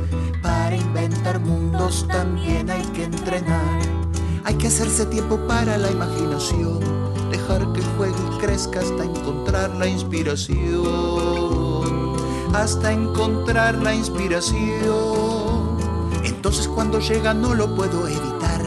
Para 0.65 0.77
inventar 0.77 1.39
mundos 1.39 2.07
también 2.07 2.71
hay 2.71 2.81
que 2.85 3.03
entrenar. 3.03 3.83
Hay 4.45 4.55
que 4.55 4.65
hacerse 4.65 5.05
tiempo 5.05 5.37
para 5.47 5.77
la 5.77 5.91
imaginación, 5.91 6.79
dejar 7.29 7.71
que 7.73 7.83
juegue 7.95 8.15
y 8.33 8.37
crezca 8.39 8.79
hasta 8.79 9.03
encontrar 9.03 9.69
la 9.75 9.85
inspiración. 9.85 10.55
Hasta 12.55 12.91
encontrar 12.91 13.75
la 13.75 13.93
inspiración. 13.93 15.77
Entonces 16.23 16.67
cuando 16.67 16.97
llega 16.99 17.35
no 17.35 17.53
lo 17.53 17.75
puedo 17.75 18.07
evitar. 18.07 18.65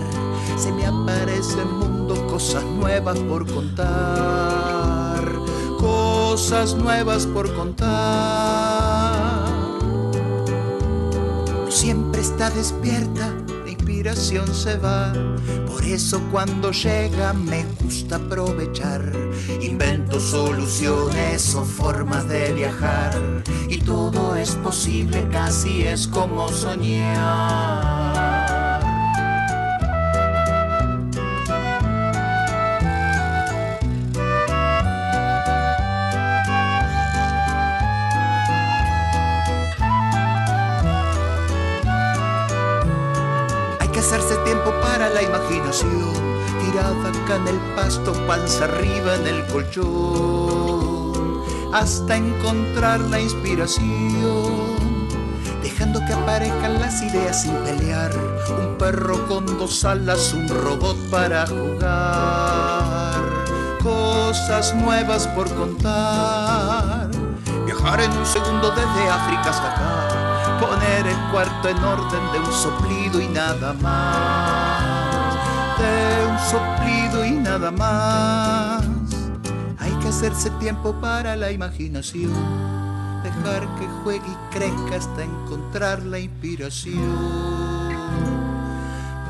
Se 0.56 0.70
me 0.70 0.86
aparece 0.86 1.60
el 1.60 1.68
mundo, 1.68 2.28
cosas 2.28 2.62
nuevas 2.62 3.18
por 3.18 3.44
contar. 3.52 5.32
Cosas 5.80 6.76
nuevas 6.76 7.26
por 7.26 7.52
contar. 7.56 8.67
Está 12.38 12.50
despierta, 12.50 13.34
la 13.64 13.70
inspiración 13.70 14.54
se 14.54 14.76
va. 14.76 15.12
Por 15.66 15.84
eso 15.84 16.22
cuando 16.30 16.70
llega 16.70 17.32
me 17.32 17.64
gusta 17.82 18.14
aprovechar. 18.14 19.02
Invento 19.60 20.20
soluciones 20.20 21.52
o 21.56 21.64
formas 21.64 22.28
de 22.28 22.52
viajar. 22.52 23.12
Y 23.68 23.78
todo 23.78 24.36
es 24.36 24.52
posible, 24.54 25.26
casi 25.32 25.82
es 25.82 26.06
como 26.06 26.48
soñar. 26.48 27.97
Pasto, 47.98 48.26
panza 48.26 48.64
arriba 48.64 49.14
en 49.16 49.26
el 49.26 49.46
colchón, 49.46 51.12
hasta 51.72 52.16
encontrar 52.16 53.00
la 53.00 53.20
inspiración, 53.20 55.08
dejando 55.62 56.00
que 56.06 56.12
aparezcan 56.12 56.80
las 56.80 57.02
ideas 57.02 57.42
sin 57.42 57.54
pelear, 57.64 58.10
un 58.58 58.76
perro 58.78 59.26
con 59.28 59.46
dos 59.58 59.84
alas, 59.84 60.32
un 60.32 60.48
robot 60.48 60.96
para 61.10 61.46
jugar, 61.46 63.22
cosas 63.82 64.74
nuevas 64.74 65.26
por 65.28 65.52
contar, 65.54 67.10
viajar 67.64 68.00
en 68.00 68.12
un 68.12 68.26
segundo 68.26 68.70
desde 68.70 69.08
África 69.08 69.50
hasta 69.50 69.74
acá 69.74 70.14
poner 70.60 71.06
el 71.06 71.18
cuarto 71.30 71.68
en 71.68 71.78
orden 71.84 72.32
de 72.32 72.40
un 72.40 72.52
soplido 72.52 73.20
y 73.20 73.28
nada 73.28 73.74
más. 73.74 74.98
Soplido 76.50 77.24
y 77.24 77.32
nada 77.32 77.70
más. 77.70 78.84
Hay 79.78 79.92
que 80.00 80.08
hacerse 80.08 80.50
tiempo 80.60 80.94
para 81.00 81.36
la 81.36 81.50
imaginación. 81.50 82.32
Dejar 83.22 83.62
que 83.78 83.86
juegue 84.02 84.26
y 84.26 84.54
crezca 84.54 84.96
hasta 84.96 85.24
encontrar 85.24 86.02
la 86.04 86.18
inspiración. 86.18 87.02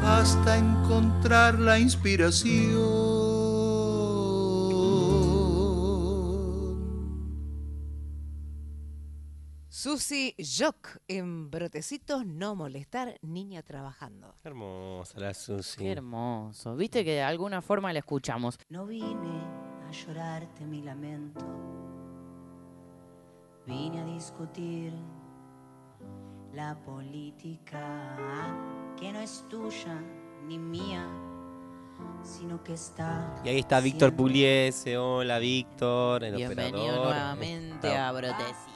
Hasta 0.05 0.59
encontrar 0.59 1.59
la 1.59 1.79
inspiración. 1.79 3.08
Susi 9.89 10.35
Jock 10.37 10.99
en 11.09 11.51
Brotecitos 11.51 12.27
No 12.27 12.55
Molestar, 12.55 13.19
niña 13.23 13.63
trabajando. 13.63 14.35
Hermosa 14.45 15.19
la 15.19 15.33
Susi. 15.33 15.79
Qué 15.79 15.93
hermoso. 15.93 16.77
Viste 16.77 17.07
que 17.07 17.13
de 17.13 17.23
alguna 17.23 17.63
forma 17.63 17.91
la 17.95 18.01
escuchamos. 18.01 18.59
No 18.69 18.85
vine 18.85 19.41
a 19.89 19.91
llorarte 19.91 20.67
mi 20.67 20.83
lamento, 20.83 21.41
vine 23.65 24.03
a 24.03 24.05
discutir 24.05 24.93
la 26.53 26.79
política 26.83 28.55
que 28.95 29.11
no 29.11 29.21
es 29.21 29.47
tuya 29.49 30.03
ni 30.47 30.59
mía, 30.59 31.09
sino 32.23 32.63
que 32.63 32.75
está. 32.75 33.41
Y 33.45 33.49
ahí 33.49 33.59
está 33.59 33.81
Víctor 33.81 34.15
Pugliese. 34.15 34.99
Hola, 34.99 35.39
Víctor, 35.39 36.25
el 36.25 36.37
Bienvenido 36.37 36.79
operador. 36.79 37.07
nuevamente 37.07 37.97
a. 37.97 38.13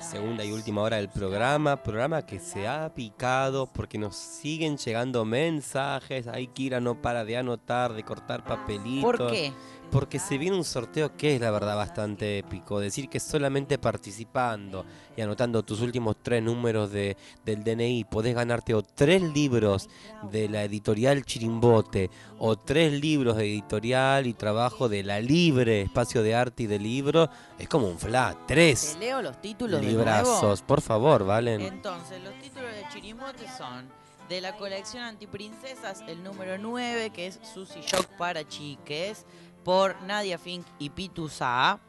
Segunda 0.01 0.45
y 0.45 0.53
última 0.53 0.83
hora 0.83 0.97
del 0.97 1.09
programa. 1.09 1.83
Programa 1.83 2.25
que 2.25 2.39
se 2.39 2.67
ha 2.67 2.93
picado 2.95 3.67
porque 3.73 3.99
nos 3.99 4.17
siguen 4.17 4.77
llegando 4.77 5.25
mensajes. 5.25 6.27
Ahí 6.27 6.49
Kira 6.49 6.81
no 6.81 7.01
para 7.01 7.25
de 7.25 7.37
anotar, 7.37 7.93
de 7.93 8.03
cortar 8.03 8.45
papelitos. 8.45 9.03
¿Por 9.03 9.31
qué? 9.31 9.53
Porque 9.93 10.19
se 10.19 10.39
viene 10.39 10.57
un 10.57 10.65
sorteo 10.65 11.17
que 11.19 11.35
es 11.35 11.41
la 11.41 11.51
verdad 11.51 11.77
bastante 11.77 12.39
épico. 12.39 12.81
Decir 12.81 13.11
que 13.11 13.21
solamente 13.21 13.79
participando 13.79 14.87
y 15.15 15.21
anotando 15.21 15.63
tus 15.63 15.83
últimos 15.83 16.17
tres 16.23 16.43
números 16.43 16.91
de, 16.91 17.17
del 17.45 17.63
DNI 17.63 18.05
podés 18.05 18.35
ganarte 18.35 18.75
o 18.75 18.83
tres 18.83 19.23
libros 19.23 19.91
de 20.31 20.49
la 20.49 20.65
editorial 20.65 21.25
Chirimbote 21.27 22.11
o 22.39 22.57
tres 22.57 22.93
libros 22.99 23.37
de 23.37 23.45
editorial 23.45 24.27
y 24.27 24.33
trabajo 24.33 24.89
de 24.89 25.03
la 25.03 25.21
Libre, 25.21 25.83
Espacio 25.83 26.23
de 26.23 26.35
Arte 26.35 26.63
y 26.63 26.67
de 26.67 26.79
Libro. 26.79 27.29
Es 27.59 27.69
como 27.69 27.87
un 27.87 27.99
flat. 27.99 28.39
Tres 28.47 28.95
Te 28.95 29.01
leo 29.01 29.21
los 29.21 29.41
títulos 29.43 29.81
de 29.81 29.87
nuevo. 29.87 29.99
librazos. 29.99 30.63
Por 30.63 30.81
favor, 30.81 31.27
Valen. 31.27 31.61
Entonces, 31.61 32.23
los 32.23 32.33
títulos 32.41 32.71
de 32.75 32.89
Chirimote 32.91 33.47
son 33.59 33.87
de 34.29 34.41
la 34.41 34.57
colección 34.57 35.03
Antiprincesas, 35.03 36.03
el 36.09 36.23
número 36.23 36.57
9, 36.57 37.11
que 37.11 37.27
es 37.27 37.39
Susy 37.43 37.81
Shock 37.83 38.07
para 38.17 38.49
chiques, 38.49 39.27
por 39.65 40.01
Nadia 40.03 40.39
Fink 40.39 40.67
y 40.79 40.91
Pitu 40.91 41.29
Saa. 41.29 41.81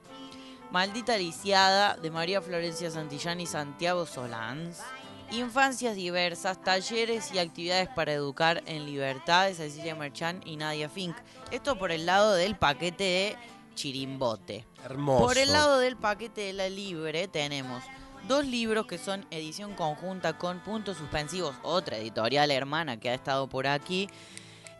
Maldita 0.72 1.18
Lisiada, 1.18 1.96
de 1.98 2.10
María 2.10 2.42
Florencia 2.42 2.90
Santillán 2.90 3.40
y 3.40 3.46
Santiago 3.46 4.06
Solans. 4.08 4.80
Infancias 5.32 5.96
diversas, 5.96 6.62
talleres 6.64 7.32
y 7.32 7.40
actividades 7.40 7.90
para 7.90 8.14
educar 8.14 8.64
en 8.66 8.86
libertad 8.86 9.48
de 9.48 9.54
Cecilia 9.54 9.96
Merchán 9.96 10.42
y 10.46 10.58
Nadia 10.58 10.90
Fink. 10.90 11.16
Esto 11.52 11.78
por 11.78 11.92
el 11.92 12.06
lado 12.06 12.34
del 12.34 12.56
paquete 12.56 13.04
de 13.04 13.38
Chirimbote. 13.76 14.66
Hermoso. 14.84 15.26
Por 15.26 15.38
el 15.38 15.52
lado 15.54 15.80
del 15.80 15.96
paquete 15.96 16.42
de 16.42 16.54
la 16.54 16.70
libre 16.70 17.28
tenemos 17.28 17.84
dos 18.28 18.46
libros 18.46 18.86
que 18.86 18.98
son 18.98 19.26
edición 19.32 19.74
conjunta 19.74 20.38
con 20.38 20.60
puntos 20.60 20.98
suspensivos, 20.98 21.56
otra 21.64 21.98
editorial 21.98 22.52
hermana 22.52 23.00
que 23.00 23.10
ha 23.10 23.14
estado 23.14 23.48
por 23.48 23.68
aquí. 23.68 24.10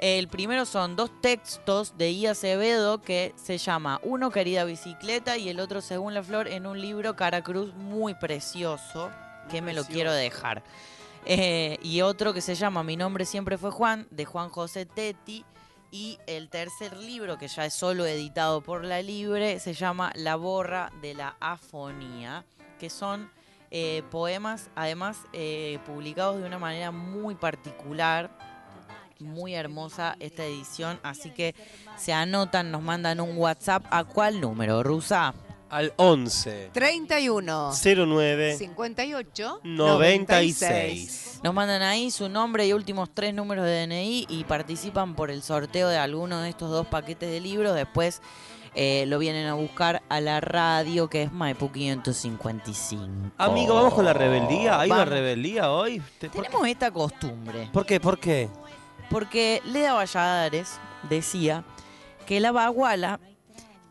El 0.04 0.28
primero 0.28 0.66
son 0.66 0.98
dos 0.98 1.10
textos 1.22 1.98
de 1.98 2.12
I. 2.12 2.26
Acevedo 2.26 3.00
que 3.00 3.34
se 3.38 3.58
llama 3.58 4.02
Uno 4.04 4.32
Querida 4.32 4.66
Bicicleta 4.66 5.38
y 5.38 5.48
el 5.48 5.62
otro 5.62 5.80
Según 5.80 6.14
la 6.14 6.22
Flor 6.22 6.50
en 6.50 6.66
un 6.66 6.82
libro 6.82 7.16
Caracruz 7.16 7.74
muy 7.74 8.14
precioso 8.14 9.10
que 9.50 9.62
me 9.62 9.72
lo 9.72 9.86
quiero 9.86 10.12
dejar. 10.12 10.62
Eh, 11.26 11.78
y 11.82 12.02
otro 12.02 12.34
que 12.34 12.42
se 12.42 12.54
llama 12.54 12.84
Mi 12.84 12.98
nombre 12.98 13.24
siempre 13.24 13.58
fue 13.58 13.72
Juan 13.72 14.06
de 14.12 14.26
Juan 14.26 14.50
José 14.50 14.86
Tetti. 14.86 15.46
Y 15.90 16.20
el 16.28 16.50
tercer 16.50 16.98
libro, 16.98 17.38
que 17.38 17.48
ya 17.48 17.66
es 17.66 17.74
solo 17.74 18.06
editado 18.06 18.60
por 18.60 18.84
La 18.84 19.02
Libre, 19.02 19.58
se 19.60 19.74
llama 19.74 20.12
La 20.16 20.36
Borra 20.36 20.92
de 21.02 21.14
la 21.14 21.38
Afonía, 21.40 22.44
que 22.78 22.90
son 22.90 23.32
eh, 23.72 24.04
poemas, 24.12 24.70
además 24.76 25.20
eh, 25.32 25.80
publicados 25.86 26.42
de 26.42 26.46
una 26.46 26.60
manera 26.60 26.92
muy 26.92 27.36
particular, 27.36 28.53
muy 29.24 29.56
hermosa 29.56 30.16
esta 30.20 30.44
edición. 30.46 31.00
Así 31.04 31.32
que 31.32 31.56
se 31.98 32.14
anotan, 32.14 32.70
nos 32.72 32.82
mandan 32.82 33.20
un 33.20 33.38
WhatsApp. 33.38 33.86
¿A 33.90 34.04
cuál 34.04 34.40
número, 34.42 34.84
Rusa? 34.84 35.34
Al 35.70 35.92
11 35.96 36.70
31 36.72 37.72
09 37.84 38.58
58 38.58 39.62
96. 39.64 41.40
Nos 41.44 41.54
mandan 41.54 41.82
ahí 41.82 42.12
su 42.12 42.30
nombre 42.30 42.68
y 42.68 42.74
últimos 42.74 43.10
tres 43.14 43.34
números 43.34 43.66
de 43.66 43.88
DNI 43.88 44.28
y 44.30 44.44
participan 44.44 45.16
por 45.16 45.32
el 45.32 45.42
sorteo 45.42 45.90
de 45.90 45.98
alguno 45.98 46.42
de 46.42 46.50
estos 46.50 46.70
dos 46.70 46.86
paquetes 46.88 47.30
de 47.32 47.40
libros. 47.42 47.74
Después 47.76 48.22
eh, 48.76 49.06
lo 49.08 49.20
vienen 49.20 49.48
a 49.48 49.56
buscar 49.56 50.04
a 50.10 50.22
la 50.22 50.40
radio 50.42 51.10
que 51.10 51.24
es 51.24 51.32
Maipú 51.32 51.72
555. 51.72 53.32
Amigo, 53.38 53.76
vamos 53.76 53.94
con 53.94 54.06
la 54.06 54.14
rebeldía. 54.14 54.80
¿Hay 54.80 54.90
una 54.92 55.06
rebeldía 55.06 55.72
hoy? 55.72 56.02
Te- 56.20 56.30
¿Por, 56.30 56.44
Tenemos 56.46 56.68
esta 56.68 56.92
costumbre. 56.92 57.70
por 57.74 57.86
qué? 57.86 58.00
¿Por 58.00 58.20
qué? 58.20 58.50
Porque 59.10 59.62
Leda 59.66 59.94
Valladares 59.94 60.80
decía 61.10 61.64
que 62.26 62.40
la 62.40 62.52
baguala 62.52 63.20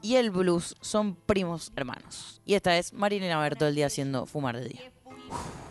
y 0.02 0.16
el 0.16 0.30
blues 0.30 0.74
son 0.80 1.14
primos 1.14 1.72
hermanos. 1.76 2.40
Y 2.44 2.54
esta 2.54 2.76
es 2.76 2.92
Marilena 2.92 3.40
Bertoldi 3.40 3.82
haciendo 3.82 4.26
Fumar 4.26 4.58
de 4.58 4.68
Día. 4.68 4.80
¿Ves 4.80 5.61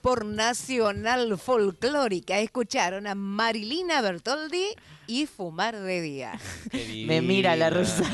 Por 0.00 0.24
Nacional 0.24 1.36
Folclórica. 1.36 2.38
Escucharon 2.38 3.06
a 3.06 3.14
Marilina 3.14 4.00
Bertoldi 4.00 4.74
y 5.10 5.26
Fumar 5.26 5.76
de 5.76 6.00
Día. 6.00 6.38
Me 7.06 7.20
mira 7.20 7.56
la 7.56 7.68
rusa. 7.68 8.04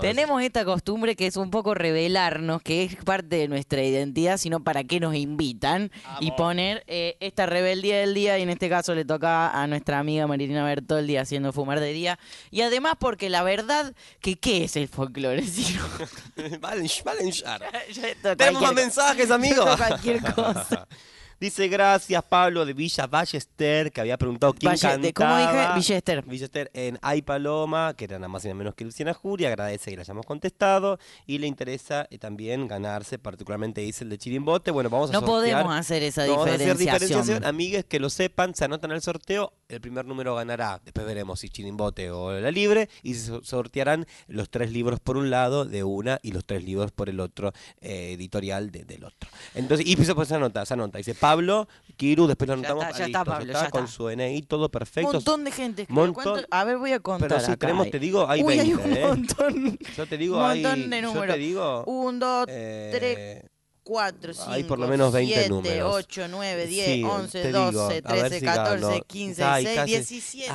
Tenemos 0.00 0.42
esta 0.42 0.64
costumbre 0.64 1.14
que 1.14 1.26
es 1.28 1.36
un 1.36 1.50
poco 1.50 1.74
revelarnos, 1.74 2.60
que 2.62 2.82
es 2.84 2.96
parte 2.96 3.36
de 3.36 3.48
nuestra 3.48 3.82
identidad, 3.84 4.36
sino 4.36 4.60
para 4.64 4.82
qué 4.82 4.98
nos 4.98 5.14
invitan 5.14 5.92
y 6.18 6.32
poner 6.32 6.82
eh, 6.88 7.16
esta 7.20 7.46
rebeldía 7.46 7.98
del 8.00 8.14
día. 8.14 8.36
Y 8.38 8.42
en 8.42 8.50
este 8.50 8.68
caso 8.68 8.94
le 8.94 9.04
toca 9.04 9.50
a 9.50 9.66
nuestra 9.68 10.00
amiga 10.00 10.26
Marilina 10.26 10.64
Bertoldi 10.64 11.16
haciendo 11.16 11.52
fumar 11.52 11.78
de 11.78 11.92
día. 11.92 12.18
Y 12.50 12.62
además 12.62 12.94
porque 12.98 13.30
la 13.30 13.42
verdad, 13.44 13.94
que 14.20 14.36
¿qué 14.36 14.64
es 14.64 14.76
el 14.76 14.88
folclore? 14.88 15.42
Si 15.46 15.74
no- 15.74 16.58
Valen, 16.60 16.88
valen 17.04 17.30
shar. 17.30 17.62
esto 17.88 18.36
Tenemos 18.36 18.62
más 18.62 18.74
mensajes, 18.74 19.30
amigos. 19.30 19.76
cualquier 19.76 20.20
cosa. 20.34 20.88
Dice 21.40 21.68
gracias 21.68 22.22
Pablo 22.24 22.66
de 22.66 22.74
Villa 22.74 23.06
Ballester, 23.06 23.90
que 23.92 24.02
había 24.02 24.18
preguntado 24.18 24.52
quién 24.52 24.72
Valle- 24.72 25.12
¿cómo 25.14 25.38
dije? 25.38 25.68
Villester. 25.74 26.22
Villester 26.26 26.70
en 26.74 26.98
Ay 27.00 27.22
Paloma, 27.22 27.94
que 27.96 28.04
era 28.04 28.18
nada 28.18 28.28
más 28.28 28.44
y 28.44 28.48
nada 28.48 28.58
menos 28.58 28.74
que 28.74 28.84
Luciana 28.84 29.14
Juria. 29.14 29.48
Agradece 29.48 29.90
que 29.90 29.96
le 29.96 30.02
hayamos 30.02 30.26
contestado 30.26 30.98
y 31.26 31.38
le 31.38 31.46
interesa 31.46 32.06
eh, 32.10 32.18
también 32.18 32.68
ganarse, 32.68 33.18
particularmente 33.18 33.80
dice 33.80 34.04
el 34.04 34.10
de 34.10 34.18
Chirimbote. 34.18 34.70
Bueno, 34.70 34.90
vamos 34.90 35.08
a 35.08 35.14
No 35.14 35.20
sortear. 35.20 35.62
podemos 35.62 35.80
hacer 35.80 36.02
esa 36.02 36.26
No, 36.26 36.32
vamos 36.32 36.48
a 36.48 36.54
hacer 36.54 36.76
diferenciación. 36.76 37.00
diferenciación. 37.08 37.44
Amigues 37.46 37.84
que 37.86 38.00
lo 38.00 38.10
sepan, 38.10 38.54
se 38.54 38.66
anotan 38.66 38.92
al 38.92 39.00
sorteo. 39.00 39.54
El 39.70 39.80
primer 39.80 40.04
número 40.04 40.34
ganará. 40.34 40.80
Después 40.84 41.06
veremos 41.06 41.40
si 41.40 41.48
Chirimbote 41.48 42.10
o 42.10 42.32
la 42.38 42.50
libre. 42.50 42.88
Y 43.02 43.14
se 43.14 43.26
so- 43.28 43.42
sortearán 43.44 44.06
los 44.28 44.50
tres 44.50 44.72
libros 44.72 45.00
por 45.00 45.16
un 45.16 45.30
lado 45.30 45.64
de 45.64 45.84
una 45.84 46.18
y 46.22 46.32
los 46.32 46.44
tres 46.44 46.64
libros 46.64 46.90
por 46.92 47.08
el 47.08 47.20
otro 47.20 47.52
eh, 47.80 48.12
editorial 48.14 48.70
de- 48.70 48.84
del 48.84 49.04
otro. 49.04 49.30
Entonces, 49.54 49.86
y 49.86 49.96
pues 49.96 50.28
se 50.28 50.34
anota, 50.34 50.66
se 50.66 50.74
anota. 50.74 50.98
Dice 50.98 51.14
Pablo, 51.14 51.68
Kiru, 51.96 52.26
después 52.26 52.48
lo 52.48 52.54
Ya 52.56 52.58
anotamos. 52.58 52.84
está, 52.86 52.98
ya 52.98 53.06
está, 53.06 53.24
Pablo, 53.24 53.52
ya 53.52 53.70
con 53.70 53.84
está. 53.84 53.92
su 53.96 54.06
DNI, 54.08 54.42
todo 54.42 54.68
perfecto. 54.70 55.12
montón 55.12 55.44
de 55.44 55.50
gente. 55.52 55.86
Montón. 55.88 56.44
A 56.50 56.64
ver, 56.64 56.78
voy 56.78 56.92
a 56.92 57.00
contar 57.00 57.28
Pero 57.28 57.40
si 57.40 57.46
acá. 57.52 57.66
tenemos, 57.68 57.90
te 57.90 57.98
digo, 57.98 58.28
hay 58.28 58.42
Uy, 58.42 58.56
20. 58.56 58.62
hay 58.62 58.72
un 58.74 58.96
¿eh? 58.96 59.06
montón. 59.06 59.78
Yo 59.96 60.06
te 60.06 60.18
digo, 60.18 60.38
un 60.38 60.44
hay. 60.44 60.62
montón 60.62 60.90
de 60.90 61.00
Yo 61.00 61.08
números. 61.08 61.34
te 61.36 61.40
digo. 61.40 61.84
Un, 61.84 62.18
dos, 62.18 62.46
eh, 62.48 62.90
tres, 62.92 63.50
cuatro, 63.90 64.32
cinco, 64.32 64.50
hay 64.52 64.62
por 64.62 64.78
lo 64.78 64.86
menos 64.86 65.12
20 65.12 65.34
siete, 65.34 65.48
números. 65.48 65.94
ocho, 65.96 66.28
nueve, 66.28 66.66
diez, 66.68 66.86
Sí, 66.86 67.02
once, 67.02 67.42
te 67.42 67.48
digo, 67.48 67.72
doce, 67.72 68.02
a 68.04 68.12
ver 68.12 68.20
trece, 68.28 68.38
si 68.38 68.44
catorce, 68.46 68.86
gano. 68.86 69.04
quince, 69.08 69.42
Ay, 69.42 69.66
dieciséis, 69.84 70.46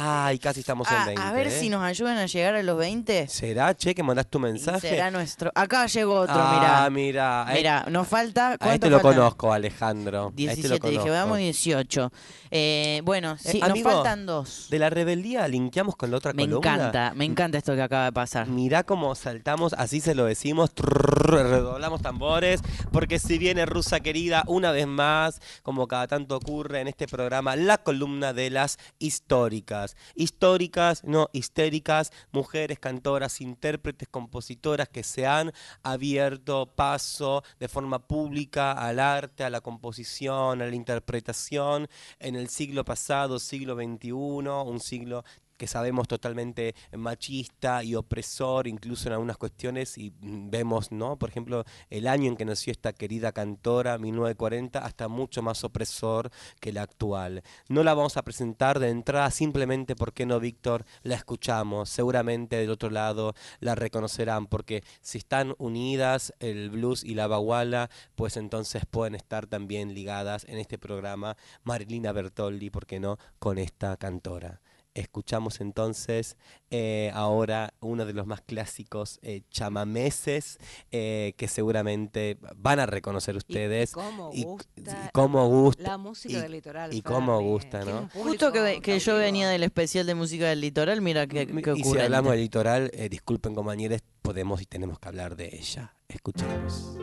casi- 0.42 0.62
estamos 0.62 0.88
en 0.90 0.96
Ah, 0.96 1.06
20. 1.08 1.22
a 1.22 1.32
ver 1.34 1.48
¿eh? 1.48 1.52
si 1.60 1.68
nos 1.68 1.84
ayudan 1.84 2.18
a 2.18 2.28
llegar 2.28 2.56
a 2.56 2.64
los 2.64 2.78
20. 2.78 3.28
¿Será, 3.28 3.76
che, 3.76 3.94
que 3.94 4.04
mandaste 4.04 4.30
tu 4.30 4.40
mensaje? 4.40 4.88
Será 4.90 5.12
nuestro. 5.12 5.52
Acá 5.54 5.86
llegó 5.88 6.22
otro, 6.22 6.34
Ah, 6.38 6.88
mirá. 6.90 6.90
mira. 6.90 7.46
Mira, 7.54 7.86
nos 7.90 8.08
falta. 8.08 8.54
A 8.54 8.58
¿Cuánto 8.58 8.74
este 8.74 8.90
lo 8.90 9.02
conozco, 9.02 9.52
Alejandro. 9.52 10.28
A 10.28 10.30
este 10.30 10.68
lo 10.70 10.80
17, 10.80 10.90
dije, 10.92 11.10
veamos 11.10 11.38
18. 11.38 12.12
Eh, 12.52 13.02
bueno, 13.04 13.36
sí, 13.38 13.60
nos 13.60 13.82
faltan 13.82 14.26
dos. 14.26 14.68
De 14.70 14.80
la 14.80 14.90
rebeldía 14.90 15.46
linkeamos 15.50 15.98
con 15.98 16.10
la 16.10 16.18
otra 16.18 16.32
Me 16.32 16.44
columna. 16.44 16.74
encanta, 16.76 17.14
me 17.14 17.26
encanta 17.26 17.58
esto 17.58 17.76
que 17.76 17.82
acaba 17.82 18.06
de 18.06 18.12
pasar. 18.14 18.48
Mirá 18.48 18.84
cómo 18.84 19.14
saltamos, 19.14 19.74
así 19.74 20.00
se 20.00 20.16
lo 20.16 20.24
decimos, 20.24 20.72
redoblamos 20.78 22.02
tambores, 22.02 22.62
porque 22.94 23.20
si 23.26 23.40
viene 23.40 23.66
Rusa 23.66 24.02
querida, 24.02 24.44
una 24.46 24.72
vez 24.72 24.86
más, 24.86 25.42
como 25.64 25.88
cada 25.88 26.06
tanto 26.06 26.38
ocurre 26.38 26.82
en 26.82 26.88
este 26.88 27.08
programa, 27.08 27.56
la 27.56 27.80
columna 27.80 28.34
de 28.34 28.52
las 28.52 28.78
históricas. 29.00 29.98
Históricas, 30.14 31.04
no 31.04 31.30
histéricas, 31.34 32.12
mujeres, 32.32 32.78
cantoras, 32.78 33.42
intérpretes, 33.42 34.08
compositoras 34.10 34.90
que 34.90 35.02
se 35.02 35.26
han 35.26 35.54
abierto 35.82 36.68
paso 36.76 37.44
de 37.60 37.68
forma 37.68 38.08
pública 38.08 38.74
al 38.74 39.00
arte, 39.00 39.44
a 39.44 39.50
la 39.50 39.62
composición, 39.62 40.62
a 40.62 40.68
la 40.68 40.76
interpretación 40.76 41.88
en 42.20 42.36
el 42.36 42.48
siglo 42.48 42.86
pasado, 42.86 43.40
siglo 43.40 43.74
XXI, 43.74 44.12
un 44.12 44.80
siglo 44.80 45.24
que 45.58 45.68
sabemos 45.68 46.08
totalmente 46.08 46.76
machista 46.94 47.84
y 47.84 47.96
opresor, 47.96 48.68
incluso 48.68 49.08
en 49.08 49.14
algunas 49.14 49.38
cuestiones, 49.38 49.98
y 49.98 50.12
mm, 50.12 50.50
vemos, 50.50 50.92
¿no? 50.92 51.18
Por 51.18 51.30
ejemplo, 51.30 51.64
el 51.90 52.08
año 52.08 52.30
en 52.30 52.38
que 52.38 52.46
nació 52.46 52.72
esta 52.72 52.94
querida 52.94 53.32
cantora, 53.32 53.98
1940, 53.98 54.80
hasta 54.80 55.08
mucho 55.08 55.42
más 55.42 55.64
opresor 55.64 56.32
que 56.60 56.72
la 56.72 56.84
actual. 56.84 57.44
No 57.70 57.84
la 57.84 57.94
vamos 57.94 58.18
a 58.18 58.24
presentar 58.24 58.80
de 58.80 58.90
entrada 58.90 59.32
simplemente 59.32 59.96
porque 59.96 60.26
no, 60.26 60.40
Víctor, 60.40 60.86
la 61.04 61.16
escuchamos. 61.16 61.90
Seguramente 61.90 62.58
del 62.58 62.70
otro 62.70 62.90
lado 62.90 63.34
la 63.60 63.76
reconocerán, 63.76 64.48
porque 64.48 64.84
si 65.02 65.18
están 65.18 65.56
unidas 65.58 66.34
el 66.40 66.70
blues 66.70 67.04
y 67.04 67.16
la 67.16 67.28
baguala, 67.28 67.90
pues 68.16 68.38
entonces 68.38 68.86
pueden 68.86 69.16
estar 69.16 69.48
también 69.48 69.94
ligadas 69.94 70.46
en 70.46 70.58
este 70.58 70.78
programa 70.78 71.38
Marilina 71.64 72.12
Bertoldi, 72.12 72.70
¿por 72.70 72.86
qué 72.86 73.00
no?, 73.00 73.18
con 73.40 73.58
esta 73.58 73.98
cantora. 73.98 74.62
Escuchamos 74.96 75.60
entonces 75.62 76.38
eh, 76.72 77.12
ahora 77.14 77.74
uno 77.82 78.06
de 78.06 78.14
los 78.14 78.26
más 78.26 78.42
clásicos 78.42 79.20
eh, 79.22 79.42
chamameses 79.52 80.58
eh, 80.92 81.34
que 81.38 81.48
seguramente 81.50 82.38
van 82.56 82.80
a 82.80 82.86
reconocer 82.86 83.36
ustedes. 83.36 83.92
cómo 83.92 84.32
Y- 84.34 84.44
gusta 84.46 84.72
y 85.08 85.10
cómo 85.12 85.48
gusta. 85.50 85.84
la 85.84 85.98
música 85.98 86.38
y- 86.38 86.42
del 86.42 86.52
litoral, 86.54 86.94
Y 86.94 87.02
cómo 87.02 87.42
gusta, 87.42 87.84
¿no? 87.84 88.10
Justo 88.14 88.52
que, 88.52 88.80
que 88.82 88.98
yo 89.00 89.18
venía 89.18 89.50
del 89.50 89.64
especial 89.64 90.06
de 90.06 90.16
música 90.16 90.48
del 90.48 90.62
litoral, 90.62 91.02
mira 91.02 91.28
qué, 91.28 91.46
qué 91.46 91.74
Y 91.76 91.84
si 91.84 92.00
hablamos 92.00 92.32
del 92.32 92.42
litoral, 92.42 92.90
eh, 92.94 93.10
disculpen 93.10 93.54
compañeros, 93.54 94.02
podemos 94.22 94.62
y 94.62 94.66
tenemos 94.66 94.98
que 94.98 95.08
hablar 95.10 95.36
de 95.36 95.50
ella. 95.56 95.94
Escuchemos. 96.08 96.98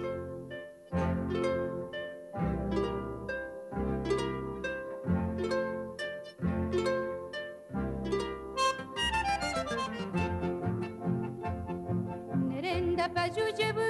Nerenda 13.12 13.14
Payuyebu, 13.14 13.80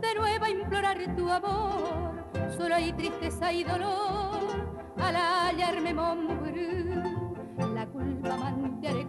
de 0.00 0.14
nuevo 0.14 0.44
a 0.44 0.50
implorar 0.50 0.98
tu 1.16 1.30
amor. 1.30 2.24
Solo 2.56 2.74
hay 2.74 2.92
tristeza 2.92 3.52
y 3.52 3.64
dolor 3.64 4.84
al 4.96 5.16
hallarme 5.16 5.94
Montbrú. 5.94 7.44
La 7.74 7.86
culpa 7.86 8.36
mantearé 8.36 9.06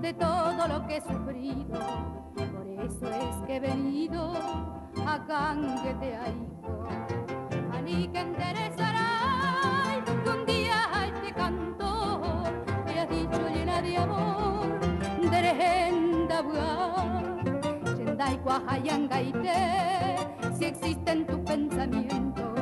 de 0.00 0.14
todo 0.14 0.68
lo 0.68 0.86
que 0.86 0.96
he 0.96 1.00
sufrido. 1.00 1.80
Por 2.34 2.66
eso 2.66 3.06
es 3.06 3.36
que 3.46 3.56
he 3.56 3.60
venido 3.60 4.32
a 5.06 5.24
cangueteaico. 5.26 6.88
Ani 7.72 8.08
que 8.08 8.20
interesará 8.20 10.02
que 10.04 10.30
un 10.30 10.46
día 10.46 10.88
a 10.92 11.06
este 11.06 11.32
cantor 11.32 12.52
me 12.84 13.00
has 13.00 13.08
dicho 13.08 13.48
llena 13.48 13.82
de 13.82 13.96
amor 13.96 14.80
derejenda 15.30 16.42
Yendai 16.42 17.01
Guajayangaite, 18.44 19.54
si 20.58 20.64
existe 20.64 21.10
en 21.10 21.26
tu 21.26 21.44
pensamiento 21.44 22.54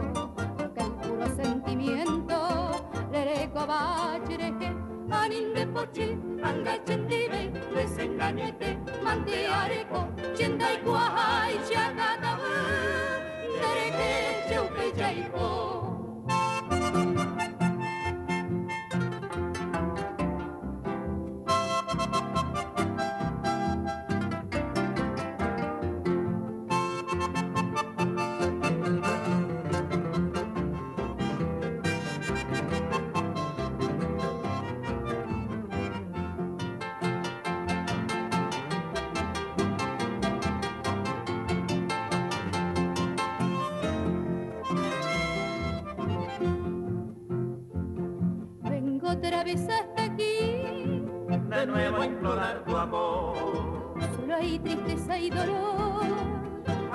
que 0.74 0.82
el 0.82 0.92
puro 0.92 1.26
sentimiento. 1.36 2.36
Lereko 3.12 3.66
bachireje 3.66 4.74
Aninde 5.10 5.66
pochi, 5.66 6.16
anga 6.42 6.78
chendibe, 6.86 7.50
desengañete, 7.74 8.78
manteareko, 9.02 10.06
chendai 10.36 10.76
guajai, 10.84 11.58
chakatabu, 11.68 12.52
dereje, 13.60 14.10
cheupe, 14.48 14.86
otra 49.30 49.44
vez 49.44 49.60
hasta 49.60 50.02
aquí, 50.02 51.04
de 51.28 51.66
nuevo 51.66 51.98
a 51.98 52.06
implorar 52.06 52.64
tu 52.64 52.76
amor. 52.76 53.36
solo 54.16 54.34
hay 54.34 54.58
tristeza 54.58 55.18
y 55.18 55.30
dolor. 55.30 56.02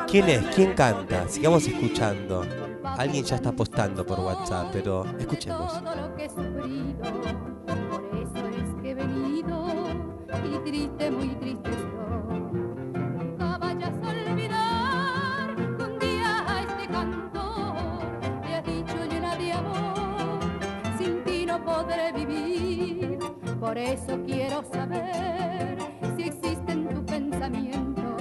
¿Quién 0.05 0.27
es? 0.27 0.45
¿Quién 0.53 0.73
canta? 0.73 1.29
Sigamos 1.29 1.65
escuchando. 1.65 2.45
Alguien 2.83 3.23
ya 3.23 3.37
está 3.37 3.49
apostando 3.49 4.05
por 4.05 4.19
WhatsApp, 4.19 4.67
pero 4.73 5.05
escuchemos. 5.17 5.81
todo 5.81 5.95
lo 5.95 6.13
que 6.15 6.25
he 6.25 6.29
sufrido. 6.29 7.21
Por 7.89 8.03
eso 8.17 8.47
es 8.49 8.81
que 8.81 8.91
he 8.91 8.95
venido 8.95 9.67
y 10.43 10.69
triste, 10.69 11.11
muy 11.11 11.29
triste 11.35 11.94
Por 23.59 23.77
eso 23.79 24.19
quiero 24.25 24.63
saber 24.71 25.77
si 26.15 26.23
existe 26.23 26.71
en 26.71 26.87
tu 26.87 27.05
pensamiento 27.05 28.15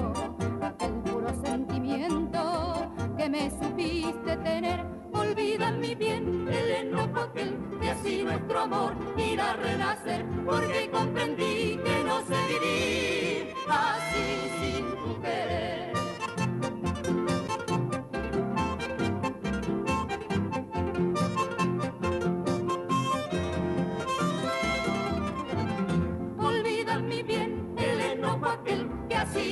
aquel 0.63 0.93
puro 1.03 1.29
sentimiento 1.45 2.91
que 3.19 3.29
me 3.29 3.51
supiste 3.51 4.37
tener. 4.39 4.81
Olvida 5.13 5.71
mi 5.71 5.95
bien 5.95 6.49
el 6.49 6.71
enojo 6.71 7.21
aquel 7.21 7.57
que 7.81 7.91
así 7.91 8.23
nuestro 8.25 8.61
amor 8.61 8.95
irá 9.17 9.51
a 9.51 9.57
renacer, 9.57 10.25
porque 10.47 10.91
comprendí 10.91 11.79
que 11.85 12.05
no 12.05 12.21
sé 12.27 12.37
vivir 12.49 13.55
así 13.69 14.14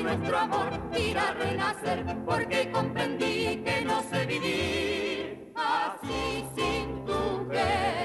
nuestro 0.03 0.37
amor 0.37 0.69
irá 0.99 1.29
a 1.29 1.35
renacer, 1.35 2.05
porque 2.25 2.71
comprendí 2.73 3.63
que 3.65 3.83
no 3.85 4.03
sé 4.03 4.27
vivir 4.27 5.53
así 5.55 6.45
sin 6.57 7.05
tu 7.05 7.49
querer. 7.49 8.03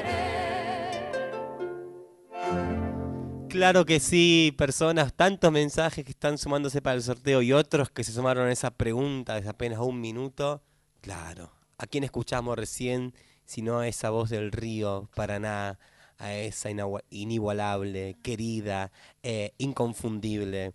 Claro 3.49 3.85
que 3.85 3.99
sí, 3.99 4.53
personas, 4.57 5.13
tantos 5.13 5.51
mensajes 5.51 6.05
que 6.05 6.11
están 6.11 6.37
sumándose 6.37 6.81
para 6.81 6.95
el 6.95 7.01
sorteo 7.01 7.41
y 7.41 7.53
otros 7.53 7.89
que 7.89 8.03
se 8.03 8.11
sumaron 8.11 8.47
a 8.47 8.51
esa 8.51 8.71
pregunta 8.71 9.35
desde 9.35 9.49
apenas 9.49 9.79
un 9.79 9.99
minuto. 9.99 10.61
Claro, 11.01 11.51
¿a 11.77 11.87
quién 11.87 12.03
escuchamos 12.03 12.55
recién? 12.57 13.13
Sino 13.45 13.79
a 13.79 13.87
esa 13.87 14.09
voz 14.09 14.29
del 14.29 14.51
río 14.51 15.09
Paraná, 15.15 15.79
a 16.17 16.33
esa 16.33 16.69
inigualable, 17.09 18.17
querida, 18.21 18.91
eh, 19.23 19.53
inconfundible. 19.57 20.73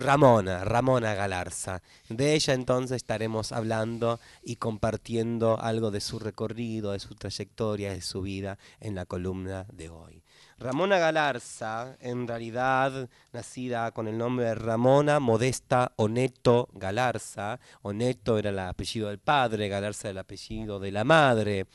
Ramona, 0.00 0.64
Ramona 0.64 1.12
Galarza. 1.12 1.82
De 2.08 2.34
ella 2.34 2.54
entonces 2.54 2.96
estaremos 2.96 3.52
hablando 3.52 4.18
y 4.42 4.56
compartiendo 4.56 5.60
algo 5.60 5.90
de 5.90 6.00
su 6.00 6.18
recorrido, 6.18 6.92
de 6.92 7.00
su 7.00 7.14
trayectoria, 7.14 7.92
de 7.92 8.00
su 8.00 8.22
vida 8.22 8.58
en 8.80 8.94
la 8.94 9.04
columna 9.04 9.66
de 9.70 9.90
hoy. 9.90 10.22
Ramona 10.58 10.98
Galarza, 10.98 11.96
en 12.00 12.26
realidad 12.26 13.08
nacida 13.32 13.92
con 13.92 14.08
el 14.08 14.16
nombre 14.16 14.46
de 14.46 14.54
Ramona 14.54 15.20
Modesta 15.20 15.92
Oneto 15.96 16.68
Galarza. 16.72 17.60
Oneto 17.82 18.38
era 18.38 18.50
el 18.50 18.58
apellido 18.58 19.08
del 19.08 19.18
padre, 19.18 19.68
Galarza 19.68 20.08
el 20.08 20.18
apellido 20.18 20.78
de 20.78 20.92
la 20.92 21.04
madre. 21.04 21.66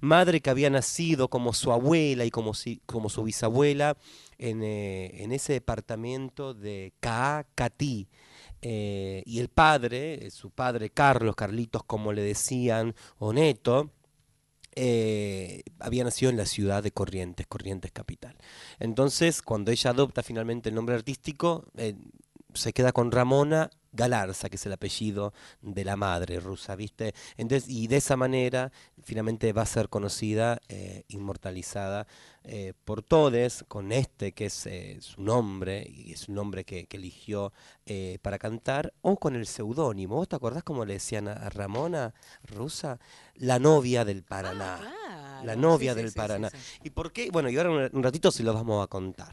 Madre 0.00 0.40
que 0.40 0.50
había 0.50 0.70
nacido 0.70 1.28
como 1.28 1.52
su 1.52 1.72
abuela 1.72 2.24
y 2.24 2.30
como, 2.30 2.52
como 2.86 3.08
su 3.08 3.22
bisabuela 3.22 3.96
en, 4.38 4.62
eh, 4.62 5.22
en 5.22 5.32
ese 5.32 5.52
departamento 5.52 6.54
de 6.54 6.92
Caacatí. 7.00 8.08
Eh, 8.60 9.22
y 9.24 9.38
el 9.38 9.48
padre, 9.48 10.26
eh, 10.26 10.30
su 10.30 10.50
padre 10.50 10.90
Carlos, 10.90 11.36
Carlitos 11.36 11.84
como 11.84 12.12
le 12.12 12.22
decían, 12.22 12.94
Oneto, 13.18 13.92
eh, 14.74 15.62
había 15.78 16.04
nacido 16.04 16.30
en 16.30 16.36
la 16.36 16.46
ciudad 16.46 16.82
de 16.82 16.92
Corrientes, 16.92 17.46
Corrientes 17.46 17.92
capital. 17.92 18.36
Entonces, 18.78 19.42
cuando 19.42 19.70
ella 19.70 19.90
adopta 19.90 20.22
finalmente 20.22 20.68
el 20.68 20.74
nombre 20.74 20.94
artístico, 20.94 21.66
se 22.54 22.72
queda 22.72 22.92
con 22.92 23.10
Ramona 23.12 23.70
Galarza, 23.92 24.48
que 24.48 24.56
es 24.56 24.66
el 24.66 24.72
apellido 24.72 25.32
de 25.62 25.84
la 25.84 25.96
madre 25.96 26.40
rusa, 26.40 26.76
¿viste? 26.76 27.14
Entonces, 27.36 27.68
y 27.68 27.86
de 27.86 27.96
esa 27.96 28.16
manera, 28.16 28.70
finalmente 29.02 29.52
va 29.52 29.62
a 29.62 29.66
ser 29.66 29.88
conocida, 29.88 30.60
eh, 30.68 31.04
inmortalizada 31.08 32.06
eh, 32.44 32.74
por 32.84 33.02
todos, 33.02 33.64
con 33.68 33.92
este 33.92 34.32
que 34.32 34.46
es 34.46 34.66
eh, 34.66 34.98
su 35.00 35.22
nombre, 35.22 35.86
y 35.88 36.12
es 36.12 36.28
un 36.28 36.34
nombre 36.34 36.64
que, 36.64 36.86
que 36.86 36.96
eligió 36.96 37.52
para 38.20 38.38
cantar, 38.38 38.92
o 39.00 39.16
con 39.16 39.34
el 39.34 39.46
seudónimo. 39.46 40.16
¿Vos 40.16 40.28
te 40.28 40.36
acordás 40.36 40.62
cómo 40.62 40.84
le 40.84 40.94
decían 40.94 41.26
a, 41.26 41.48
Ramona 41.48 42.12
rusa? 42.42 42.98
La 43.34 43.58
novia 43.58 44.04
del 44.04 44.22
Paraná. 44.22 44.78
La 45.44 45.56
novia 45.56 45.94
sí, 45.94 46.00
del 46.00 46.10
sí, 46.10 46.16
Paraná. 46.16 46.50
sí. 46.50 46.56
¿Y 46.84 46.90
por 46.90 47.12
qué? 47.12 47.30
Bueno, 47.30 47.48
y 47.50 47.56
ahora 47.56 47.70
un- 47.70 47.90
un 47.92 48.02
ratito 48.02 48.30
se 48.30 48.42
los 48.42 48.54
vamos 48.54 48.82
a 48.84 48.86
contar. 48.88 49.32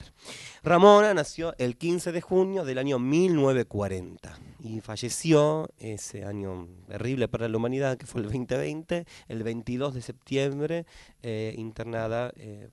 Ramona 0.63 1.13
nació 1.13 1.53
el 1.57 1.77
15 1.77 2.11
de 2.11 2.21
junio 2.21 2.65
del 2.65 2.77
año 2.77 2.97
1940 2.99 4.37
y 4.59 4.81
falleció 4.81 5.69
ese 5.77 6.25
año 6.25 6.67
terrible 6.87 7.27
para 7.27 7.47
la 7.47 7.57
humanidad, 7.57 7.97
que 7.97 8.05
fue 8.05 8.21
el 8.21 8.27
2020, 8.27 9.05
el 9.27 9.43
22 9.43 9.93
de 9.93 10.01
septiembre, 10.01 10.85
eh, 11.21 11.53
internada 11.57 12.31
eh, 12.35 12.69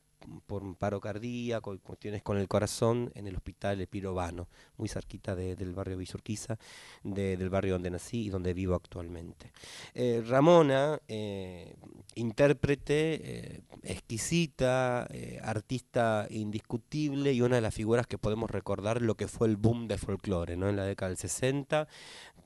por 0.47 0.77
paro 0.77 1.01
cardíaco 1.01 1.75
y 1.75 1.79
cuestiones 1.79 2.23
con 2.23 2.39
el 2.39 2.49
corazón 2.49 3.11
en 3.15 3.27
el 3.27 3.37
hospital 3.37 3.81
Epirovano, 3.81 4.49
muy 4.77 4.89
cerquita 4.89 5.35
de- 5.35 5.57
del 5.57 5.73
barrio 5.75 5.97
Villurquiza, 5.97 6.59
de- 7.03 7.37
del 7.37 7.51
barrio 7.51 7.75
donde 7.75 7.91
nací 7.91 8.27
y 8.27 8.29
donde 8.31 8.55
vivo 8.55 8.75
actualmente. 8.75 9.53
Eh, 9.95 10.23
Ramona, 10.27 11.01
eh, 11.09 11.75
intérprete 12.15 13.55
eh, 13.57 13.61
exquisita, 13.83 15.09
artista 15.43 16.27
indiscutible 16.31 17.33
y 17.33 17.41
una 17.43 17.57
de 17.57 17.63
las 17.63 17.75
figuras 17.75 18.07
que 18.07 18.19
podemos 18.19 18.51
recordar 18.51 19.03
lo 19.03 19.15
que 19.15 19.29
fue 19.29 19.49
el 19.49 19.57
boom 19.57 19.89
del 19.89 19.99
folclore 19.99 20.57
¿no? 20.57 20.69
en 20.69 20.77
la 20.77 20.85
década 20.85 21.09
del 21.11 21.19
60. 21.19 21.89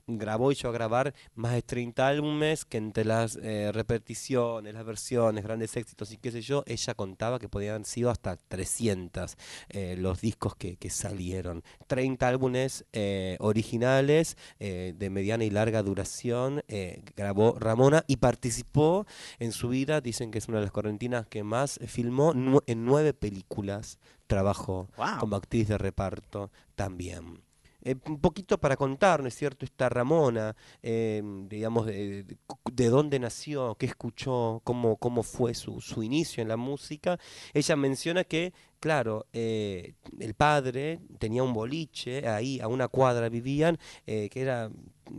Grabó 0.09 0.53
y 0.53 0.55
llegó 0.55 0.69
a 0.69 0.71
grabar 0.71 1.13
más 1.35 1.51
de 1.51 1.61
30 1.61 2.07
álbumes 2.07 2.63
que 2.63 2.77
entre 2.77 3.03
las 3.03 3.35
repeticiones, 3.35 4.73
las 4.73 4.85
versiones, 4.85 5.43
grandes 5.43 5.75
éxitos 5.75 6.13
y 6.13 6.17
qué 6.17 6.31
sé 6.31 6.41
yo, 6.41 6.63
ella 6.65 6.93
contaba 6.93 7.39
que 7.39 7.49
podían 7.67 7.85
sido 7.85 8.09
hasta 8.09 8.37
300 8.37 9.35
eh, 9.69 9.95
los 9.97 10.21
discos 10.21 10.55
que, 10.55 10.77
que 10.77 10.89
salieron. 10.89 11.63
30 11.87 12.27
álbumes 12.27 12.85
eh, 12.93 13.35
originales 13.39 14.37
eh, 14.59 14.93
de 14.97 15.09
mediana 15.09 15.43
y 15.43 15.49
larga 15.49 15.83
duración 15.83 16.63
eh, 16.67 17.03
grabó 17.15 17.57
Ramona 17.59 18.05
y 18.07 18.17
participó 18.17 19.05
en 19.39 19.51
su 19.51 19.69
vida, 19.69 19.99
dicen 19.99 20.31
que 20.31 20.37
es 20.37 20.47
una 20.47 20.59
de 20.59 20.65
las 20.65 20.71
correntinas 20.71 21.27
que 21.27 21.43
más 21.43 21.79
filmó 21.87 22.33
en 22.67 22.85
nueve 22.85 23.13
películas, 23.13 23.99
trabajó 24.27 24.87
como 25.19 25.35
actriz 25.35 25.67
de 25.67 25.77
reparto 25.77 26.51
también. 26.75 27.46
Eh, 27.89 27.95
un 28.07 28.19
poquito 28.19 28.57
para 28.59 28.75
contar, 28.75 29.21
¿no 29.21 29.27
es 29.29 29.35
cierto? 29.35 29.63
Esta 29.65 29.87
Ramona, 29.89 30.55
eh, 30.83 31.21
digamos, 31.47 31.85
de, 31.85 32.23
de- 32.23 32.37
de 32.73 32.89
dónde 32.89 33.17
nació, 33.19 33.75
qué 33.75 33.85
escuchó, 33.85 34.61
cómo, 34.65 34.97
cómo 34.97 35.23
fue 35.23 35.53
su, 35.53 35.79
su 35.81 36.03
inicio 36.03 36.41
en 36.41 36.49
la 36.49 36.57
música. 36.57 37.17
Ella 37.53 37.75
menciona 37.77 38.23
que, 38.25 38.53
claro, 38.81 39.25
eh, 39.33 39.93
el 40.19 40.33
padre 40.33 40.99
tenía 41.19 41.43
un 41.43 41.53
boliche, 41.53 42.27
ahí 42.27 42.59
a 42.59 42.67
una 42.67 42.87
cuadra 42.89 43.29
vivían, 43.29 43.77
que 44.05 44.29
era 44.33 44.69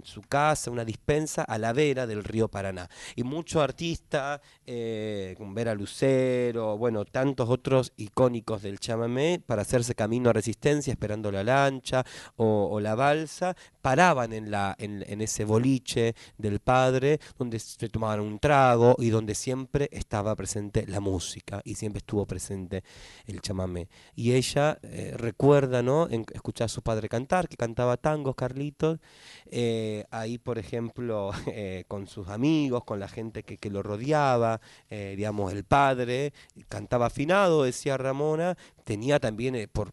su 0.02 0.22
casa, 0.22 0.70
una 0.70 0.84
dispensa 0.84 1.42
a 1.42 1.58
la 1.58 1.72
vera 1.72 2.06
del 2.06 2.24
río 2.24 2.48
Paraná. 2.48 2.88
Y 3.16 3.22
muchos 3.22 3.62
artistas, 3.62 4.40
eh, 4.66 5.34
como 5.36 5.54
Vera 5.54 5.74
Lucero, 5.74 6.76
bueno, 6.76 7.04
tantos 7.04 7.48
otros 7.48 7.92
icónicos 7.96 8.62
del 8.62 8.78
chamamé, 8.78 9.40
para 9.44 9.62
hacerse 9.62 9.94
camino 9.94 10.30
a 10.30 10.32
resistencia, 10.32 10.92
esperando 10.92 11.30
la 11.30 11.44
lancha 11.44 12.04
o, 12.36 12.78
la 12.80 12.94
balsa, 12.94 13.56
paraban 13.82 14.32
en, 14.32 14.50
la, 14.50 14.76
en, 14.78 15.04
en 15.08 15.20
ese 15.20 15.44
boliche 15.44 16.14
del 16.36 16.60
padre, 16.60 17.18
donde 17.38 17.58
se 17.58 17.88
tomaban 17.88 18.20
un 18.20 18.38
trago 18.38 18.96
y 18.98 19.10
donde 19.10 19.34
siempre 19.34 19.88
estaba 19.92 20.34
presente 20.36 20.86
la 20.86 21.00
música 21.00 21.60
y 21.64 21.74
siempre 21.74 21.98
estuvo 21.98 22.26
presente 22.26 22.84
el 23.26 23.40
chamamé. 23.40 23.88
Y 24.14 24.32
ella 24.32 24.78
eh, 24.82 25.14
recuerda, 25.16 25.82
¿no? 25.82 26.08
En, 26.10 26.24
escuchar 26.32 26.66
a 26.66 26.68
su 26.68 26.82
padre 26.82 27.08
cantar, 27.08 27.48
que 27.48 27.56
cantaba 27.56 27.96
tangos, 27.96 28.34
Carlitos, 28.34 28.98
eh, 29.46 29.77
ahí, 30.10 30.38
por 30.38 30.58
ejemplo, 30.58 31.30
eh, 31.46 31.84
con 31.88 32.06
sus 32.06 32.28
amigos, 32.28 32.84
con 32.84 33.00
la 33.00 33.08
gente 33.08 33.42
que, 33.42 33.56
que 33.58 33.70
lo 33.70 33.82
rodeaba, 33.82 34.60
eh, 34.90 35.14
digamos, 35.16 35.52
el 35.52 35.64
padre 35.64 36.32
cantaba 36.68 37.06
afinado, 37.06 37.64
decía 37.64 37.96
Ramona, 37.96 38.56
tenía 38.84 39.20
también, 39.20 39.54
eh, 39.54 39.68
por, 39.68 39.92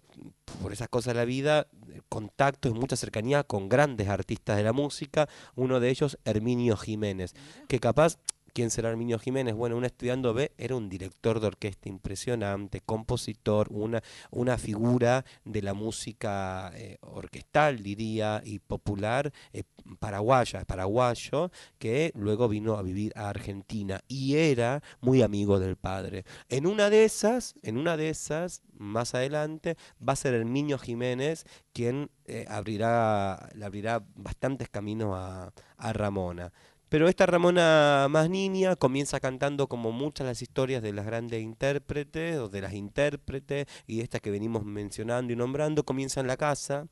por 0.61 0.71
esas 0.71 0.87
cosas 0.87 1.13
de 1.13 1.19
la 1.19 1.25
vida, 1.25 1.67
eh, 1.89 2.01
contactos 2.09 2.71
y 2.71 2.75
mucha 2.75 2.95
cercanía 2.95 3.43
con 3.43 3.67
grandes 3.67 4.07
artistas 4.07 4.57
de 4.57 4.63
la 4.63 4.73
música, 4.73 5.27
uno 5.55 5.79
de 5.79 5.89
ellos, 5.89 6.17
Herminio 6.25 6.77
Jiménez, 6.77 7.33
que 7.67 7.79
capaz... 7.79 8.17
¿Quién 8.55 8.71
será 8.71 8.89
Herminio 8.89 9.19
Jiménez? 9.19 9.53
Bueno, 9.53 9.75
un 9.75 9.83
estudiando 9.83 10.33
B 10.33 10.53
era 10.57 10.77
un 10.77 10.87
director 10.87 11.41
de 11.41 11.47
orquesta 11.47 11.89
impresionante, 11.89 12.79
compositor, 12.79 13.67
una, 13.69 14.01
una 14.31 14.57
figura 14.57 15.25
de 15.43 15.61
la 15.61 15.73
música 15.73 16.71
eh, 16.73 16.97
orquestal, 17.01 17.83
diría, 17.83 18.41
y 18.45 18.59
popular, 18.59 19.33
eh, 19.51 19.63
paraguaya, 19.99 20.63
paraguayo, 20.63 21.51
que 21.77 22.13
luego 22.15 22.47
vino 22.47 22.77
a 22.77 22.81
vivir 22.81 23.11
a 23.17 23.27
Argentina 23.27 23.99
y 24.07 24.35
era 24.37 24.81
muy 25.01 25.21
amigo 25.21 25.59
del 25.59 25.75
padre. 25.75 26.23
En 26.47 26.65
una 26.65 26.89
de 26.89 27.03
esas, 27.03 27.55
en 27.61 27.77
una 27.77 27.97
de 27.97 28.07
esas, 28.07 28.61
más 28.77 29.15
adelante, 29.15 29.75
va 29.99 30.13
a 30.13 30.15
ser 30.15 30.33
Herminio 30.33 30.77
Jiménez 30.77 31.45
quien 31.73 32.09
eh, 32.23 32.45
abrirá, 32.47 33.49
le 33.53 33.65
abrirá 33.65 34.01
bastantes 34.15 34.69
caminos 34.69 35.13
a, 35.13 35.51
a 35.75 35.91
Ramona. 35.91 36.53
Pero 36.89 37.07
esta 37.07 37.25
Ramona 37.25 38.07
más 38.09 38.29
niña 38.29 38.75
comienza 38.75 39.19
cantando 39.19 39.67
como 39.67 39.91
muchas 39.91 40.27
las 40.27 40.41
historias 40.41 40.83
de 40.83 40.93
las 40.93 41.05
grandes 41.05 41.41
intérpretes 41.41 42.37
o 42.37 42.47
de 42.47 42.61
las 42.61 42.73
intérpretes 42.73 43.65
y 43.87 44.01
estas 44.01 44.21
que 44.21 44.31
venimos 44.31 44.65
mencionando 44.65 45.33
y 45.33 45.35
nombrando, 45.35 45.83
comienza 45.83 46.19
en 46.21 46.27
la 46.27 46.37
casa. 46.37 46.87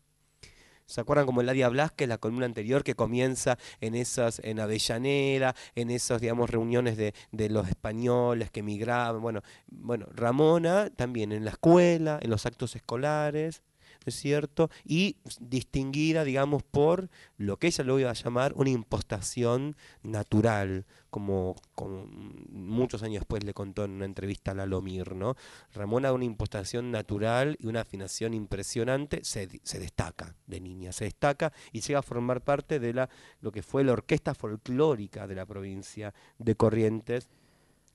¿Se 0.86 1.00
acuerdan 1.00 1.26
como 1.26 1.42
Ladia 1.44 1.70
Blasquez, 1.70 2.10
la 2.10 2.18
columna 2.18 2.46
anterior 2.46 2.84
que 2.84 2.96
comienza 2.96 3.58
en 3.80 3.96
esas, 3.96 4.40
en 4.44 4.60
Avellaneda, 4.60 5.56
en 5.76 5.90
esas, 5.90 6.20
digamos, 6.20 6.50
reuniones 6.50 6.98
de, 6.98 7.14
de 7.32 7.50
los 7.50 7.70
españoles 7.70 8.52
que 8.52 8.60
emigraban? 8.60 9.22
Bueno, 9.22 9.42
bueno, 9.68 10.08
Ramona 10.14 10.90
también 10.90 11.32
en 11.32 11.46
la 11.46 11.52
escuela, 11.52 12.20
en 12.22 12.30
los 12.30 12.46
actos 12.46 12.76
escolares, 12.76 13.62
¿no 13.62 13.73
es 14.10 14.16
cierto? 14.16 14.70
Y 14.84 15.18
distinguida, 15.40 16.24
digamos, 16.24 16.64
por 16.64 17.10
lo 17.38 17.58
que 17.58 17.68
ella 17.68 17.84
lo 17.84 18.00
iba 18.00 18.10
a 18.10 18.14
llamar 18.14 18.54
una 18.56 18.70
impostación 18.70 19.76
natural, 20.02 20.86
como, 21.10 21.56
como 21.76 22.06
muchos 22.08 23.04
años 23.04 23.22
después 23.22 23.44
le 23.44 23.54
contó 23.54 23.86
en 23.86 23.92
una 23.92 24.06
entrevista 24.06 24.52
a 24.52 24.56
Lalomir, 24.56 25.16
¿no? 25.16 25.36
Ramona 25.74 26.12
una 26.12 26.26
impostación 26.26 26.90
natural 26.92 27.56
y 27.60 27.68
una 27.68 27.82
afinación 27.82 28.34
impresionante, 28.34 29.24
se, 29.24 29.48
se 29.64 29.80
destaca 29.80 30.36
de 30.48 30.60
niña, 30.60 30.92
se 30.92 31.06
destaca 31.06 31.54
y 31.72 31.82
llega 31.82 32.00
a 32.00 32.04
formar 32.04 32.42
parte 32.42 32.80
de 32.80 32.94
la, 32.94 33.10
lo 33.42 33.52
que 33.52 33.62
fue 33.62 33.84
la 33.84 33.94
orquesta 33.94 34.34
folclórica 34.34 35.28
de 35.28 35.36
la 35.36 35.46
provincia 35.46 36.14
de 36.40 36.56
Corrientes, 36.56 37.30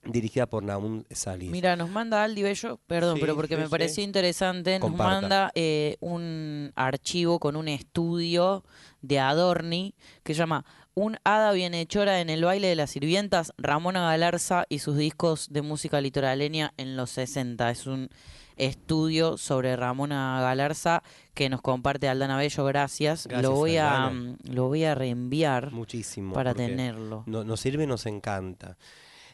dirigida 0.05 0.47
por 0.47 0.63
Naum 0.63 1.05
Salis. 1.11 1.51
Mira, 1.51 1.77
nos 1.77 1.91
manda 1.91 2.23
Aldi 2.25 2.43
Bello, 2.43 2.79
perdón, 2.87 3.17
Sí, 3.17 3.21
pero 3.21 3.35
porque 3.37 3.55
sí, 3.57 3.61
me 3.61 3.67
sí. 3.67 3.71
pareció 3.71 4.05
interesante, 4.05 4.79
nos 4.79 4.89
Comparta. 4.89 5.21
manda 5.21 5.53
eh, 5.55 5.97
un 6.01 6.73
archivo 6.77 7.39
con 7.41 7.57
un 7.57 7.69
estudio 7.69 8.65
de 9.03 9.19
Adorni 9.19 9.95
que 10.23 10.35
se 10.35 10.39
llama 10.39 10.65
Un 10.95 11.17
hada 11.25 11.53
bienhechora 11.53 12.21
en 12.21 12.31
el 12.31 12.45
baile 12.45 12.69
de 12.69 12.75
las 12.77 12.91
sirvientas, 12.91 13.53
Ramona 13.59 14.03
Galarza 14.03 14.65
y 14.69 14.79
sus 14.81 14.97
discos 14.97 15.49
de 15.51 15.63
música 15.63 16.01
litoraleña 16.01 16.73
en 16.77 16.97
los 16.97 17.11
60. 17.11 17.71
Es 17.71 17.87
un 17.87 18.09
estudio 18.57 19.37
sobre 19.37 19.77
Ramona 19.77 20.41
Galarza 20.41 21.03
que 21.35 21.49
nos 21.49 21.61
comparte 21.63 22.09
Aldana 22.09 22.37
Bello, 22.37 22.65
gracias. 22.65 23.27
Gracias, 23.29 23.43
lo 23.43 23.53
voy 23.53 23.77
a 23.77 24.07
Aldana. 24.07 24.37
lo 24.51 24.67
voy 24.67 24.83
a 24.85 24.97
reenviar 24.97 25.71
Muchísimo. 25.71 26.35
para 26.35 26.55
tenerlo. 26.55 27.23
no- 27.27 27.45
nos 27.45 27.61
sirve, 27.61 27.87
nos 27.87 28.07
encanta. 28.07 28.77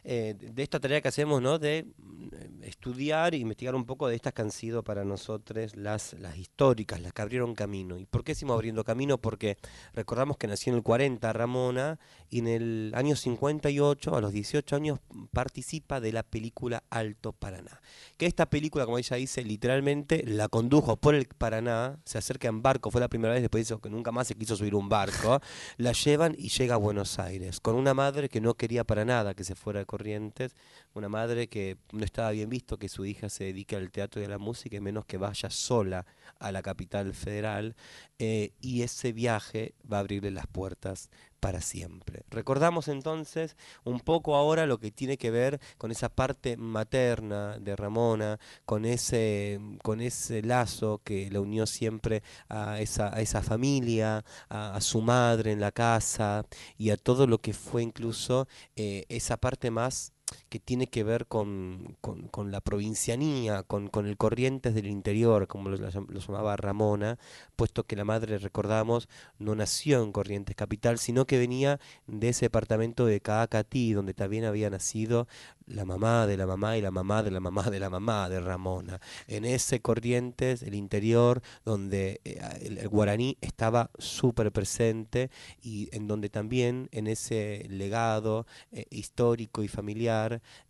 Eh, 0.07 0.35
de 0.37 0.61
esta 0.61 0.79
tarea 0.79 1.01
que 1.01 1.07
hacemos, 1.07 1.41
¿no? 1.41 1.57
De 1.57 1.87
mm, 1.97 2.61
estudiar 2.61 3.33
e 3.33 3.37
investigar 3.37 3.73
un 3.73 3.85
poco 3.85 4.07
de 4.07 4.15
estas 4.15 4.33
que 4.33 4.43
han 4.43 4.51
sido 4.51 4.83
para 4.83 5.03
nosotros 5.03 5.75
las, 5.75 6.13
las 6.13 6.37
históricas, 6.37 7.01
las 7.01 7.11
que 7.11 7.23
abrieron 7.23 7.55
camino. 7.55 7.97
¿Y 7.97 8.05
por 8.05 8.23
qué 8.23 8.33
decimos 8.33 8.53
abriendo 8.53 8.83
camino? 8.83 9.17
Porque 9.17 9.57
recordamos 9.93 10.37
que 10.37 10.45
nació 10.45 10.73
en 10.73 10.77
el 10.77 10.83
40 10.83 11.33
Ramona 11.33 11.99
y 12.29 12.39
en 12.39 12.47
el 12.47 12.91
año 12.93 13.15
58, 13.15 14.15
a 14.15 14.21
los 14.21 14.31
18 14.31 14.75
años, 14.75 14.99
participa 15.31 15.99
de 15.99 16.11
la 16.11 16.21
película 16.21 16.83
Alto 16.91 17.33
Paraná. 17.33 17.81
Que 18.17 18.27
esta 18.27 18.47
película, 18.47 18.85
como 18.85 18.99
ella 18.99 19.17
dice, 19.17 19.43
literalmente 19.43 20.23
la 20.27 20.49
condujo 20.49 20.97
por 20.97 21.15
el 21.15 21.25
Paraná, 21.25 21.97
se 22.05 22.19
acerca 22.19 22.47
en 22.47 22.61
barco, 22.61 22.91
fue 22.91 23.01
la 23.01 23.07
primera 23.07 23.33
vez, 23.33 23.41
después 23.41 23.67
dijo 23.67 23.81
que 23.81 23.89
nunca 23.89 24.11
más 24.11 24.27
se 24.27 24.35
quiso 24.35 24.55
subir 24.55 24.75
un 24.75 24.87
barco, 24.87 25.39
la 25.77 25.93
llevan 25.93 26.35
y 26.37 26.49
llega 26.49 26.75
a 26.75 26.77
Buenos 26.77 27.17
Aires, 27.17 27.59
con 27.59 27.73
una 27.73 27.95
madre 27.95 28.29
que 28.29 28.39
no 28.39 28.53
quería 28.53 28.83
para 28.83 29.03
nada 29.03 29.33
que 29.33 29.43
se 29.43 29.55
fuera 29.55 29.79
de 29.79 29.87
Corrientes, 29.95 30.57
una 30.93 31.07
madre 31.07 31.47
que 31.47 31.77
no 31.93 32.03
estaba 32.03 32.31
bien 32.31 32.49
visto 32.49 32.77
que 32.77 32.89
su 32.89 33.05
hija 33.05 33.29
se 33.29 33.45
dedique 33.45 33.77
al 33.77 33.91
teatro 33.91 34.21
y 34.21 34.25
a 34.25 34.27
la 34.27 34.37
música, 34.37 34.75
y 34.75 34.81
menos 34.81 35.05
que 35.05 35.17
vaya 35.17 35.49
sola 35.49 36.05
a 36.37 36.51
la 36.51 36.61
capital 36.61 37.13
federal, 37.13 37.77
eh, 38.19 38.51
y 38.59 38.81
ese 38.81 39.13
viaje 39.13 39.73
va 39.89 39.97
a 39.97 39.99
abrirle 40.01 40.31
las 40.31 40.47
puertas 40.47 41.09
para 41.45 41.61
siempre. 41.61 42.23
Recordamos 42.31 42.87
entonces 42.87 43.55
un 43.83 43.99
poco 43.99 44.35
ahora 44.35 44.65
lo 44.65 44.79
que 44.79 44.89
tiene 44.89 45.15
que 45.15 45.29
ver 45.29 45.59
con 45.77 45.91
esa 45.91 46.09
parte 46.09 46.57
materna 46.57 47.59
de 47.59 47.75
Ramona, 47.75 48.39
con 48.65 48.83
ese, 48.83 49.59
con 49.83 50.01
ese 50.01 50.41
lazo 50.41 51.01
que 51.03 51.29
la 51.29 51.41
unió 51.41 51.67
siempre 51.67 52.23
a 52.49 52.81
esa, 52.81 53.15
a 53.15 53.21
esa 53.21 53.43
familia, 53.43 54.25
a, 54.49 54.81
su 54.81 55.01
madre 55.03 55.51
en 55.51 55.59
la 55.59 55.71
casa 55.71 56.47
y 56.79 56.89
a 56.89 56.97
todo 56.97 57.27
lo 57.27 57.37
que 57.37 57.53
fue 57.53 57.83
incluso 57.83 58.47
eh, 58.75 59.05
esa 59.07 59.37
parte 59.37 59.69
más 59.69 60.14
que 60.49 60.59
tiene 60.59 60.87
que 60.87 61.03
ver 61.03 61.27
con, 61.27 61.97
con- 62.01 62.27
con 62.29 62.51
la 62.51 62.61
provincianía, 62.61 63.63
con, 63.63 63.87
con 63.89 64.07
el 64.07 64.17
Corrientes 64.17 64.73
del 64.73 64.87
interior, 64.87 65.47
como 65.47 65.69
lo, 65.69 65.77
lo 65.77 66.19
llamaba 66.19 66.55
Ramona, 66.55 67.17
puesto 67.55 67.83
que 67.83 67.95
la 67.95 68.05
madre, 68.05 68.37
recordamos, 68.37 69.07
no 69.39 69.55
nació 69.55 70.01
en 70.03 70.11
Corrientes 70.11 70.55
Capital, 70.55 70.97
sino 70.99 71.25
que 71.25 71.37
venía 71.37 71.79
de 72.07 72.29
ese 72.29 72.45
departamento 72.45 73.05
de 73.05 73.21
Caacatí, 73.21 73.93
donde 73.93 74.13
también 74.13 74.45
había 74.45 74.69
nacido 74.69 75.27
la 75.67 75.83
mamá 75.83 76.27
de 76.27 76.37
la 76.37 76.45
mamá 76.45 76.77
y 76.77 76.81
la 76.81 76.91
mamá 76.91 77.23
de 77.23 77.31
la 77.31 77.39
mamá 77.39 77.63
de 77.71 77.79
la 77.79 77.89
mamá 77.89 78.29
de 78.29 78.39
Ramona. 78.39 78.99
En 79.27 79.45
ese 79.45 79.79
Corrientes, 79.81 80.61
el 80.61 80.75
interior, 80.75 81.41
donde 81.65 82.21
eh, 82.23 82.39
el, 82.61 82.77
el 82.77 82.87
guaraní 82.87 83.37
estaba 83.41 83.89
súper 83.97 84.51
presente 84.51 85.29
y 85.61 85.89
en 85.95 86.07
donde 86.07 86.29
también 86.29 86.87
en 86.91 87.07
ese 87.07 87.65
legado 87.69 88.45
eh, 88.71 88.85
histórico 88.91 89.63
y 89.63 89.67
familiar, 89.67 90.14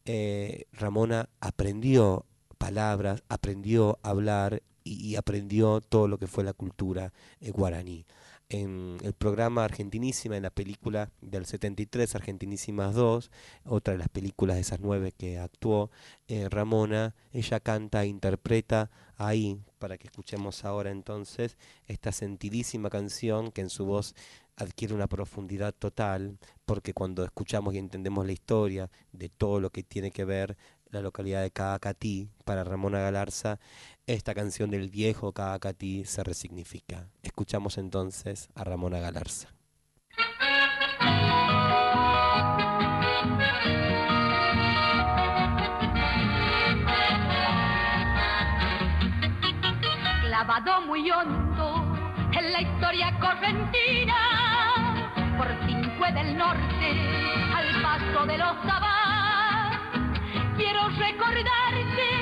eh, 0.06 0.66
Ramona 0.74 1.30
aprendió 1.40 2.26
palabras, 2.58 3.24
aprendió 3.30 4.00
a 4.02 4.10
hablar 4.10 4.62
y, 4.84 5.16
aprendió 5.16 5.82
todo 5.82 6.08
lo 6.08 6.18
que 6.18 6.28
fue 6.28 6.44
la 6.44 6.54
cultura 6.54 7.12
eh, 7.42 7.52
guaraní. 7.52 8.06
En 8.48 8.98
el 9.04 9.14
programa 9.14 9.64
Argentinísima, 9.66 10.38
en 10.38 10.44
la 10.44 10.52
película 10.52 11.10
del 11.20 11.48
73, 11.48 12.14
Argentinísimas 12.14 12.94
2, 12.94 13.32
otra 13.66 13.94
de 13.94 13.98
las 13.98 14.10
películas 14.10 14.58
de 14.58 14.62
esas 14.62 14.80
nueve 14.80 15.12
que 15.18 15.40
actuó, 15.40 15.90
eh, 16.28 16.48
Ramona, 16.50 17.16
ella 17.34 17.60
canta 17.60 18.04
e 18.04 18.08
interpreta 18.08 18.92
ahí, 19.18 19.60
para 19.80 19.98
que 19.98 20.08
escuchemos 20.08 20.64
ahora 20.64 20.92
entonces, 20.92 21.58
esta 21.88 22.12
sentidísima 22.12 22.92
canción 22.92 23.52
que 23.52 23.62
en 23.62 23.72
su 23.72 23.86
voz 23.86 24.14
adquiere 24.56 24.94
una 24.94 25.08
profundidad 25.08 25.74
total, 25.74 26.38
porque 26.66 26.94
cuando 26.94 27.24
escuchamos 27.24 27.74
y 27.74 27.78
entendemos 27.78 28.26
la 28.26 28.32
historia 28.32 28.90
de 29.12 29.30
todo 29.30 29.60
lo 29.60 29.70
que 29.70 29.84
tiene 29.84 30.12
que 30.12 30.26
ver 30.26 30.58
la 30.90 31.02
localidad 31.02 31.42
de 31.42 31.52
Caacatí 31.52 32.30
para 32.46 32.64
Ramona 32.64 33.00
Galarza, 33.00 33.60
esta 34.08 34.34
canción 34.34 34.70
del 34.70 34.90
viejo 34.90 35.34
Caacatí 35.34 36.06
se 36.06 36.24
resignifica. 36.24 37.10
Escuchamos 37.24 37.78
entonces 37.78 38.50
a 38.56 38.64
Ramona 38.64 39.00
Galarza. 39.00 39.50
clavado 50.36 50.82
muy 50.82 51.10
hondo 51.10 51.96
en 52.34 52.52
la 52.52 52.62
historia 52.62 53.18
correntina, 53.20 54.35
por 55.38 55.48
Cinque 55.66 56.12
del 56.14 56.38
Norte, 56.38 56.88
al 57.56 57.82
paso 57.82 58.26
de 58.26 58.38
los 58.38 58.56
Sabás. 58.66 59.80
Quiero 60.56 60.88
recordarte, 60.90 62.15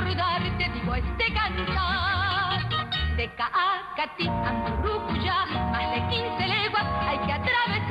recordarte 0.00 0.68
digo 0.74 0.94
este 0.94 1.32
cantar. 1.32 2.62
De 3.16 3.30
Caacatí 3.34 4.28
a 4.28 4.52
Murucuyá 4.52 5.46
más 5.72 5.90
de 5.90 6.00
15 6.08 6.46
leguas 6.46 6.84
hay 7.00 7.18
que 7.20 7.32
atravesar 7.32 7.85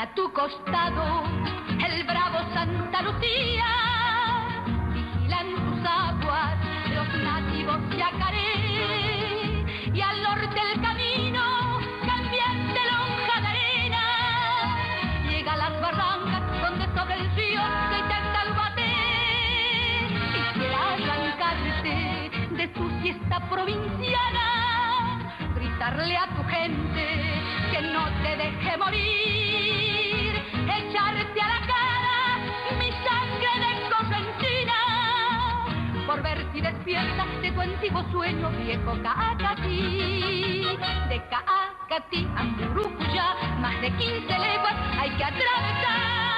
A 0.00 0.06
tu 0.14 0.32
costado, 0.32 1.22
el 1.68 2.04
bravo 2.04 2.38
Santa 2.54 3.02
Lucía, 3.02 3.66
vigilan 4.94 5.54
tus 5.54 5.86
aguas, 5.86 6.56
los 6.92 7.22
nativos 7.22 7.78
yacaré, 7.96 9.64
y 9.94 10.00
al 10.00 10.22
norte 10.22 10.60
el 10.72 10.80
camino, 10.80 11.78
cambiante 12.04 12.80
lonja 12.90 13.40
de 13.42 13.46
arena, 13.46 14.04
llega 15.28 15.52
a 15.52 15.56
las 15.58 15.80
barrancas 15.80 16.42
donde 16.62 16.86
sobre 16.98 17.14
el 17.14 17.36
río 17.36 17.60
se 17.90 17.98
intenta 17.98 18.42
el 18.46 18.52
bate, 18.54 18.92
quisiera 20.32 20.78
arrancarte 20.94 21.94
de 22.56 22.68
tu 22.68 22.88
fiesta 23.02 23.48
provinciana, 23.48 25.36
gritarle 25.54 26.16
a 26.16 26.26
tu 26.28 26.42
gente 26.44 27.42
que 27.70 27.82
no 27.82 28.04
te 28.22 28.36
deje 28.36 28.76
morir 28.78 29.51
echarte 30.68 31.40
a 31.40 31.48
la 31.48 31.60
cara 31.66 32.12
mi 32.78 32.90
sangre 33.04 33.52
de 33.62 33.70
correntina, 33.90 34.78
por 36.06 36.22
ver 36.22 36.46
si 36.52 36.60
despiertas 36.60 37.26
de 37.40 37.52
tu 37.52 37.60
antiguo 37.60 38.02
sueño 38.10 38.50
viejo 38.50 38.96
Caacatí, 39.02 40.76
de 41.08 41.22
Caacatí 41.28 42.28
a 42.36 42.42
Murucuya, 42.44 43.34
más 43.60 43.80
de 43.80 43.90
15 43.90 44.38
leguas 44.38 44.74
hay 44.98 45.10
que 45.10 45.24
atravesar, 45.24 46.31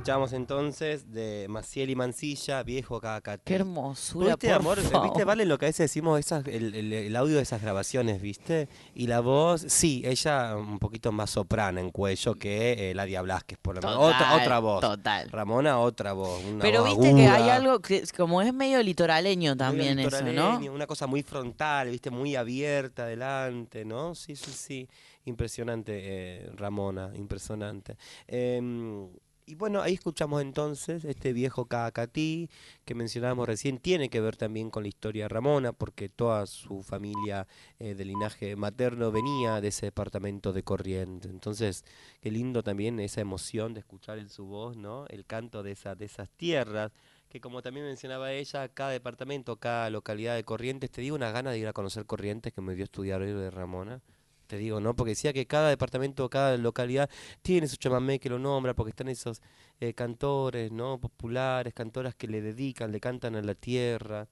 Escuchamos 0.00 0.32
entonces 0.32 1.12
de 1.12 1.44
Maciel 1.50 1.90
y 1.90 1.94
Mancilla, 1.94 2.62
Viejo 2.62 2.98
Cacatí. 3.02 3.42
Qué 3.44 3.56
hermosura, 3.56 4.28
¿Viste, 4.28 4.46
por 4.48 4.56
amor? 4.56 4.80
favor. 4.80 5.02
¿Viste, 5.02 5.24
Vale, 5.24 5.44
lo 5.44 5.58
que 5.58 5.66
a 5.66 5.68
veces 5.68 5.84
decimos, 5.90 6.18
esas, 6.18 6.46
el, 6.48 6.74
el- 6.74 6.90
el 6.94 7.16
audio 7.16 7.36
de 7.36 7.42
esas 7.42 7.60
grabaciones, 7.60 8.22
¿viste? 8.22 8.70
Y 8.94 9.08
la 9.08 9.20
voz, 9.20 9.60
sí, 9.68 10.00
ella 10.06 10.56
un 10.56 10.78
poquito 10.78 11.12
más 11.12 11.28
soprana 11.28 11.82
en 11.82 11.90
cuello 11.90 12.34
que 12.36 12.90
eh, 12.90 12.94
Ladia 12.94 13.20
Blasquez, 13.20 13.58
por 13.60 13.74
lo 13.74 13.82
menos. 13.82 13.98
Otra, 13.98 14.36
otra 14.36 14.58
voz. 14.58 14.80
total. 14.80 15.28
Ramona, 15.30 15.78
otra 15.78 16.14
voz. 16.14 16.42
una 16.46 16.60
Pero 16.62 16.82
voz 16.82 16.98
viste 16.98 17.14
que 17.14 17.26
hay 17.28 17.50
algo 17.50 17.80
que 17.80 18.02
como 18.16 18.40
es 18.40 18.54
medio 18.54 18.82
litoraleño 18.82 19.50
Medio 19.54 19.58
también 19.66 19.98
eso, 19.98 20.22
¿no? 20.22 20.28
litoraleño, 20.30 20.72
Una 20.72 20.86
cosa 20.86 21.06
muy 21.08 21.22
frontal, 21.22 21.90
viste, 21.90 22.08
muy 22.10 22.36
abierta 22.36 23.02
adelante, 23.02 23.84
¿no? 23.84 24.14
Sí, 24.14 24.34
sí, 24.34 24.50
sí. 24.50 24.88
Impresionante, 25.26 25.92
eh, 25.94 26.50
Ramona, 26.56 27.10
impresionante. 27.14 27.98
Em, 28.26 29.10
y 29.50 29.56
bueno, 29.56 29.82
ahí 29.82 29.94
escuchamos 29.94 30.42
entonces 30.42 31.04
este 31.04 31.32
viejo 31.32 31.64
Cacatí 31.66 32.48
que 32.84 32.94
mencionábamos 32.94 33.48
recién, 33.48 33.78
tiene 33.78 34.08
que 34.08 34.20
ver 34.20 34.36
también 34.36 34.70
con 34.70 34.84
la 34.84 34.88
historia 34.88 35.24
de 35.24 35.28
Ramona, 35.28 35.72
porque 35.72 36.08
toda 36.08 36.46
su 36.46 36.84
familia 36.84 37.48
eh, 37.80 37.96
de 37.96 38.04
linaje 38.04 38.54
materno 38.54 39.10
venía 39.10 39.60
de 39.60 39.68
ese 39.68 39.86
departamento 39.86 40.52
de 40.52 40.62
Corrientes. 40.62 41.32
Entonces, 41.32 41.84
qué 42.20 42.30
lindo 42.30 42.62
también 42.62 43.00
esa 43.00 43.20
emoción 43.20 43.74
de 43.74 43.80
escuchar 43.80 44.18
en 44.18 44.28
su 44.28 44.46
voz, 44.46 44.76
¿no? 44.76 45.06
El 45.08 45.26
canto 45.26 45.64
de, 45.64 45.72
esa, 45.72 45.96
de 45.96 46.04
esas 46.04 46.30
tierras 46.30 46.92
que 47.28 47.40
como 47.40 47.62
también 47.62 47.86
mencionaba 47.86 48.32
ella, 48.32 48.68
cada 48.68 48.90
departamento, 48.90 49.56
cada 49.56 49.90
localidad 49.90 50.36
de 50.36 50.44
Corrientes, 50.44 50.90
te 50.90 51.00
digo 51.00 51.16
una 51.16 51.32
gana 51.32 51.50
de 51.50 51.58
ir 51.58 51.66
a 51.66 51.72
conocer 51.72 52.06
Corrientes 52.06 52.52
que 52.52 52.60
me 52.60 52.74
dio 52.76 52.84
estudiar 52.84 53.20
hoy 53.20 53.32
de 53.32 53.50
Ramona. 53.50 54.00
Te 54.50 54.58
digo, 54.58 54.80
¿no? 54.80 54.96
Porque 54.96 55.10
decía 55.10 55.32
que 55.32 55.46
cada 55.46 55.68
departamento, 55.68 56.28
cada 56.28 56.56
localidad 56.56 57.08
tiene 57.40 57.68
su 57.68 57.76
chamamé 57.76 58.18
que 58.18 58.28
lo 58.28 58.40
nombra, 58.40 58.74
porque 58.74 58.90
están 58.90 59.08
esos 59.08 59.40
eh, 59.78 59.94
cantores, 59.94 60.72
¿no? 60.72 60.98
Populares, 60.98 61.72
cantoras 61.72 62.16
que 62.16 62.26
le 62.26 62.42
dedican, 62.42 62.90
le 62.90 62.98
cantan 62.98 63.36
a 63.36 63.42
la 63.42 63.54
tierra. 63.54 64.26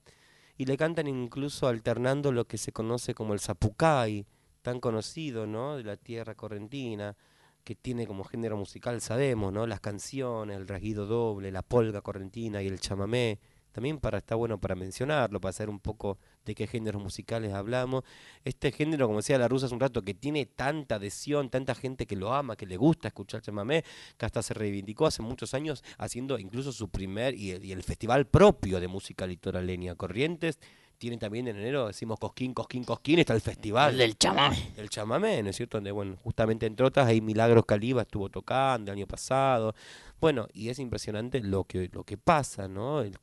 Y 0.57 0.65
le 0.65 0.75
cantan 0.75 1.07
incluso 1.07 1.69
alternando 1.69 2.33
lo 2.33 2.45
que 2.45 2.57
se 2.57 2.73
conoce 2.73 3.13
como 3.13 3.33
el 3.33 3.39
zapucay, 3.39 4.25
tan 4.61 4.81
conocido, 4.81 5.47
¿no? 5.47 5.77
De 5.77 5.85
la 5.85 5.95
tierra 5.95 6.35
correntina 6.35 7.15
que 7.63 7.75
tiene 7.75 8.05
como 8.05 8.25
género 8.25 8.57
musical, 8.57 8.99
sabemos, 8.99 9.53
¿no? 9.53 9.67
Las 9.67 9.79
canciones, 9.79 10.57
el 10.57 10.67
rasguido 10.67 11.05
doble, 11.05 11.49
la 11.49 11.61
polga 11.61 12.01
correntina 12.01 12.61
y 12.61 12.67
el 12.67 12.81
chamamé. 12.81 13.39
También 13.71 13.99
para 13.99 14.17
está 14.17 14.35
bueno 14.35 14.59
para 14.59 14.75
mencionarlo, 14.75 15.39
para 15.39 15.53
saber 15.53 15.69
un 15.69 15.79
poco 15.79 16.17
de 16.45 16.55
qué 16.55 16.67
géneros 16.67 17.01
musicales 17.01 17.53
hablamos. 17.53 18.03
Este 18.43 18.71
género, 18.71 19.07
como 19.07 19.19
decía 19.19 19.37
la 19.37 19.47
rusa 19.47 19.67
hace 19.67 19.75
un 19.75 19.81
rato, 19.81 20.01
que 20.01 20.13
tiene 20.13 20.45
tanta 20.45 20.95
adhesión, 20.95 21.49
tanta 21.49 21.75
gente 21.75 22.05
que 22.07 22.15
lo 22.15 22.33
ama, 22.33 22.55
que 22.55 22.65
le 22.65 22.77
gusta 22.77 23.09
escuchar 23.09 23.41
chamamé, 23.41 23.83
que 24.17 24.25
hasta 24.25 24.41
se 24.41 24.53
reivindicó 24.53 25.05
hace 25.05 25.21
muchos 25.21 25.53
años 25.53 25.83
haciendo 25.97 26.39
incluso 26.39 26.71
su 26.71 26.89
primer 26.89 27.35
y 27.35 27.51
el, 27.51 27.83
festival 27.83 28.27
propio 28.27 28.79
de 28.79 28.87
música 28.87 29.25
litoraleña. 29.25 29.95
Corrientes 29.95 30.59
tiene 30.99 31.17
también 31.17 31.47
en 31.47 31.57
enero, 31.57 31.87
decimos 31.87 32.19
Cosquín, 32.19 32.53
Cosquín, 32.53 32.83
Cosquín, 32.83 33.17
está 33.19 33.33
el 33.33 33.41
festival. 33.41 33.93
El 33.93 33.97
del 33.97 34.17
chamamé. 34.17 34.73
El 34.77 34.89
chamamé, 34.89 35.41
¿no 35.41 35.49
es 35.49 35.55
cierto? 35.55 35.77
Donde, 35.77 35.91
bueno, 35.91 36.15
justamente 36.23 36.65
entre 36.67 36.85
otras, 36.85 37.07
ahí 37.07 37.21
Milagros 37.21 37.65
Caliba 37.65 38.03
estuvo 38.03 38.29
tocando 38.29 38.91
el 38.91 38.97
año 38.99 39.07
pasado. 39.07 39.73
Bueno, 40.19 40.47
y 40.53 40.69
es 40.69 40.77
impresionante 40.77 41.39
lo 41.39 41.63
que, 41.63 41.89
lo 41.93 42.03
que 42.03 42.17
pasa, 42.17 42.67
¿no? 42.67 43.01
El- 43.01 43.17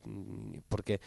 porque 0.67 0.99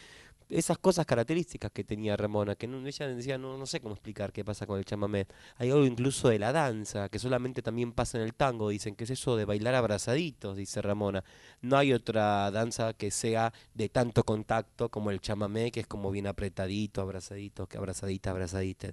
esas 0.51 0.79
cosas 0.79 1.07
características 1.07 1.71
que 1.73 1.85
tenía 1.85 2.17
Ramona, 2.17 2.57
que 2.57 2.67
no- 2.67 2.87
ella 2.87 3.09
decía, 3.09 3.39
no, 3.39 3.57
no 3.59 3.67
sé 3.67 3.81
cómo 3.81 3.95
explicar 3.95 4.33
qué 4.33 4.45
pasa 4.45 4.67
con 4.67 4.79
el 4.79 4.85
chamamé. 4.85 5.27
Hay 5.57 5.71
algo 5.71 5.85
incluso 5.87 6.29
de 6.29 6.39
la 6.39 6.53
danza, 6.53 7.09
que 7.09 7.19
solamente 7.19 7.63
también 7.63 7.93
pasa 7.93 8.19
en 8.19 8.25
el 8.25 8.35
tango, 8.35 8.69
dicen 8.71 8.95
que 8.97 9.05
es 9.05 9.11
eso 9.11 9.37
de 9.37 9.45
bailar 9.45 9.75
abrazaditos, 9.75 10.57
dice 10.57 10.83
Ramona. 10.83 11.25
No 11.63 11.77
hay 11.77 11.93
otra 11.93 12.51
danza 12.51 12.93
que 12.95 13.11
sea 13.11 13.53
de 13.75 13.89
tanto 13.89 14.25
contacto 14.25 14.89
como 14.91 15.11
el 15.11 15.21
chamamé, 15.21 15.71
que 15.73 15.81
es 15.81 15.87
como 15.87 16.11
bien 16.11 16.27
apretadito, 16.27 17.01
abrazadito, 17.03 17.67
que 17.67 17.79
abrazadita, 17.79 18.31
abrazadita. 18.31 18.93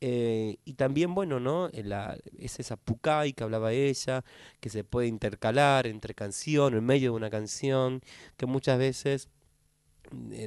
Eh, 0.00 0.58
y 0.64 0.74
también, 0.74 1.14
bueno, 1.14 1.40
¿no? 1.40 1.70
Es 2.38 2.60
esa 2.60 2.76
pucay 2.76 3.32
que 3.32 3.44
hablaba 3.44 3.72
ella, 3.72 4.24
que 4.60 4.68
se 4.68 4.84
puede 4.84 5.06
intercalar 5.08 5.86
entre 5.86 6.14
canción, 6.14 6.74
en 6.74 6.84
medio 6.84 7.12
de 7.12 7.16
una 7.16 7.30
canción, 7.30 8.02
que 8.36 8.46
muchas 8.46 8.78
veces 8.78 9.28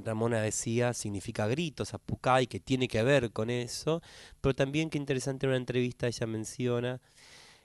Ramona 0.03 0.41
decía, 0.41 0.93
significa 0.93 1.47
gritos, 1.47 1.93
apucay, 1.93 2.47
que 2.47 2.59
tiene 2.59 2.87
que 2.87 3.03
ver 3.03 3.31
con 3.31 3.49
eso, 3.49 4.01
pero 4.41 4.53
también 4.53 4.89
que 4.89 4.97
interesante 4.97 5.45
en 5.45 5.51
una 5.51 5.57
entrevista 5.57 6.07
ella 6.07 6.27
menciona 6.27 7.01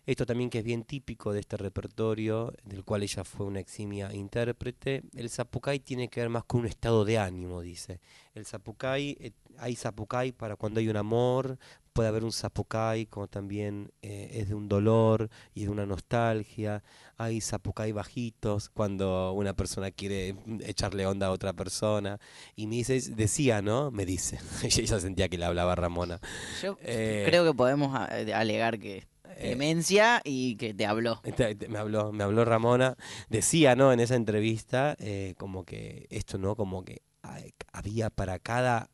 esto 0.05 0.27
también 0.27 0.51
que 0.51 0.59
es 0.59 0.65
bien 0.65 0.83
típico 0.83 1.33
de 1.33 1.41
este 1.41 1.57
repertorio, 1.57 2.53
del 2.65 2.85
cual 2.85 3.05
ella 3.05 3.23
fue 3.23 3.47
una 3.47 3.61
eximia 3.61 4.13
intérprete. 4.13 5.05
El 5.15 5.31
zapucay 5.31 5.79
tiene 5.79 6.09
que 6.09 6.19
ver 6.19 6.29
más 6.29 6.43
con 6.45 6.63
un 6.63 6.67
estado 6.67 7.05
de 7.05 7.19
ánimo, 7.19 7.61
dice. 7.61 8.01
El 8.35 8.45
zapucay, 8.45 9.17
eh, 9.21 9.31
hay 9.59 9.77
zapucay 9.77 10.33
para 10.33 10.57
cuando 10.57 10.81
hay 10.81 10.89
un 10.89 10.97
amor, 10.97 11.57
puede 11.93 12.09
haber 12.09 12.25
un 12.25 12.33
zapucay 12.33 13.07
como 13.07 13.29
también 13.29 13.93
eh, 14.03 14.31
es 14.35 14.49
de 14.49 14.55
un 14.55 14.69
dolor 14.69 15.29
y 15.55 15.65
de 15.65 15.71
una 15.71 15.87
nostalgia. 15.87 16.83
Hay 17.17 17.41
zapucay 17.41 17.93
bajitos 17.93 18.69
cuando 18.71 19.33
una 19.33 19.55
persona 19.55 19.91
quiere 19.91 20.35
echarle 20.65 21.07
onda 21.07 21.27
a 21.27 21.31
otra 21.31 21.53
persona. 21.53 22.19
Y 22.57 22.67
me 22.67 22.77
dice, 22.77 23.01
decía, 23.15 23.63
¿no? 23.63 23.91
Me 23.91 24.07
dice. 24.07 24.39
ella 24.63 25.01
sentía 25.01 25.29
que 25.29 25.39
le 25.39 25.45
hablaba 25.45 25.75
Ramona. 25.75 26.21
Yo 26.63 26.77
Eh, 26.83 27.25
creo 27.27 27.45
que 27.45 27.55
podemos 27.55 27.95
a- 27.95 28.07
alegar 28.39 28.79
que 28.79 29.07
demencia 29.41 30.21
y 30.25 30.57
que 30.57 30.75
te 30.75 30.87
habló. 30.87 31.21
Me 31.69 31.79
habló, 31.79 32.13
me 32.13 32.23
habló 32.25 32.45
Ramona, 32.45 32.97
decía, 33.29 33.75
¿no? 33.75 33.93
En 33.93 34.01
esa 34.01 34.15
entrevista, 34.15 34.95
eh, 35.01 35.35
como 35.39 35.65
que 35.65 36.07
esto, 36.11 36.39
¿no? 36.39 36.55
Como 36.55 36.85
que 36.85 37.03
hay- 37.23 37.53
había 37.73 38.11
para 38.11 38.39
cada 38.39 38.89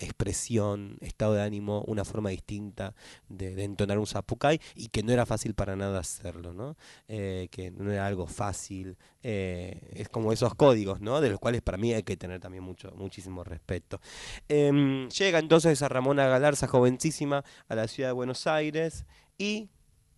expresión, 0.00 0.98
estado 1.00 1.34
de 1.34 1.42
ánimo, 1.42 1.82
una 1.86 2.04
forma 2.04 2.30
distinta 2.30 2.94
de, 3.28 3.62
entonar 3.64 3.98
un 3.98 4.06
zapucay 4.06 4.60
y 4.74 4.88
que 4.88 5.02
no 5.02 5.12
era 5.12 5.26
fácil 5.26 5.54
para 5.54 5.76
nada 5.76 6.00
hacerlo, 6.00 6.52
¿no? 6.52 6.76
Eh, 7.08 7.48
que 7.50 7.70
no 7.70 7.92
era 7.92 8.06
algo 8.06 8.26
fácil, 8.26 8.96
eh, 9.22 9.80
es 9.92 10.08
como 10.08 10.32
esos 10.32 10.54
códigos, 10.54 11.00
¿no? 11.00 11.20
De 11.20 11.30
los 11.30 11.38
cuales 11.38 11.62
para 11.62 11.78
mí 11.78 11.92
hay 11.92 12.02
que 12.02 12.16
tener 12.16 12.40
también 12.40 12.64
mucho, 12.64 12.92
muchísimo 12.96 13.44
respeto. 13.44 14.00
Em, 14.48 15.08
llega 15.08 15.38
entonces 15.38 15.82
a 15.82 15.88
Ramona 15.88 16.26
Galarza, 16.26 16.66
jovencísima, 16.66 17.44
a 17.68 17.74
la 17.74 17.88
ciudad 17.88 18.10
de 18.10 18.14
Buenos 18.14 18.46
Aires 18.46 19.04
y 19.38 19.68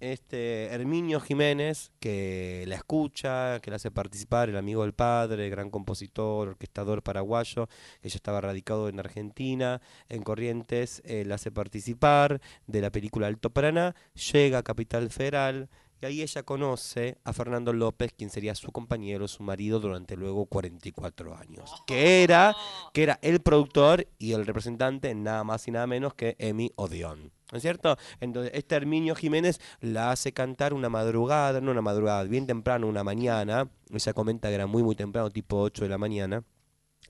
este 0.01 0.66
Herminio 0.66 1.20
Jiménez, 1.20 1.93
que 2.01 2.65
la 2.66 2.77
escucha, 2.77 3.61
que 3.61 3.70
la 3.70 3.77
hace 3.77 3.91
participar, 3.91 4.49
el 4.49 4.57
amigo 4.57 4.83
del 4.83 4.93
padre, 4.93 5.51
gran 5.51 5.70
compositor, 5.70 6.49
orquestador 6.49 7.03
paraguayo, 7.03 7.69
que 8.01 8.09
ya 8.09 8.16
estaba 8.16 8.41
radicado 8.41 8.89
en 8.89 9.01
Argentina, 9.01 9.81
en 10.09 10.23
Corrientes, 10.23 11.03
la 11.05 11.35
hace 11.37 11.51
participar 11.51 12.41
de 12.66 12.81
la 12.81 12.91
película 12.91 13.27
Alto 13.27 13.51
Paraná, 13.51 13.95
llega 14.33 14.59
a 14.59 14.62
Capital 14.62 15.11
Federal, 15.11 15.69
y 16.01 16.07
ahí 16.07 16.23
ella 16.23 16.43
conoce 16.43 17.19
a 17.25 17.33
Fernando 17.33 17.73
López, 17.73 18.12
quien 18.16 18.31
sería 18.31 18.55
su 18.55 18.70
compañero, 18.70 19.27
su 19.27 19.43
marido 19.43 19.81
durante 19.81 20.16
luego 20.16 20.47
44 20.47 21.37
años, 21.37 21.83
que 21.87 22.23
era, 22.23 22.55
que 22.93 23.03
era 23.03 23.19
el 23.23 23.41
productor 23.41 24.07
y 24.19 24.33
el 24.33 24.47
representante, 24.47 25.15
nada 25.15 25.43
más 25.45 25.66
y 25.66 25.73
nada 25.73 25.87
menos 25.87 26.15
que 26.15 26.37
Emi 26.39 26.73
Odeón. 26.77 27.33
¿No 27.51 27.57
es 27.57 27.62
cierto? 27.62 27.97
Entonces, 28.20 28.53
este 28.55 28.75
Herminio 28.75 29.15
Jiménez 29.15 29.59
la 29.81 30.11
hace 30.11 30.33
cantar 30.33 30.75
una 30.75 30.91
madrugada, 30.91 31.62
no 31.62 31.70
una 31.70 31.81
madrugada, 31.81 32.23
bien 32.25 32.47
temprano, 32.47 32.87
una 32.87 33.03
mañana. 33.03 33.70
Ella 33.91 34.12
comenta 34.12 34.49
que 34.49 34.55
era 34.55 34.66
muy, 34.66 34.83
muy 34.83 34.95
temprano, 34.95 35.31
tipo 35.31 35.59
8 35.62 35.85
de 35.85 35.89
la 35.89 35.99
mañana. 35.99 36.45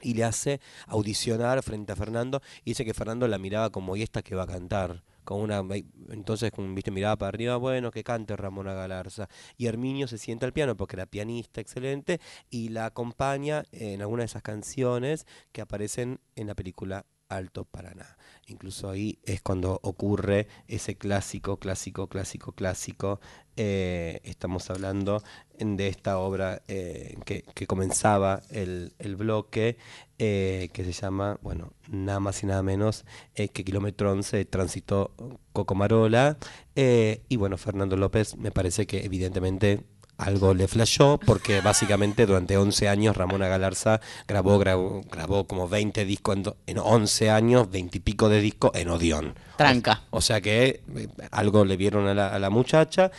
y 0.01 0.15
le 0.15 0.23
hace 0.23 0.61
audicionar 0.87 1.61
frente 1.65 1.93
a 1.93 1.97
Fernando 1.97 2.41
y 2.65 2.71
dice 2.71 2.85
que 2.85 2.95
Fernando 2.95 3.27
la 3.27 3.39
miraba 3.39 3.71
como 3.71 3.97
y 3.97 4.03
esta 4.03 4.23
que 4.23 4.37
va 4.37 4.45
a 4.45 4.47
cantar 4.47 5.03
con 5.29 5.43
una 5.43 5.63
entonces 6.09 6.51
con 6.51 6.75
viste 6.75 6.91
miraba 6.91 7.15
para 7.17 7.29
arriba 7.29 7.59
bueno 7.59 7.91
que 7.91 8.03
cante 8.03 8.35
Ramona 8.35 8.73
Galarza 8.73 9.29
y 9.59 9.67
Herminio 9.67 10.09
se 10.09 10.17
sienta 10.17 10.47
al 10.47 10.55
piano 10.55 10.75
porque 10.75 10.97
era 10.97 11.05
pianista 11.05 11.61
excelente 11.61 12.19
y 12.49 12.71
la 12.71 12.87
acompaña 12.87 13.65
en 13.71 14.01
alguna 14.01 14.23
de 14.23 14.27
esas 14.29 14.41
canciones 14.41 15.27
que 15.53 15.61
aparecen 15.61 16.21
en 16.35 16.47
la 16.47 16.55
película 16.55 17.05
Alto 17.29 17.65
Paraná. 17.65 18.17
Incluso 18.47 18.89
ahí 18.89 19.19
es 19.25 19.43
cuando 19.43 19.79
ocurre 19.83 20.49
ese 20.67 20.97
clásico, 20.97 21.59
clásico, 21.59 22.09
clásico, 22.09 22.53
clásico. 22.53 23.21
Eh, 23.57 24.21
estamos 24.25 24.71
hablando 24.71 25.23
de 25.59 25.89
esta 25.89 26.19
obra 26.19 26.63
eh, 26.69 27.19
que, 27.25 27.67
comenzaba 27.67 28.43
el, 28.51 28.95
el 28.99 29.17
bloque, 29.17 29.77
eh, 30.19 30.71
que 30.73 30.85
se 30.85 30.93
llama, 30.93 31.39
bueno, 31.43 31.73
nada 31.91 32.21
más 32.21 32.43
y 32.43 32.47
nada 32.47 32.63
menos 32.63 33.05
que 33.35 33.49
Kilómetro 33.49 34.13
11 34.13 34.45
transitó 34.47 35.13
Cocomarola. 35.53 36.39
y 36.75 37.37
bueno, 37.37 37.59
Fernando 37.59 37.97
López 37.97 38.37
me 38.37 38.51
parece 38.51 38.87
que 38.87 39.05
evidentemente 39.05 39.85
algo 40.19 40.53
le 40.53 40.69
flashó 40.69 41.19
porque 41.25 41.61
básicamente 41.61 42.27
durante 42.27 42.57
11 42.57 42.89
años 42.89 43.17
Ramona 43.17 43.49
Galarza 43.49 44.01
grabó, 44.27 44.59
grabó, 44.59 45.03
grabó 45.11 45.47
como 45.47 45.69
20 45.69 46.05
discos 46.05 46.37
en, 46.37 46.45
en 46.67 46.79
11 46.79 47.31
años, 47.31 47.71
20 47.71 47.99
y 47.99 48.01
pico 48.01 48.29
de 48.29 48.41
discos 48.41 48.73
en 48.75 48.89
Odeón. 48.89 49.35
Tranca. 49.57 50.03
O, 50.11 50.19
o 50.19 50.21
sea 50.21 50.41
que 50.41 50.83
eh, 50.97 51.09
algo 51.31 51.65
le 51.65 51.77
vieron 51.77 52.07
a 52.09 52.15
la, 52.15 52.29
a 52.29 52.39
la 52.39 52.51
muchacha. 52.51 53.11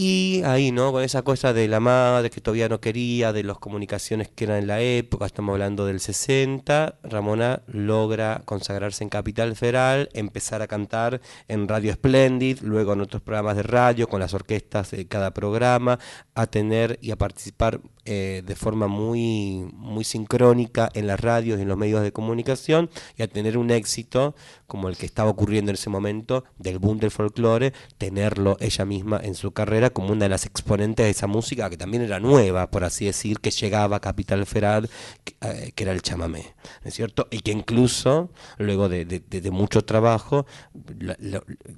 Y 0.00 0.42
ahí, 0.44 0.70
¿no? 0.70 0.92
Con 0.92 1.02
esa 1.02 1.22
cosa 1.22 1.52
de 1.52 1.66
la 1.66 1.80
madre 1.80 2.30
que 2.30 2.40
todavía 2.40 2.68
no 2.68 2.80
quería, 2.80 3.32
de 3.32 3.42
las 3.42 3.58
comunicaciones 3.58 4.28
que 4.28 4.44
eran 4.44 4.58
en 4.58 4.68
la 4.68 4.80
época, 4.80 5.26
estamos 5.26 5.54
hablando 5.54 5.86
del 5.86 5.98
60, 5.98 7.00
Ramona 7.02 7.62
logra 7.66 8.42
consagrarse 8.44 9.02
en 9.02 9.10
Capital 9.10 9.56
Federal, 9.56 10.08
empezar 10.12 10.62
a 10.62 10.68
cantar 10.68 11.20
en 11.48 11.66
Radio 11.66 11.92
Splendid, 11.94 12.60
luego 12.60 12.92
en 12.92 13.00
otros 13.00 13.22
programas 13.22 13.56
de 13.56 13.64
radio, 13.64 14.08
con 14.08 14.20
las 14.20 14.34
orquestas 14.34 14.92
de 14.92 15.08
cada 15.08 15.32
programa, 15.34 15.98
a 16.36 16.46
tener 16.46 17.00
y 17.02 17.10
a 17.10 17.16
participar 17.16 17.80
eh, 18.04 18.42
de 18.46 18.54
forma 18.54 18.86
muy, 18.86 19.68
muy 19.74 20.04
sincrónica 20.04 20.88
en 20.94 21.08
las 21.08 21.18
radios 21.18 21.58
y 21.58 21.62
en 21.62 21.68
los 21.68 21.76
medios 21.76 22.02
de 22.02 22.12
comunicación 22.12 22.88
y 23.16 23.22
a 23.22 23.28
tener 23.28 23.58
un 23.58 23.72
éxito 23.72 24.36
como 24.68 24.88
el 24.88 24.96
que 24.96 25.06
estaba 25.06 25.30
ocurriendo 25.30 25.70
en 25.70 25.74
ese 25.74 25.90
momento 25.90 26.44
del 26.58 26.78
boom 26.78 26.98
del 27.00 27.10
folclore, 27.10 27.72
tenerlo 27.96 28.56
ella 28.60 28.84
misma 28.84 29.18
en 29.22 29.34
su 29.34 29.50
carrera 29.52 29.90
como 29.90 30.12
una 30.12 30.26
de 30.26 30.28
las 30.28 30.46
exponentes 30.46 31.06
de 31.06 31.10
esa 31.10 31.26
música 31.26 31.70
que 31.70 31.76
también 31.76 32.02
era 32.02 32.20
nueva, 32.20 32.70
por 32.70 32.84
así 32.84 33.06
decir, 33.06 33.40
que 33.40 33.50
llegaba 33.50 33.96
a 33.96 34.00
Capital 34.00 34.44
Federal, 34.46 34.90
que, 35.24 35.34
eh, 35.40 35.72
era 35.78 35.92
el 35.92 36.02
chamamé, 36.02 36.54
¿no 36.82 36.88
es 36.88 36.94
cierto? 36.94 37.28
Y 37.30 37.40
que 37.40 37.50
incluso, 37.50 38.30
luego 38.58 38.88
de, 38.90 39.04
de, 39.04 39.50
mucho 39.50 39.84
trabajo, 39.84 40.44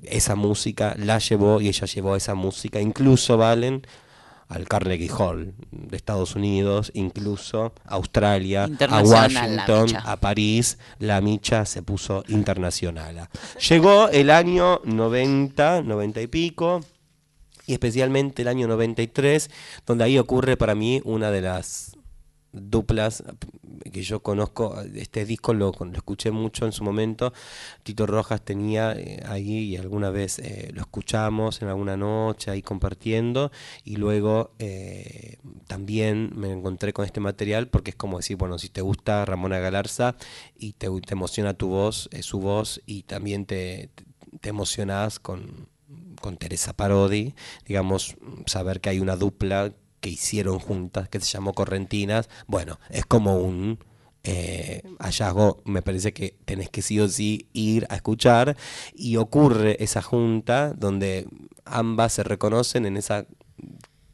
esa 0.02 0.34
música 0.34 0.96
la 0.98 1.18
llevó 1.18 1.60
y 1.60 1.68
ella 1.68 1.86
llevó 1.86 2.16
esa 2.16 2.34
música, 2.34 2.80
incluso, 2.80 3.36
Valen, 3.36 3.86
al 4.50 4.66
Carnegie 4.66 5.08
Hall 5.16 5.54
de 5.70 5.96
Estados 5.96 6.34
Unidos, 6.34 6.90
incluso 6.94 7.72
Australia, 7.84 8.68
a 8.88 9.02
Washington, 9.02 9.96
a 10.04 10.16
París, 10.16 10.76
la 10.98 11.20
micha 11.20 11.64
se 11.64 11.82
puso 11.82 12.24
internacional. 12.28 13.28
Llegó 13.68 14.08
el 14.08 14.28
año 14.28 14.80
90, 14.84 15.82
90 15.82 16.20
y 16.20 16.26
pico, 16.26 16.80
y 17.66 17.74
especialmente 17.74 18.42
el 18.42 18.48
año 18.48 18.66
93, 18.66 19.50
donde 19.86 20.04
ahí 20.04 20.18
ocurre 20.18 20.56
para 20.56 20.74
mí 20.74 21.00
una 21.04 21.30
de 21.30 21.42
las 21.42 21.96
duplas 22.52 23.22
que 23.92 24.02
yo 24.02 24.22
conozco, 24.22 24.80
este 24.94 25.24
disco 25.24 25.54
lo, 25.54 25.72
lo, 25.78 25.92
escuché 25.92 26.30
mucho 26.30 26.66
en 26.66 26.72
su 26.72 26.84
momento, 26.84 27.32
Tito 27.82 28.06
Rojas 28.06 28.42
tenía 28.42 28.92
eh, 28.92 29.22
ahí 29.26 29.58
y 29.58 29.76
alguna 29.76 30.10
vez 30.10 30.38
eh, 30.38 30.70
lo 30.72 30.82
escuchamos 30.82 31.62
en 31.62 31.68
alguna 31.68 31.96
noche 31.96 32.50
ahí 32.50 32.62
compartiendo. 32.62 33.50
Y 33.84 33.96
luego 33.96 34.52
eh, 34.58 35.38
también 35.66 36.30
me 36.34 36.50
encontré 36.52 36.92
con 36.92 37.04
este 37.04 37.20
material 37.20 37.68
porque 37.68 37.90
es 37.90 37.96
como 37.96 38.18
decir, 38.18 38.36
bueno, 38.36 38.58
si 38.58 38.68
te 38.68 38.80
gusta 38.80 39.24
Ramona 39.24 39.58
Galarza 39.58 40.16
y 40.58 40.72
te, 40.72 40.88
te 41.00 41.12
emociona 41.12 41.54
tu 41.54 41.68
voz, 41.68 42.08
su 42.20 42.40
voz 42.40 42.80
y 42.86 43.02
también 43.04 43.46
te, 43.46 43.90
te 44.40 44.48
emocionás 44.48 45.18
con, 45.18 45.68
con 46.20 46.36
Teresa 46.36 46.72
Parodi, 46.72 47.34
digamos, 47.66 48.16
saber 48.46 48.80
que 48.80 48.90
hay 48.90 49.00
una 49.00 49.16
dupla 49.16 49.72
que 50.00 50.10
hicieron 50.10 50.58
juntas, 50.58 51.08
que 51.08 51.20
se 51.20 51.26
llamó 51.26 51.52
Correntinas, 51.52 52.28
bueno, 52.46 52.78
es 52.90 53.06
como 53.06 53.38
un 53.38 53.78
eh, 54.22 54.82
hallazgo, 54.98 55.62
me 55.64 55.82
parece 55.82 56.12
que 56.12 56.36
tenés 56.44 56.68
que 56.68 56.82
sí 56.82 57.00
o 57.00 57.08
sí 57.08 57.48
ir 57.52 57.86
a 57.90 57.96
escuchar, 57.96 58.56
y 58.94 59.16
ocurre 59.16 59.82
esa 59.82 60.02
junta 60.02 60.72
donde 60.74 61.26
ambas 61.64 62.14
se 62.14 62.22
reconocen 62.22 62.86
en 62.86 62.96
esa 62.96 63.26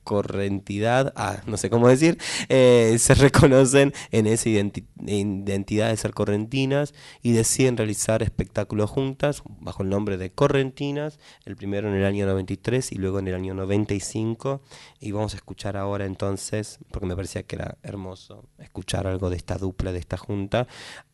correntidad, 0.06 1.12
ah, 1.16 1.42
no 1.46 1.56
sé 1.56 1.68
cómo 1.68 1.88
decir, 1.88 2.16
eh, 2.48 2.94
se 3.00 3.14
reconocen 3.26 3.92
en 4.12 4.28
esa 4.28 4.48
identi 4.48 4.86
identidad 5.04 5.90
de 5.90 5.96
ser 5.96 6.14
correntinas 6.14 6.94
y 7.22 7.32
deciden 7.32 7.76
realizar 7.76 8.22
espectáculos 8.22 8.88
juntas 8.88 9.42
bajo 9.60 9.82
el 9.82 9.88
nombre 9.88 10.16
de 10.16 10.30
Correntinas, 10.30 11.18
el 11.44 11.56
primero 11.56 11.88
en 11.88 11.94
el 11.94 12.04
año 12.04 12.24
93 12.26 12.92
y 12.92 12.96
luego 12.96 13.18
en 13.18 13.28
el 13.28 13.34
año 13.34 13.54
95. 13.54 14.62
Y 15.00 15.12
vamos 15.12 15.34
a 15.34 15.36
escuchar 15.36 15.76
ahora 15.76 16.06
entonces, 16.06 16.78
porque 16.90 17.06
me 17.06 17.16
parecía 17.16 17.42
que 17.42 17.56
era 17.56 17.78
hermoso 17.82 18.44
escuchar 18.58 19.06
algo 19.06 19.28
de 19.28 19.36
esta 19.36 19.58
dupla, 19.58 19.92
de 19.92 19.98
esta 19.98 20.16
junta, 20.16 20.66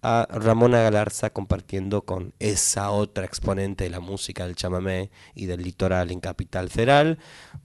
a 0.03 0.27
Ramona 0.31 0.83
Galarza 0.83 1.31
compartiendo 1.31 2.03
con 2.03 2.35
esa 2.39 2.91
otra 2.91 3.25
exponente 3.25 3.85
de 3.85 3.91
la 3.91 4.01
música 4.01 4.47
del 4.47 4.57
chamamé 4.57 5.11
y 5.35 5.47
del 5.47 5.63
litoral 5.63 6.11
en 6.11 6.21
Capital 6.21 6.71
Federal, 6.71 7.19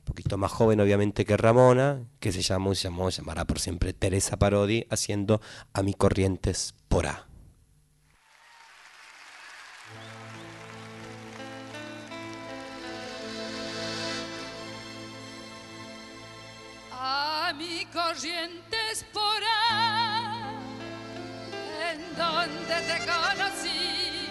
poquito 0.07 0.37
más 0.37 0.51
joven 0.51 0.79
obviamente 0.79 1.25
que 1.25 1.35
Ramona, 1.35 2.05
que 2.19 2.31
se 2.31 2.41
llamó 2.41 2.73
se 2.73 2.83
llamó, 2.83 3.09
llamará 3.09 3.43
por 3.45 3.59
siempre 3.59 3.93
Teresa 3.93 4.37
Parodi, 4.37 4.87
haciendo 4.89 5.41
a 5.73 5.83
mi 5.83 5.93
corrientes 5.93 6.73
por 6.87 7.07
A. 7.07 7.27
A 16.91 17.53
mi 17.57 17.85
corrientes 17.85 19.05
por 19.11 19.21
A, 19.69 20.53
en 21.91 22.15
donde 22.15 22.75
te 22.87 22.97
conocí, 23.05 24.27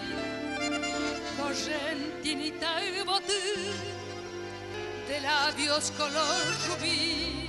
correntinita 1.36 2.82
y 2.82 3.04
botín 3.04 3.95
de 5.08 5.20
labios 5.20 5.92
color 5.92 6.44
rubí. 6.68 7.48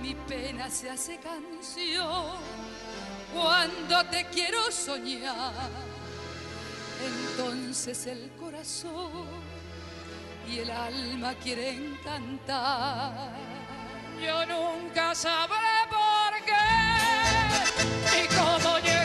Mi 0.00 0.14
pena 0.14 0.70
se 0.70 0.90
hace 0.90 1.18
canción 1.18 2.36
cuando 3.32 4.04
te 4.06 4.24
quiero 4.26 4.70
soñar. 4.70 5.70
Entonces 7.04 8.06
el 8.06 8.30
corazón 8.38 9.26
y 10.48 10.58
el 10.60 10.70
alma 10.70 11.34
quieren 11.34 11.98
cantar. 12.04 13.32
Yo 14.24 14.46
nunca 14.46 15.14
sabré 15.14 15.86
por 15.88 16.44
qué 16.44 18.22
y 18.22 18.28
cómo 18.28 18.78
llegaste 18.78 19.01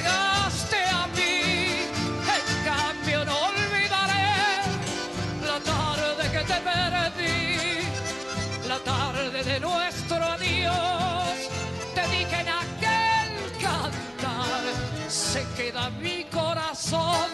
de 9.58 9.66
nuestro 9.66 10.18
adiós. 10.18 11.50
Te 11.96 12.02
dije 12.16 12.42
en 12.42 12.50
aquel 12.64 13.30
cantar, 13.60 14.64
se 15.08 15.44
queda 15.56 15.90
mi 15.90 16.26
corazón 16.26 17.30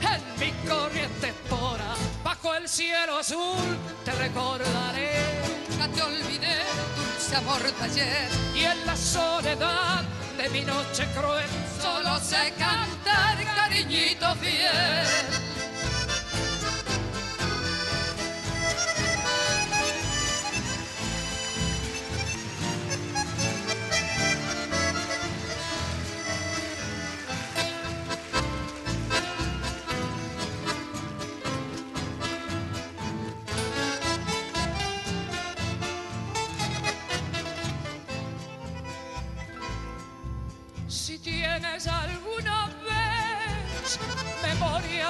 en 0.00 0.22
mi 0.40 0.52
corriente 0.68 1.28
espora. 1.28 1.94
Bajo 2.22 2.54
el 2.54 2.68
cielo 2.68 3.18
azul 3.18 3.76
te 4.04 4.12
recordaré. 4.12 5.10
Nunca 5.70 5.88
te 5.88 6.02
olvidé, 6.02 6.56
dulce 6.96 7.36
amor 7.36 7.62
de 7.62 7.84
ayer. 7.84 8.28
Y 8.54 8.64
en 8.64 8.86
la 8.86 8.96
soledad 8.96 10.02
de 10.36 10.48
mi 10.50 10.62
noche 10.62 11.04
cruel, 11.16 11.50
solo 11.82 12.20
sé 12.20 12.52
cantar, 12.58 13.36
cariñito 13.56 14.34
fiel. 14.36 15.59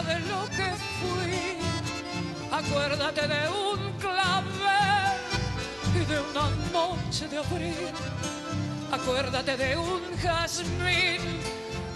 De 0.03 0.19
lo 0.21 0.49
que 0.51 0.71
fui, 0.99 1.59
acuérdate 2.51 3.29
de 3.29 3.49
un 3.49 3.93
clavel 3.99 5.21
y 5.95 6.05
de 6.05 6.21
una 6.21 6.49
noche 6.73 7.29
de 7.29 7.39
abril. 7.39 7.93
Acuérdate 8.93 9.57
de 9.57 9.77
un 9.77 10.03
jazmín, 10.21 11.21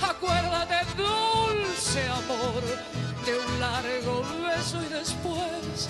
acuérdate 0.00 0.76
dulce 0.96 2.06
amor, 2.08 2.62
de 3.26 3.38
un 3.38 3.60
largo 3.60 4.22
beso 4.46 4.80
y 4.80 4.88
después 4.92 5.88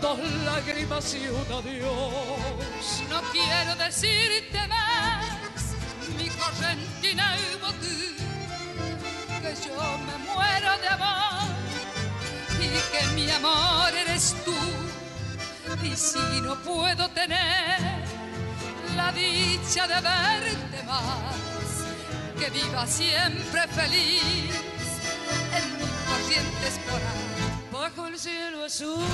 dos 0.00 0.18
lágrimas 0.44 1.14
y 1.14 1.28
un 1.28 1.52
adiós. 1.58 3.02
No 3.08 3.22
quiero 3.30 3.76
decirte 3.76 4.66
más, 4.68 5.74
mi 6.18 6.28
correntina 6.28 7.36
y 7.38 7.54
bocu, 7.62 8.21
que 9.54 9.68
yo 9.68 9.98
me 10.06 10.18
muero 10.18 10.78
de 10.80 10.88
amor 10.88 11.48
y 12.58 12.68
que 12.92 13.06
mi 13.14 13.30
amor 13.30 13.92
eres 13.94 14.34
tú. 14.44 14.54
Y 15.82 15.96
si 15.96 16.40
no 16.42 16.54
puedo 16.62 17.08
tener 17.10 17.78
la 18.96 19.12
dicha 19.12 19.86
de 19.86 19.94
verte 19.94 20.82
más, 20.86 21.34
que 22.38 22.50
viva 22.50 22.86
siempre 22.86 23.66
feliz 23.68 24.22
en 25.56 25.78
mi 25.78 25.88
corriente 26.06 26.68
esporada. 26.68 27.32
Bajo 27.72 28.06
el 28.06 28.18
cielo 28.18 28.64
azul 28.64 29.04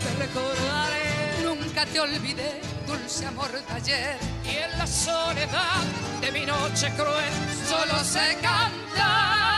te 0.00 0.24
recordaré. 0.24 1.42
Nunca 1.44 1.86
te 1.86 2.00
olvidé, 2.00 2.60
dulce 2.86 3.26
amor 3.26 3.52
de 3.52 3.72
ayer. 3.72 4.18
Y 4.44 4.56
en 4.56 4.78
la 4.78 4.86
soledad 4.86 5.82
de 6.20 6.32
mi 6.32 6.44
noche 6.46 6.92
cruel 6.96 7.32
Solo 7.68 7.98
sé 8.04 8.38
cantar, 8.40 9.55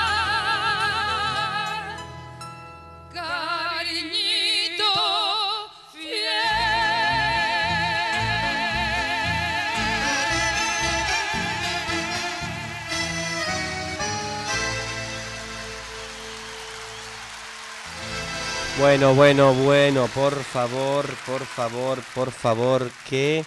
Bueno, 18.79 19.13
bueno, 19.13 19.55
bueno, 19.55 20.07
por 20.15 20.35
favor, 20.45 21.05
por 21.27 21.45
favor, 21.45 21.99
por 22.15 22.31
favor, 22.31 22.89
qué, 23.11 23.45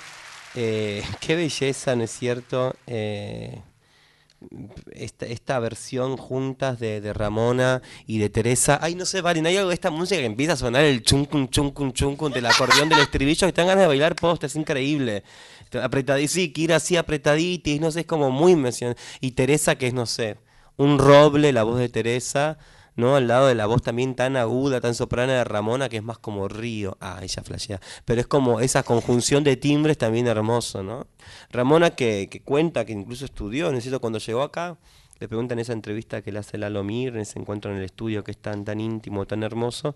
eh, 0.56 1.04
qué 1.22 1.36
belleza, 1.38 1.96
¿no 1.96 2.04
es 2.04 2.12
cierto? 2.12 2.76
Eh, 2.86 3.62
esta, 4.92 5.60
versión 5.60 6.18
juntas 6.18 6.80
de, 6.80 7.14
Ramona 7.14 7.82
y 8.08 8.18
de 8.18 8.30
Teresa. 8.30 8.78
Ay, 8.82 8.96
no 8.96 9.06
sé, 9.06 9.22
Valen, 9.22 9.46
hay 9.46 9.56
algo 9.56 9.70
de 9.70 9.76
esta 9.76 9.90
música 9.90 10.20
que 10.20 10.26
empieza 10.26 10.54
a 10.54 10.58
sonar 10.58 10.84
el 10.84 11.02
chuncun, 11.02 11.50
chuncun, 11.50 11.94
chuncun 11.94 12.34
del 12.34 12.48
acordeón 12.48 12.90
del 12.90 13.00
estribillo 13.00 13.48
que 13.48 13.54
te 13.54 13.62
dan 13.62 13.70
ganas 13.70 13.84
de 13.84 13.88
bailar 13.88 14.16
post, 14.18 14.44
es 14.44 14.58
increíble. 14.58 15.24
Apretaditis, 15.82 16.32
sí, 16.32 16.52
Kira 16.52 16.76
así 16.76 16.98
apretaditis, 16.98 17.80
no 17.80 17.90
sé, 17.90 18.02
es 18.02 18.06
como 18.06 18.32
muy 18.32 18.52
emocionante. 18.52 19.02
Y 19.22 19.32
Teresa, 19.32 19.76
que 19.76 19.88
es, 19.88 19.94
no 19.94 20.06
sé, 20.06 20.38
un 20.76 21.00
roble, 21.00 21.54
la 21.54 21.64
voz 21.64 21.80
de 21.80 21.88
Teresa. 21.88 22.58
¿No? 22.96 23.16
Al 23.16 23.28
lado 23.28 23.48
de 23.48 23.56
la 23.56 23.66
voz 23.66 23.82
también 23.82 24.16
tan 24.16 24.36
aguda, 24.38 24.82
tan 24.82 24.94
soprana 24.96 25.34
de 25.34 25.44
Ramona, 25.44 25.90
que 25.90 25.98
es 25.98 26.04
más 26.04 26.18
como 26.18 26.48
río. 26.48 26.98
Ah, 27.00 27.20
ella 27.22 27.42
flashea. 27.44 27.80
Pero 28.06 28.22
es 28.22 28.28
como 28.28 28.60
esa 28.60 28.84
conjunción 28.84 29.44
de 29.44 29.56
timbres 29.58 29.98
también 29.98 30.28
hermoso, 30.28 30.84
¿no? 30.84 31.08
Ramona 31.52 31.92
que, 31.92 32.28
que 32.30 32.42
cuenta 32.42 32.86
que 32.86 32.92
incluso 32.94 33.26
estudió, 33.26 33.72
necesito 33.72 34.00
cuando 34.02 34.20
llegó 34.20 34.42
acá, 34.42 34.78
le 35.20 35.28
preguntan 35.28 35.60
en 35.60 35.62
esa 35.62 35.74
entrevista 35.74 36.22
que 36.24 36.32
le 36.32 36.40
hace 36.40 36.58
Lalo 36.58 36.84
Mir, 36.84 37.14
en 37.16 37.22
ese 37.22 37.38
encuentro 37.40 37.72
en 37.72 37.78
el 37.78 37.84
estudio 37.84 38.24
que 38.24 38.32
es 38.32 38.38
tan, 38.38 38.66
tan 38.66 38.80
íntimo, 38.80 39.26
tan 39.28 39.44
hermoso. 39.44 39.96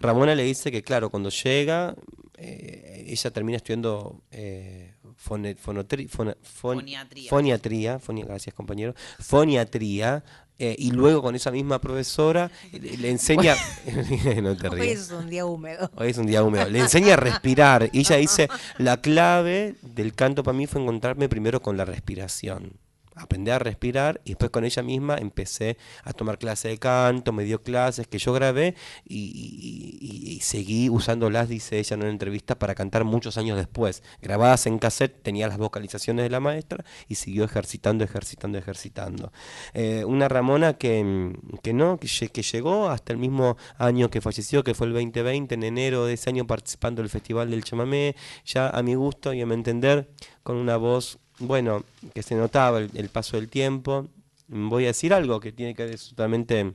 Ramona 0.00 0.34
le 0.34 0.42
dice 0.42 0.72
que, 0.72 0.82
claro, 0.82 1.10
cuando 1.10 1.28
llega, 1.28 1.94
eh, 2.38 3.04
ella 3.06 3.30
termina 3.30 3.56
estudiando 3.56 4.22
eh, 4.30 4.94
fone- 5.22 5.54
fonotri- 5.56 6.08
fona- 6.08 6.36
fon- 6.42 6.76
Foniatría. 6.78 7.30
foniatría, 7.30 7.98
foni- 8.00 8.24
gracias 8.24 8.54
compañero, 8.54 8.94
foniatría, 9.20 10.24
eh, 10.58 10.76
y 10.78 10.92
luego 10.92 11.20
con 11.20 11.34
esa 11.34 11.50
misma 11.50 11.80
profesora 11.80 12.48
le, 12.70 12.96
le 12.96 13.10
enseña, 13.10 13.56
no 14.42 14.56
te 14.56 14.68
Hoy 14.68 14.88
es 14.88 15.10
un 15.10 15.28
día 15.28 15.44
húmedo. 15.46 15.90
Hoy 15.96 16.10
es 16.10 16.18
un 16.18 16.26
día 16.26 16.44
húmedo. 16.44 16.68
Le 16.68 16.78
enseña 16.78 17.14
a 17.14 17.16
respirar. 17.16 17.90
Y 17.92 18.00
ella 18.00 18.16
dice, 18.16 18.48
la 18.78 19.00
clave 19.00 19.74
del 19.82 20.14
canto 20.14 20.44
para 20.44 20.56
mí 20.56 20.66
fue 20.66 20.80
encontrarme 20.80 21.28
primero 21.28 21.60
con 21.60 21.76
la 21.76 21.84
respiración. 21.84 22.72
Aprendí 23.16 23.50
a 23.50 23.58
respirar 23.58 24.20
y 24.24 24.30
después 24.30 24.50
con 24.50 24.64
ella 24.64 24.82
misma 24.82 25.16
empecé 25.16 25.76
a 26.02 26.12
tomar 26.12 26.38
clases 26.38 26.72
de 26.72 26.78
canto, 26.78 27.32
me 27.32 27.44
dio 27.44 27.62
clases 27.62 28.06
que 28.08 28.18
yo 28.18 28.32
grabé 28.32 28.74
y, 29.04 29.18
y- 29.18 30.32
y- 30.36 30.40
seguí 30.40 30.90
usándolas, 30.90 31.48
dice 31.48 31.78
ella 31.78 31.94
en 31.94 32.02
una 32.02 32.10
entrevista, 32.10 32.58
para 32.58 32.74
cantar 32.74 33.04
muchos 33.04 33.38
años 33.38 33.56
después. 33.56 34.02
Grabadas 34.20 34.66
en 34.66 34.78
cassette, 34.78 35.22
tenía 35.22 35.48
las 35.48 35.58
vocalizaciones 35.58 36.24
de 36.24 36.30
la 36.30 36.40
maestra 36.40 36.84
y 37.08 37.14
siguió 37.14 37.44
ejercitando, 37.44 38.04
ejercitando, 38.04 38.58
ejercitando. 38.58 39.32
Eh, 39.72 40.04
una 40.06 40.28
Ramona 40.28 40.74
que, 40.74 41.32
que 41.62 41.72
no, 41.72 41.98
que, 41.98 42.08
que 42.28 42.42
llegó 42.42 42.88
hasta 42.90 43.12
el 43.12 43.18
mismo 43.18 43.56
año 43.78 44.10
que 44.10 44.20
falleció, 44.20 44.64
que 44.64 44.74
fue 44.74 44.86
el 44.88 44.92
2020, 44.92 45.54
en 45.54 45.62
enero 45.62 46.04
de 46.06 46.14
ese 46.14 46.30
año 46.30 46.46
participando 46.46 47.02
del 47.02 47.10
Festival 47.10 47.50
del 47.50 47.64
Chamamé, 47.64 48.16
ya 48.44 48.68
a 48.68 48.82
mi 48.82 48.94
gusto 48.94 49.32
y 49.32 49.40
a 49.40 49.46
mi 49.46 49.54
entender, 49.54 50.10
con 50.42 50.56
una 50.56 50.76
voz, 50.76 51.18
bueno, 51.38 51.84
que 52.14 52.22
se 52.22 52.34
notaba 52.34 52.78
el, 52.80 53.08
paso 53.08 53.36
del 53.36 53.48
tiempo. 53.48 54.08
Voy 54.48 54.84
a 54.84 54.88
decir 54.88 55.14
algo 55.14 55.40
que 55.40 55.52
tiene 55.52 55.74
que 55.74 55.84
ver 55.84 55.98
totalmente 55.98 56.74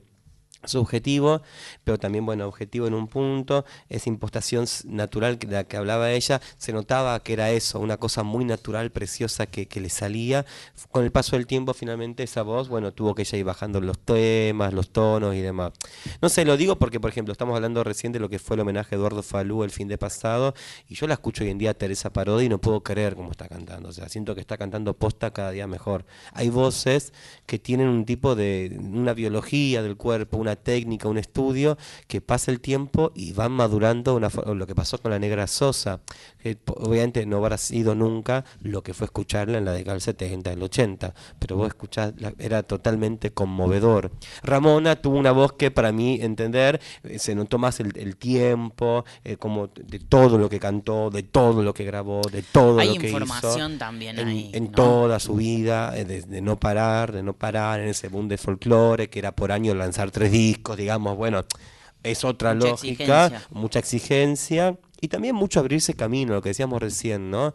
subjetivo, 0.64 1.42
pero 1.84 1.98
también, 1.98 2.26
bueno, 2.26 2.46
objetivo 2.46 2.86
en 2.86 2.94
un 2.94 3.08
punto, 3.08 3.64
esa 3.88 4.08
impostación 4.08 4.66
natural 4.86 5.38
de 5.38 5.48
la 5.48 5.64
que 5.64 5.76
hablaba 5.76 6.12
ella, 6.12 6.40
se 6.58 6.72
notaba 6.72 7.20
que 7.22 7.32
era 7.32 7.50
eso, 7.50 7.80
una 7.80 7.96
cosa 7.96 8.22
muy 8.22 8.44
natural, 8.44 8.90
preciosa 8.90 9.46
que, 9.46 9.66
que 9.66 9.80
le 9.80 9.88
salía. 9.88 10.44
Con 10.90 11.04
el 11.04 11.12
paso 11.12 11.36
del 11.36 11.46
tiempo, 11.46 11.74
finalmente, 11.74 12.22
esa 12.22 12.42
voz, 12.42 12.68
bueno, 12.68 12.92
tuvo 12.92 13.14
que 13.14 13.22
ella 13.22 13.38
ir 13.38 13.44
bajando 13.44 13.80
los 13.80 13.98
temas, 13.98 14.72
los 14.72 14.90
tonos 14.90 15.34
y 15.34 15.40
demás. 15.40 15.72
No 16.20 16.28
sé, 16.28 16.44
lo 16.44 16.56
digo 16.56 16.76
porque, 16.76 17.00
por 17.00 17.10
ejemplo, 17.10 17.32
estamos 17.32 17.54
hablando 17.54 17.84
recién 17.84 18.12
de 18.12 18.20
lo 18.20 18.28
que 18.28 18.38
fue 18.38 18.56
el 18.56 18.60
homenaje 18.60 18.94
a 18.94 18.98
Eduardo 18.98 19.22
Falú 19.22 19.64
el 19.64 19.70
fin 19.70 19.88
de 19.88 19.98
pasado, 19.98 20.54
y 20.88 20.94
yo 20.94 21.06
la 21.06 21.14
escucho 21.14 21.44
hoy 21.44 21.50
en 21.50 21.58
día 21.58 21.70
a 21.70 21.74
Teresa 21.74 22.12
Parodi 22.12 22.46
y 22.46 22.48
no 22.48 22.60
puedo 22.60 22.82
creer 22.82 23.14
cómo 23.14 23.30
está 23.30 23.48
cantando, 23.48 23.88
o 23.88 23.92
sea, 23.92 24.08
siento 24.08 24.34
que 24.34 24.40
está 24.40 24.56
cantando 24.56 24.94
posta 24.94 25.32
cada 25.32 25.50
día 25.50 25.66
mejor. 25.66 26.04
Hay 26.32 26.48
voces 26.50 27.12
que 27.46 27.58
tienen 27.58 27.88
un 27.88 28.04
tipo 28.04 28.34
de, 28.34 28.76
una 28.80 29.14
biología 29.14 29.82
del 29.82 29.96
cuerpo, 29.96 30.38
una 30.38 30.49
técnica, 30.56 31.08
un 31.08 31.18
estudio, 31.18 31.76
que 32.06 32.20
pasa 32.20 32.50
el 32.50 32.60
tiempo 32.60 33.12
y 33.14 33.32
van 33.32 33.52
madurando 33.52 34.14
una, 34.14 34.30
lo 34.54 34.66
que 34.66 34.74
pasó 34.74 34.98
con 34.98 35.10
la 35.10 35.18
negra 35.18 35.46
Sosa, 35.46 36.00
que 36.42 36.58
obviamente 36.66 37.26
no 37.26 37.38
habrá 37.38 37.58
sido 37.58 37.94
nunca 37.94 38.44
lo 38.62 38.82
que 38.82 38.94
fue 38.94 39.06
escucharla 39.06 39.58
en 39.58 39.64
la 39.64 39.72
década 39.72 39.94
del 39.94 40.00
70, 40.02 40.50
del 40.50 40.62
80, 40.62 41.14
pero 41.38 41.56
vos 41.56 41.68
escuchás, 41.68 42.12
era 42.38 42.62
totalmente 42.62 43.32
conmovedor. 43.32 44.10
Ramona 44.42 44.96
tuvo 44.96 45.18
una 45.18 45.32
voz 45.32 45.52
que 45.54 45.70
para 45.70 45.92
mí 45.92 46.18
entender, 46.20 46.80
eh, 47.04 47.18
se 47.18 47.34
notó 47.34 47.58
más 47.58 47.80
el, 47.80 47.92
el 47.96 48.16
tiempo, 48.16 49.04
eh, 49.24 49.36
como 49.36 49.68
de 49.68 49.98
todo 49.98 50.38
lo 50.38 50.48
que 50.48 50.60
cantó, 50.60 51.10
de 51.10 51.22
todo 51.22 51.62
lo 51.62 51.74
que 51.74 51.84
grabó, 51.84 52.22
de 52.30 52.42
todo 52.42 52.78
Hay 52.80 52.88
lo 52.88 52.94
que 52.94 53.08
hizo. 53.08 53.18
información 53.18 53.78
también 53.78 54.18
en, 54.18 54.28
ahí, 54.28 54.50
en 54.52 54.64
¿no? 54.64 54.70
toda 54.72 55.20
su 55.20 55.34
vida, 55.34 55.96
eh, 55.96 56.04
de, 56.04 56.22
de 56.22 56.40
no 56.40 56.58
parar, 56.58 57.12
de 57.12 57.22
no 57.22 57.34
parar 57.34 57.80
en 57.80 57.88
ese 57.88 58.08
boom 58.08 58.28
de 58.28 58.38
folclore, 58.38 59.08
que 59.10 59.18
era 59.18 59.32
por 59.32 59.52
año 59.52 59.74
lanzar 59.74 60.10
tres 60.10 60.30
discos, 60.40 60.76
digamos, 60.76 61.16
bueno, 61.16 61.44
es 62.02 62.24
otra 62.24 62.54
Mucha 62.54 62.68
lógica, 62.68 63.26
exigencia. 63.26 63.46
mucha 63.50 63.78
exigencia 63.78 64.78
y 65.00 65.08
también 65.08 65.34
mucho 65.34 65.60
abrirse 65.60 65.94
camino, 65.94 66.34
lo 66.34 66.42
que 66.42 66.50
decíamos 66.50 66.80
recién, 66.80 67.30
¿no? 67.30 67.52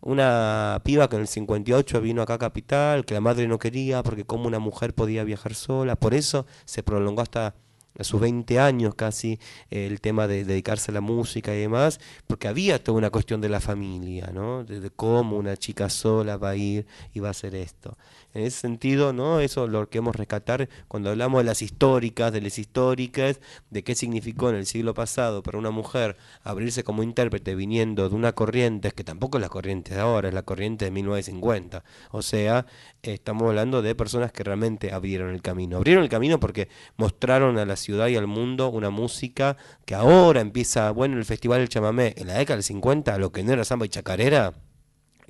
Una 0.00 0.80
piba 0.84 1.08
que 1.08 1.16
en 1.16 1.22
el 1.22 1.28
58 1.28 2.00
vino 2.00 2.22
acá 2.22 2.34
a 2.34 2.38
Capital, 2.38 3.04
que 3.04 3.14
la 3.14 3.20
madre 3.20 3.48
no 3.48 3.58
quería 3.58 4.02
porque 4.02 4.24
como 4.24 4.46
una 4.46 4.60
mujer 4.60 4.94
podía 4.94 5.24
viajar 5.24 5.54
sola, 5.54 5.96
por 5.96 6.14
eso 6.14 6.46
se 6.64 6.82
prolongó 6.84 7.22
hasta 7.22 7.54
a 7.98 8.04
sus 8.04 8.20
20 8.20 8.58
años 8.60 8.94
casi 8.94 9.38
el 9.70 10.00
tema 10.00 10.26
de 10.26 10.44
dedicarse 10.44 10.90
a 10.90 10.94
la 10.94 11.00
música 11.00 11.54
y 11.54 11.60
demás, 11.60 12.00
porque 12.26 12.48
había 12.48 12.82
toda 12.82 12.98
una 12.98 13.10
cuestión 13.10 13.40
de 13.40 13.48
la 13.48 13.60
familia, 13.60 14.30
¿no? 14.32 14.64
De, 14.64 14.88
cómo 14.90 15.36
una 15.36 15.56
chica 15.56 15.90
sola 15.90 16.36
va 16.36 16.50
a 16.50 16.56
ir 16.56 16.86
y 17.12 17.20
va 17.20 17.28
a 17.28 17.30
hacer 17.32 17.54
esto. 17.54 17.96
En 18.34 18.44
ese 18.44 18.60
sentido, 18.60 19.12
¿no? 19.12 19.40
Eso 19.40 19.66
lo 19.66 19.88
queremos 19.88 20.14
rescatar 20.14 20.68
cuando 20.86 21.10
hablamos 21.10 21.40
de 21.40 21.44
las 21.44 21.62
históricas, 21.62 22.32
de 22.32 22.40
las 22.40 22.58
históricas, 22.58 23.40
de 23.70 23.82
qué 23.82 23.94
significó 23.94 24.50
en 24.50 24.56
el 24.56 24.66
siglo 24.66 24.94
pasado 24.94 25.42
para 25.42 25.58
una 25.58 25.70
mujer 25.70 26.16
abrirse 26.42 26.84
como 26.84 27.02
intérprete 27.02 27.54
viniendo 27.54 28.08
de 28.08 28.14
una 28.14 28.32
corriente, 28.32 28.92
que 28.92 29.04
tampoco 29.04 29.38
es 29.38 29.42
la 29.42 29.48
corriente 29.48 29.94
de 29.94 30.00
ahora, 30.00 30.28
es 30.28 30.34
la 30.34 30.42
corriente 30.42 30.84
de 30.84 30.90
1950. 30.90 31.84
O 32.10 32.22
sea, 32.22 32.66
estamos 33.02 33.48
hablando 33.48 33.82
de 33.82 33.94
personas 33.94 34.32
que 34.32 34.44
realmente 34.44 34.92
abrieron 34.92 35.34
el 35.34 35.42
camino. 35.42 35.76
Abrieron 35.76 36.04
el 36.04 36.10
camino 36.10 36.38
porque 36.38 36.68
mostraron 36.96 37.58
a 37.58 37.66
la 37.66 37.76
ciudad 37.88 38.08
y 38.08 38.16
al 38.16 38.26
mundo 38.26 38.68
una 38.68 38.90
música 38.90 39.56
que 39.86 39.94
ahora 39.94 40.42
empieza, 40.42 40.90
bueno, 40.90 41.16
el 41.16 41.24
Festival 41.24 41.60
del 41.60 41.70
Chamamé, 41.70 42.12
en 42.18 42.26
la 42.26 42.34
década 42.34 42.56
del 42.56 42.62
50, 42.62 43.16
lo 43.16 43.32
que 43.32 43.42
no 43.42 43.54
era 43.54 43.64
samba 43.64 43.86
y 43.86 43.88
chacarera, 43.88 44.52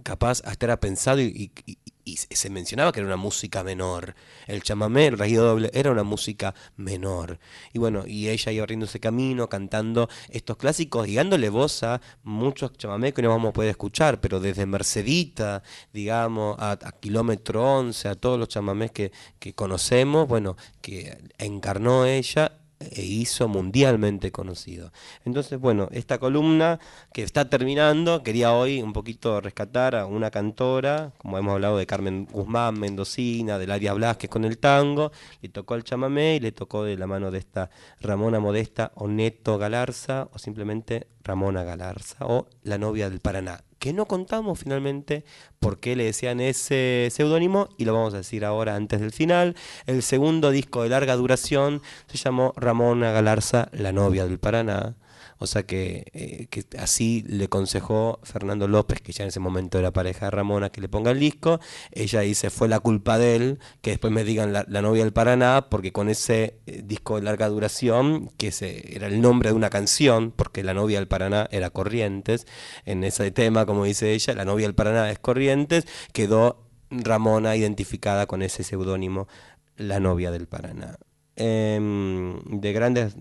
capaz 0.02 0.43
hasta 0.44 0.66
era 0.66 0.80
pensado 0.80 1.20
y, 1.20 1.52
y- 1.66 1.78
y- 2.12 2.16
se 2.35 2.51
mencionaba 2.51 2.93
que 2.93 3.01
era 3.01 3.06
una 3.06 3.16
música 3.16 3.62
menor. 3.64 4.14
El 4.47 4.62
chamamé, 4.62 5.06
el 5.09 5.18
reggae 5.18 5.36
doble, 5.36 5.70
era 5.74 5.90
una 5.90 6.02
música 6.05 6.55
menor. 6.76 7.39
Y 7.72 7.78
bueno, 7.78 8.05
y 8.06 8.28
ella 8.28 8.52
iba 8.52 8.62
abriendo 8.62 8.86
ese 8.86 9.01
camino, 9.01 9.48
cantando 9.48 10.09
estos 10.30 10.56
clásicos 10.56 11.09
y 11.09 11.14
dándole 11.16 11.48
voz 11.51 11.82
a 11.82 12.01
muchos 12.22 12.72
chamamé 12.76 13.12
que 13.12 13.22
no 13.22 13.30
vamos 13.30 13.51
a 13.51 13.52
poder 13.52 13.70
escuchar, 13.70 14.20
pero 14.20 14.40
desde 14.40 14.66
Mercedita, 14.66 15.62
digamos, 15.93 16.56
a, 16.59 16.72
a 16.72 16.93
Kilómetro 16.93 17.62
11, 17.78 18.09
a 18.09 18.14
todos 18.14 18.39
los 18.39 18.48
chamamés 18.48 18.90
que, 18.93 19.12
que 19.39 19.55
conocemos, 19.55 20.26
bueno, 20.28 20.56
que 20.80 21.18
encarnó 21.39 22.05
ella 22.06 22.52
e 22.80 23.02
hizo 23.02 23.48
mundialmente 23.48 24.30
conocido. 24.30 24.92
Entonces, 25.24 25.59
bueno, 25.59 25.88
esta 25.92 26.18
columna 26.18 26.78
que 27.12 27.22
está 27.22 27.48
terminando, 27.50 28.22
quería 28.22 28.52
hoy 28.52 28.82
un 28.82 28.92
poquito 28.92 29.40
rescatar 29.40 29.96
a 29.96 30.06
una 30.06 30.30
cantora, 30.30 31.12
como 31.18 31.38
hemos 31.38 31.55
hablado 31.55 31.76
de 31.78 31.86
Carmen 31.86 32.26
Guzmán, 32.26 32.78
Mendocina, 32.78 33.59
de 33.59 33.66
Laria 33.66 33.92
Blasquez 33.94 34.30
con 34.30 34.44
el 34.44 34.59
tango, 34.59 35.12
le 35.42 35.48
tocó 35.48 35.74
el 35.74 35.84
chamamé 35.84 36.36
y 36.36 36.40
le 36.40 36.52
tocó 36.52 36.84
de 36.84 36.96
la 36.96 37.06
mano 37.06 37.30
de 37.30 37.38
esta 37.38 37.70
Ramona 38.00 38.40
Modesta 38.40 38.92
o 38.94 39.09
Neto 39.09 39.59
Galarza, 39.59 40.28
o 40.32 40.38
simplemente 40.38 41.09
Ramona 41.24 41.64
Galarza, 41.64 42.26
o 42.26 42.48
la 42.62 42.78
novia 42.78 43.10
del 43.10 43.20
Paraná 43.20 43.68
que 43.78 43.92
no 43.92 44.06
contamos 44.06 44.59
finalmente 44.59 45.24
por 45.60 45.78
qué 45.80 45.96
le 45.96 46.05
decían 46.05 46.40
ese 46.40 47.09
seudónimo 47.10 47.68
y 47.78 47.84
lo 47.84 47.94
vamos 47.94 48.14
a 48.14 48.18
decir 48.18 48.44
ahora 48.44 48.74
antes 48.74 49.00
del 49.00 49.12
final. 49.12 49.56
El 49.86 50.02
segundo 50.02 50.50
disco 50.50 50.82
de 50.82 50.88
larga 50.88 51.16
duración 51.16 51.82
se 52.06 52.18
llamó 52.18 52.52
Ramona 52.56 53.12
Galarza, 53.12 53.68
la 53.72 53.92
novia 53.92 54.26
del 54.26 54.38
Paraná. 54.38 54.96
O 55.39 55.47
sea 55.47 55.62
que, 55.62 56.05
eh, 56.12 56.47
que 56.51 56.65
así 56.78 57.24
le 57.27 57.44
aconsejó 57.44 58.19
Fernando 58.24 58.66
López, 58.66 59.01
que 59.01 59.12
ya 59.12 59.23
en 59.23 59.28
ese 59.28 59.40
momento 59.40 59.78
era 59.78 59.93
pareja 59.93 60.27
de 60.27 60.31
Ramona, 60.32 60.70
que 60.70 60.81
le 60.81 60.89
ponga 60.89 61.12
el 61.12 61.20
disco. 61.20 61.60
Ella 61.93 62.20
dice, 62.20 62.51
fue 62.51 62.69
la 62.69 62.81
culpa 62.81 63.19
de 63.19 63.36
él, 63.36 63.59
que 63.81 63.90
después 63.90 64.12
me 64.12 64.24
digan 64.24 64.52
la, 64.52 64.65
novia 64.82 65.05
del 65.05 65.12
Paraná, 65.12 65.66
porque 65.70 65.93
con 65.93 66.09
ese 66.09 66.59
eh, 66.66 66.82
disco 66.85 67.16
de 67.16 67.23
larga 67.23 67.48
duración, 67.48 68.31
que 68.36 68.48
ese 68.48 68.94
era 68.94 69.06
el 69.06 69.20
nombre 69.20 69.51
de 69.51 69.55
una 69.55 69.70
canción, 69.70 70.32
porque 70.32 70.62
la 70.65 70.74
novia 70.74 70.98
del 70.98 71.09
Paraná 71.09 71.48
era 71.52 71.70
Corrientes, 71.70 72.47
en 72.85 73.05
ese 73.05 73.31
tema, 73.31 73.66
como 73.66 73.85
dice 73.85 74.12
ella, 74.12 74.35
la 74.35 74.44
novia 74.44 74.66
del 74.66 74.74
Paraná 74.74 75.10
es 75.10 75.19
Corrientes, 75.19 75.86
quedó 76.12 76.65
Ramona 76.90 77.55
identificada 77.56 78.27
con 78.27 78.43
ese 78.43 78.65
seudónimo, 78.65 79.28
la 79.77 80.01
novia 80.01 80.31
del 80.31 80.48
Paraná 80.48 80.98
em, 81.39 82.39
de 82.60 82.73
grandes, 82.73 83.16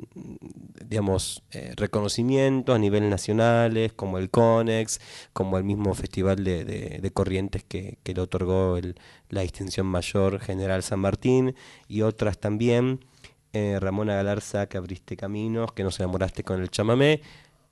digamos, 0.85 1.43
eh, 1.51 1.73
reconocimientos 1.77 2.75
a 2.75 2.79
nivel 2.79 3.09
nacionales, 3.09 3.93
como 3.93 4.17
el 4.17 4.29
CONEX, 4.29 4.99
como 5.33 5.57
el 5.57 5.63
mismo 5.63 5.93
Festival 5.93 6.43
de, 6.43 7.11
Corrientes 7.13 7.63
que, 7.63 7.99
que 8.03 8.13
le 8.13 8.21
otorgó 8.21 8.77
la 9.29 9.41
distinción 9.41 9.87
mayor 9.87 10.39
General 10.39 10.83
San 10.83 10.99
Martín, 10.99 11.55
y 11.87 12.01
otras 12.01 12.39
también. 12.39 12.99
Eh, 13.53 13.79
Ramona 13.79 14.15
Galarza, 14.15 14.67
que 14.67 14.77
abriste 14.77 15.15
caminos, 15.15 15.71
que 15.71 15.83
nos 15.83 15.99
enamoraste 15.99 16.43
con 16.43 16.61
el 16.61 16.69
chamamé. 16.69 17.21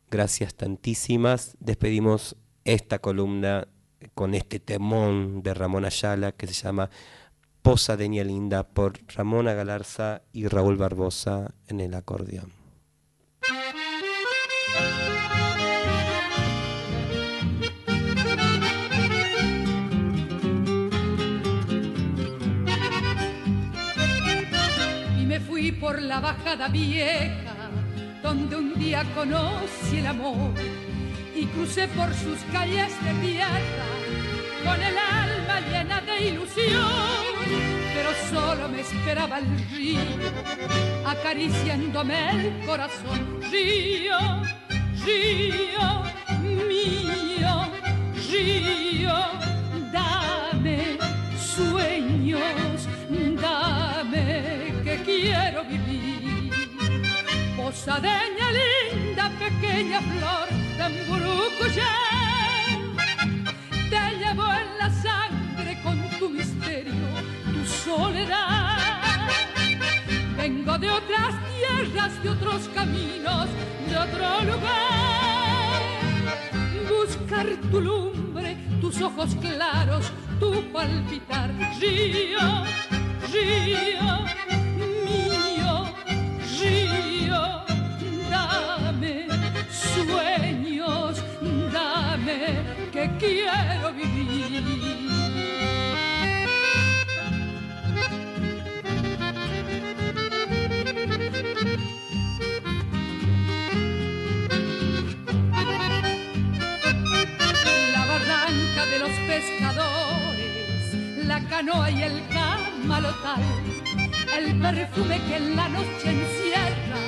Gracias 0.09 0.55
tantísimas. 0.55 1.57
Despedimos 1.59 2.37
esta 2.63 2.99
columna 2.99 3.67
con 4.13 4.33
este 4.33 4.59
temón 4.59 5.43
de 5.43 5.53
Ramón 5.53 5.85
Ayala 5.85 6.31
que 6.31 6.47
se 6.47 6.53
llama 6.53 6.89
Posadeña 7.65 8.23
Linda 8.23 8.61
por 8.61 8.93
Ramona 9.15 9.55
Galarza 9.55 10.21
y 10.31 10.47
Raúl 10.47 10.77
Barbosa 10.77 11.55
en 11.67 11.79
el 11.79 11.95
acordeón. 11.95 12.53
y 25.19 25.25
me 25.25 25.39
fui 25.39 25.71
por 25.71 25.99
la 25.99 26.19
bajada 26.19 26.67
vieja, 26.67 27.71
donde 28.21 28.57
un 28.57 28.75
día 28.75 29.03
conocí 29.15 29.97
el 29.97 30.05
amor 30.05 30.53
y 31.35 31.47
crucé 31.47 31.87
por 31.87 32.13
sus 32.13 32.37
calles 32.51 32.93
de 33.03 33.27
tierra 33.27 34.04
con 34.65 34.81
el 34.81 34.97
alma 34.97 35.59
llena 35.71 36.01
de 36.01 36.29
ilusión, 36.29 37.35
pero 37.93 38.09
solo 38.29 38.67
me 38.67 38.81
esperaba 38.81 39.39
el 39.39 39.47
río 39.69 39.99
acariciándome 41.05 42.31
el 42.31 42.65
corazón. 42.65 43.39
Río, 43.51 44.17
río 45.05 46.03
mío, 46.67 47.67
río, 48.29 49.15
dame 49.91 50.97
sueños, 51.37 52.87
dame 53.41 54.73
que 54.83 54.95
quiero 55.05 55.63
vivir. 55.65 56.51
Posadeña 57.55 58.47
linda, 58.59 59.31
pequeña 59.39 60.01
flor 60.01 60.47
de 60.77 60.85
Mburucuyá, 60.89 61.93
te 63.89 64.01
llevo 64.17 64.54
soledad. 67.85 68.77
Vengo 70.35 70.77
de 70.77 70.89
otras 70.89 71.33
tierras, 71.55 72.23
de 72.23 72.29
otros 72.29 72.69
caminos, 72.73 73.47
de 73.89 73.97
otro 73.97 74.27
lugar. 74.51 75.81
Buscar 76.89 77.47
tu 77.71 77.79
lumbre, 77.81 78.57
tus 78.81 78.99
ojos 79.01 79.35
claros, 79.39 80.11
tu 80.39 80.51
palpitar. 80.73 81.51
Río, 81.79 82.63
río 83.31 84.44
pescadores, 109.35 111.25
la 111.25 111.39
canoa 111.49 111.91
y 111.91 112.03
el 112.03 112.23
camalotal, 112.29 113.43
el 114.37 114.59
perfume 114.59 115.19
que 115.27 115.35
en 115.35 115.55
la 115.57 115.67
noche 115.67 116.07
encierra, 116.17 116.99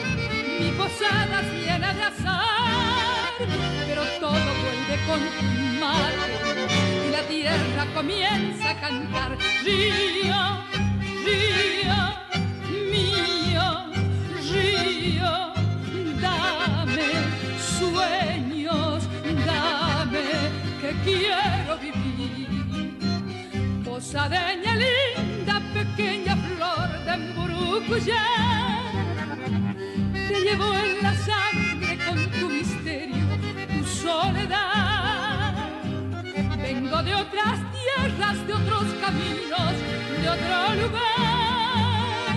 mi 0.60 0.70
posada 0.72 1.42
llena 1.54 1.94
de 1.94 2.04
azar, 2.04 3.34
pero 3.88 4.04
todo 4.20 4.50
vuelve 4.64 4.96
con 5.08 5.22
mate 5.80 7.08
y 7.08 7.12
la 7.12 7.24
tierra 7.34 7.86
comienza 7.94 8.72
a 8.72 8.82
cantar. 8.82 9.38
Río, 9.64 10.42
río 11.28 12.00
mío, 12.92 13.68
río, 14.52 15.34
dame 16.22 17.10
sueños, 17.80 19.08
dame 19.46 20.28
que 20.82 20.92
quiero 21.06 21.78
vivir. 21.78 22.07
Posadeña 23.98 24.76
linda, 24.76 25.60
pequeña 25.74 26.36
flor 26.38 26.90
de 27.06 27.18
Mburucuyá, 27.18 28.26
te 30.14 30.40
llevo 30.40 30.72
en 30.76 31.02
la 31.02 31.14
sangre 31.16 31.98
con 32.06 32.20
tu 32.40 32.48
misterio, 32.48 33.26
tu 33.76 33.84
soledad. 33.84 35.52
Vengo 36.62 37.02
de 37.02 37.16
otras 37.16 37.58
tierras, 37.74 38.38
de 38.46 38.54
otros 38.54 38.86
caminos, 39.02 39.74
de 40.22 40.30
otro 40.30 40.76
lugar. 40.84 42.36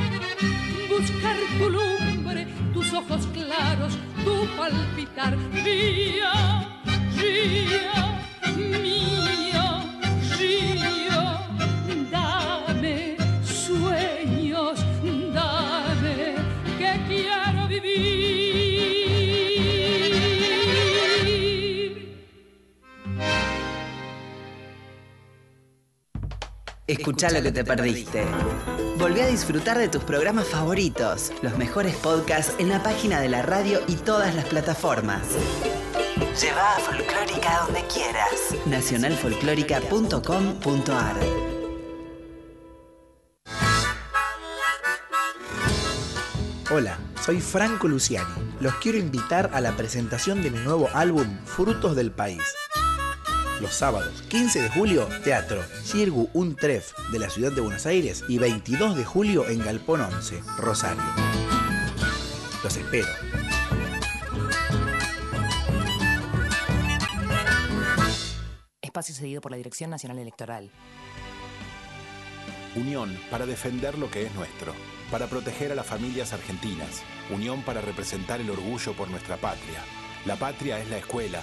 Buscar 0.88 1.36
tu 1.58 1.68
lumbre, 1.68 2.46
tus 2.72 2.90
ojos 2.94 3.28
claros, 3.34 3.98
tu 4.24 4.46
palpitar. 4.56 5.36
Río, 5.52 6.32
río 7.18 8.20
mío, 8.56 9.82
río, 10.38 10.99
Escucha 26.90 27.30
lo 27.30 27.40
que 27.40 27.52
te 27.52 27.64
perdiste. 27.64 28.24
Volví 28.98 29.20
a 29.20 29.26
disfrutar 29.26 29.78
de 29.78 29.88
tus 29.88 30.02
programas 30.02 30.48
favoritos, 30.48 31.32
los 31.40 31.56
mejores 31.56 31.94
podcasts 31.94 32.56
en 32.58 32.68
la 32.68 32.82
página 32.82 33.20
de 33.20 33.28
la 33.28 33.42
radio 33.42 33.78
y 33.86 33.94
todas 33.94 34.34
las 34.34 34.46
plataformas. 34.46 35.22
Lleva 36.40 36.76
a 36.76 36.80
Folclórica 36.80 37.60
donde 37.64 37.84
quieras. 37.86 38.56
Nacionalfolclórica.com.ar 38.66 41.49
Hola, 46.72 47.00
soy 47.20 47.40
Franco 47.40 47.88
Luciani. 47.88 48.30
Los 48.60 48.76
quiero 48.76 48.96
invitar 48.96 49.50
a 49.52 49.60
la 49.60 49.76
presentación 49.76 50.40
de 50.40 50.52
mi 50.52 50.60
nuevo 50.60 50.88
álbum 50.94 51.26
Frutos 51.44 51.96
del 51.96 52.12
País. 52.12 52.42
Los 53.60 53.74
sábados 53.74 54.22
15 54.28 54.62
de 54.62 54.68
julio, 54.68 55.08
Teatro 55.24 55.64
Cirgu 55.82 56.30
Un 56.32 56.54
Tref 56.54 56.92
de 57.10 57.18
la 57.18 57.28
ciudad 57.28 57.50
de 57.50 57.60
Buenos 57.60 57.86
Aires 57.86 58.22
y 58.28 58.38
22 58.38 58.96
de 58.96 59.04
julio 59.04 59.48
en 59.48 59.58
Galpón 59.58 60.00
11, 60.00 60.44
Rosario. 60.58 61.02
Los 62.62 62.76
espero. 62.76 63.08
Espacio 68.80 69.12
cedido 69.16 69.40
por 69.40 69.50
la 69.50 69.56
Dirección 69.56 69.90
Nacional 69.90 70.20
Electoral. 70.20 70.70
Unión 72.76 73.18
para 73.28 73.44
defender 73.44 73.98
lo 73.98 74.08
que 74.08 74.26
es 74.26 74.34
nuestro, 74.36 74.72
para 75.10 75.26
proteger 75.26 75.72
a 75.72 75.74
las 75.74 75.86
familias 75.86 76.32
argentinas, 76.32 77.02
unión 77.30 77.62
para 77.62 77.80
representar 77.80 78.40
el 78.40 78.50
orgullo 78.50 78.92
por 78.94 79.10
nuestra 79.10 79.36
patria. 79.36 79.82
La 80.24 80.36
patria 80.36 80.78
es 80.78 80.88
la 80.88 80.98
escuela, 80.98 81.42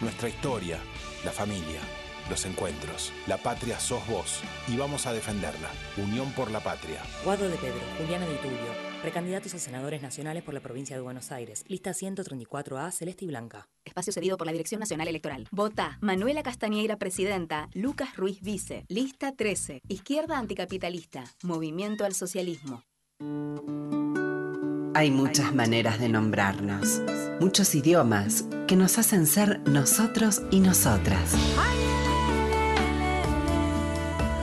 nuestra 0.00 0.28
historia, 0.28 0.78
la 1.24 1.30
familia, 1.30 1.80
los 2.28 2.44
encuentros. 2.46 3.12
La 3.26 3.36
patria 3.36 3.78
sos 3.78 4.06
vos 4.08 4.40
y 4.68 4.76
vamos 4.76 5.06
a 5.06 5.12
defenderla. 5.12 5.68
Unión 5.96 6.32
por 6.32 6.50
la 6.50 6.60
patria. 6.60 7.02
Guado 7.24 7.48
de 7.48 7.56
Pedro, 7.56 7.80
Juliana 7.98 8.26
de 8.26 8.36
Tulio, 8.36 8.58
precandidatos 9.02 9.54
a 9.54 9.58
senadores 9.58 10.02
nacionales 10.02 10.42
por 10.42 10.54
la 10.54 10.60
provincia 10.60 10.96
de 10.96 11.02
Buenos 11.02 11.30
Aires. 11.32 11.64
Lista 11.68 11.90
134A, 11.90 12.90
celeste 12.90 13.26
y 13.26 13.28
blanca. 13.28 13.68
Espacio 13.84 14.12
cedido 14.12 14.36
por 14.36 14.46
la 14.46 14.52
Dirección 14.52 14.80
Nacional 14.80 15.08
Electoral. 15.08 15.46
Vota 15.50 15.98
Manuela 16.00 16.42
Castañeira, 16.42 16.96
presidenta. 16.96 17.68
Lucas 17.74 18.16
Ruiz, 18.16 18.40
vice. 18.40 18.84
Lista 18.88 19.32
13. 19.32 19.82
Izquierda 19.88 20.38
anticapitalista. 20.38 21.24
Movimiento 21.42 22.04
al 22.04 22.14
socialismo. 22.14 22.82
Hay 23.20 25.10
muchas 25.10 25.54
maneras 25.54 25.98
de 26.00 26.08
nombrarnos, 26.08 27.00
muchos 27.40 27.74
idiomas 27.74 28.44
que 28.66 28.76
nos 28.76 28.98
hacen 28.98 29.26
ser 29.26 29.60
nosotros 29.68 30.42
y 30.50 30.60
nosotras. 30.60 31.34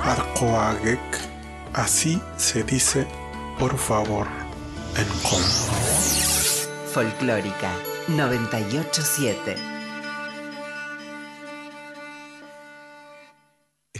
Arcoagek, 0.01 0.99
así 1.73 2.21
se 2.37 2.63
dice 2.63 3.07
por 3.59 3.77
favor 3.77 4.27
en 4.97 5.07
Congo. 5.23 5.71
Folclórica 6.93 7.71
987. 8.09 9.70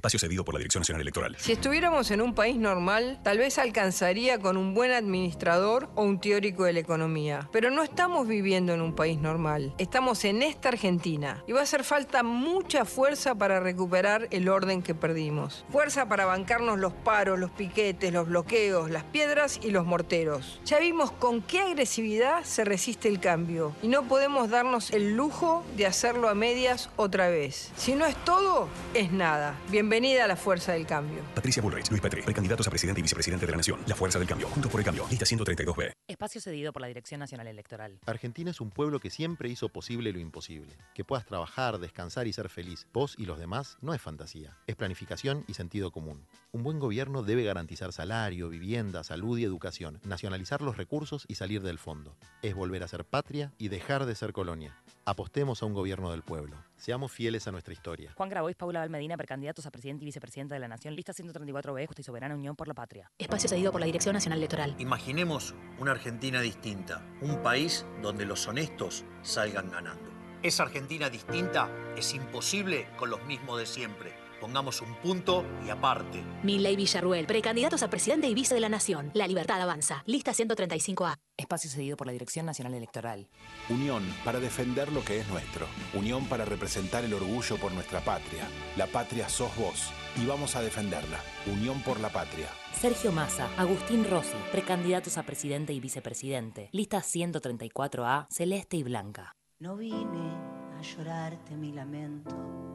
Espacio 0.02 0.18
cedido 0.18 0.44
por 0.44 0.56
la 0.56 0.58
Dirección 0.58 0.82
Nacional 0.82 1.02
Electoral. 1.04 1.36
Si 1.38 1.52
estuviéramos 1.52 2.10
en 2.10 2.22
un 2.22 2.34
país 2.34 2.58
normal, 2.58 3.20
tal 3.22 3.38
vez 3.38 3.60
alcanzaría 3.60 4.40
con 4.40 4.58
un 4.58 4.74
buen 4.74 4.90
administrador 4.90 5.92
o 5.94 6.02
un 6.02 6.20
teórico 6.20 6.64
de 6.64 6.74
la 6.74 6.80
economía. 6.80 7.48
Pero 7.52 7.70
no 7.70 7.84
estamos 7.84 8.28
viviendo 8.28 8.74
en 8.74 8.82
un 8.82 8.96
país 8.96 9.20
normal. 9.20 9.76
Estamos 9.78 10.26
en 10.26 10.42
esta 10.42 10.70
Argentina. 10.70 11.44
Y 11.46 11.52
va 11.52 11.60
a 11.60 11.64
hacer 11.64 11.84
falta 11.84 12.24
mucha 12.24 12.84
fuerza 12.84 13.36
para 13.36 13.60
recuperar 13.60 14.28
el 14.32 14.50
orden 14.50 14.82
que 14.82 14.96
perdimos. 14.96 15.66
Fuerza 15.70 16.10
para 16.10 16.26
bancarnos 16.26 16.80
los 16.80 16.94
paros, 16.94 17.38
los 17.38 17.52
piquetes, 17.52 18.12
los 18.12 18.28
bloqueos, 18.28 18.90
las 18.90 19.04
piedras 19.04 19.60
y 19.62 19.70
los 19.70 19.86
morteros. 19.86 20.62
Ya 20.66 20.80
vimos 20.80 21.12
con 21.12 21.44
qué 21.44 21.60
agresividad 21.60 22.44
se 22.44 22.66
resiste 22.66 23.08
el 23.08 23.20
cambio. 23.20 23.76
Y 23.84 23.88
no 23.88 24.08
podemos 24.08 24.50
darnos 24.50 24.90
el 24.90 25.16
lujo 25.16 25.64
de 25.78 25.86
hacerlo 25.86 26.28
a 26.28 26.34
medias 26.34 26.90
otra 26.96 27.30
vez. 27.30 27.72
Si 27.76 27.94
no 27.94 28.08
es 28.08 28.16
todo, 28.26 28.68
es 28.96 29.12
nada. 29.12 29.60
Bienvenida 29.92 30.24
a 30.24 30.28
la 30.28 30.38
fuerza 30.38 30.72
del 30.72 30.88
cambio. 30.88 31.22
Patricia 31.36 31.62
Bullrich, 31.62 31.90
Luis 31.90 32.02
Petri, 32.02 32.22
precandidatos 32.22 32.66
a 32.66 32.70
presidente 32.70 33.02
y 33.02 33.04
vicepresidente 33.04 33.46
de 33.46 33.52
la 33.52 33.58
Nación. 33.58 33.78
La 33.88 33.94
Fuerza 33.94 34.20
del 34.20 34.28
Cambio. 34.30 34.48
Juntos 34.48 34.72
por 34.72 34.80
el 34.80 34.86
Cambio. 34.86 35.06
Lista 35.10 35.26
132B. 35.26 35.92
Espacio 36.08 36.40
cedido 36.40 36.72
por 36.72 36.82
la 36.82 36.88
Dirección 36.88 37.20
Nacional 37.20 37.48
Electoral. 37.48 38.00
Argentina 38.06 38.52
es 38.52 38.62
un 38.62 38.70
pueblo 38.70 39.02
que 39.02 39.10
siempre 39.10 39.50
hizo 39.50 39.68
posible 39.68 40.14
lo 40.14 40.20
imposible. 40.20 40.78
Que 40.96 41.04
puedas 41.04 41.26
trabajar, 41.26 41.78
descansar 41.78 42.26
y 42.28 42.32
ser 42.32 42.48
feliz, 42.48 42.88
vos 42.94 43.16
y 43.18 43.26
los 43.26 43.38
demás, 43.38 43.80
no 43.82 43.94
es 43.94 44.02
fantasía. 44.02 44.56
Es 44.66 44.78
planificación 44.78 45.44
y 45.50 45.56
sentido 45.56 45.92
común. 45.92 46.26
Un 46.54 46.64
buen 46.64 46.80
gobierno 46.80 47.22
debe 47.22 47.44
garantizar 47.44 47.92
salario, 47.92 48.48
vivienda, 48.48 49.04
salud 49.04 49.38
y 49.40 49.44
educación, 49.44 50.00
nacionalizar 50.06 50.62
los 50.62 50.78
recursos 50.78 51.26
y 51.28 51.36
salir 51.36 51.64
del 51.64 51.80
fondo. 51.80 52.16
Es 52.44 52.56
volver 52.56 52.84
a 52.84 52.88
ser 52.88 53.04
patria 53.04 53.52
y 53.58 53.68
dejar 53.68 54.06
de 54.06 54.16
ser 54.16 54.32
colonia. 54.32 54.74
Apostemos 55.04 55.62
a 55.62 55.66
un 55.66 55.74
gobierno 55.74 56.12
del 56.12 56.22
pueblo. 56.22 56.56
Seamos 56.82 57.12
fieles 57.12 57.48
a 57.48 57.52
nuestra 57.52 57.74
historia. 57.76 58.12
Juan 58.16 58.28
Grabois, 58.28 58.56
Paula 58.56 58.80
Valmedina, 58.80 59.16
precandidatos 59.16 59.68
a 59.68 59.70
presidente 59.70 60.04
y 60.04 60.08
vicepresidenta 60.08 60.56
de 60.56 60.62
la 60.62 60.68
Nación. 60.68 60.96
Lista 60.96 61.14
134B, 61.14 61.86
Justa 61.86 62.02
y 62.02 62.04
Soberana 62.04 62.34
Unión 62.34 62.56
por 62.56 62.68
la 62.68 62.74
Patria. 62.74 63.12
Espacio 63.20 63.48
cedido 63.48 63.72
por 63.72 63.82
la 63.82 63.86
Dirección 63.86 64.14
Nacional 64.14 64.40
Electoral. 64.40 64.76
Imaginemos 64.80 65.54
una 65.78 65.92
Argentina 65.92 66.42
distinta, 66.42 67.06
un 67.22 67.44
país 67.44 67.86
donde 68.02 68.26
los 68.26 68.48
honestos 68.48 69.06
salgan 69.22 69.70
ganando. 69.70 70.10
Esa 70.42 70.64
Argentina 70.64 71.12
distinta 71.12 71.70
es 71.96 72.16
imposible 72.16 72.88
con 72.98 73.12
los 73.12 73.24
mismos 73.26 73.60
de 73.60 73.68
siempre. 73.68 74.21
Pongamos 74.42 74.82
un 74.82 74.96
punto 74.96 75.46
y 75.64 75.70
aparte. 75.70 76.24
Milley 76.42 76.76
Villarruel, 76.76 77.28
precandidatos 77.28 77.84
a 77.84 77.92
presidente 77.92 78.28
y 78.28 78.34
vice 78.34 78.56
de 78.56 78.60
la 78.60 78.70
Nación. 78.70 79.12
La 79.14 79.28
libertad 79.28 79.62
avanza. 79.62 80.02
Lista 80.08 80.32
135A. 80.34 81.16
Espacio 81.38 81.70
cedido 81.70 81.96
por 81.96 82.08
la 82.08 82.14
Dirección 82.14 82.48
Nacional 82.48 82.74
Electoral. 82.74 83.30
Unión 83.70 84.04
para 84.26 84.40
defender 84.40 84.92
lo 84.92 85.06
que 85.06 85.20
es 85.20 85.28
nuestro. 85.28 85.68
Unión 85.94 86.26
para 86.26 86.44
representar 86.44 87.06
el 87.06 87.14
orgullo 87.14 87.58
por 87.58 87.72
nuestra 87.72 88.02
patria. 88.02 88.48
La 88.78 88.88
patria 88.88 89.30
sos 89.30 89.56
vos 89.56 89.92
y 90.20 90.26
vamos 90.26 90.56
a 90.56 90.62
defenderla. 90.62 91.20
Unión 91.46 91.80
por 91.84 92.00
la 92.00 92.10
patria. 92.10 92.48
Sergio 92.74 93.12
Massa, 93.12 93.48
Agustín 93.58 94.10
Rossi, 94.10 94.38
precandidatos 94.52 95.20
a 95.20 95.24
presidente 95.24 95.72
y 95.72 95.80
vicepresidente. 95.80 96.70
Lista 96.72 96.98
134A, 96.98 98.26
celeste 98.32 98.78
y 98.78 98.84
blanca. 98.84 99.36
No 99.60 99.78
vine 99.78 100.34
a 100.76 100.82
llorarte 100.82 101.56
mi 101.56 101.72
lamento. 101.72 102.71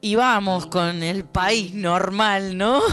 Y 0.00 0.14
vamos 0.14 0.66
con 0.66 1.02
el 1.02 1.24
país 1.24 1.74
normal, 1.74 2.56
¿no? 2.56 2.80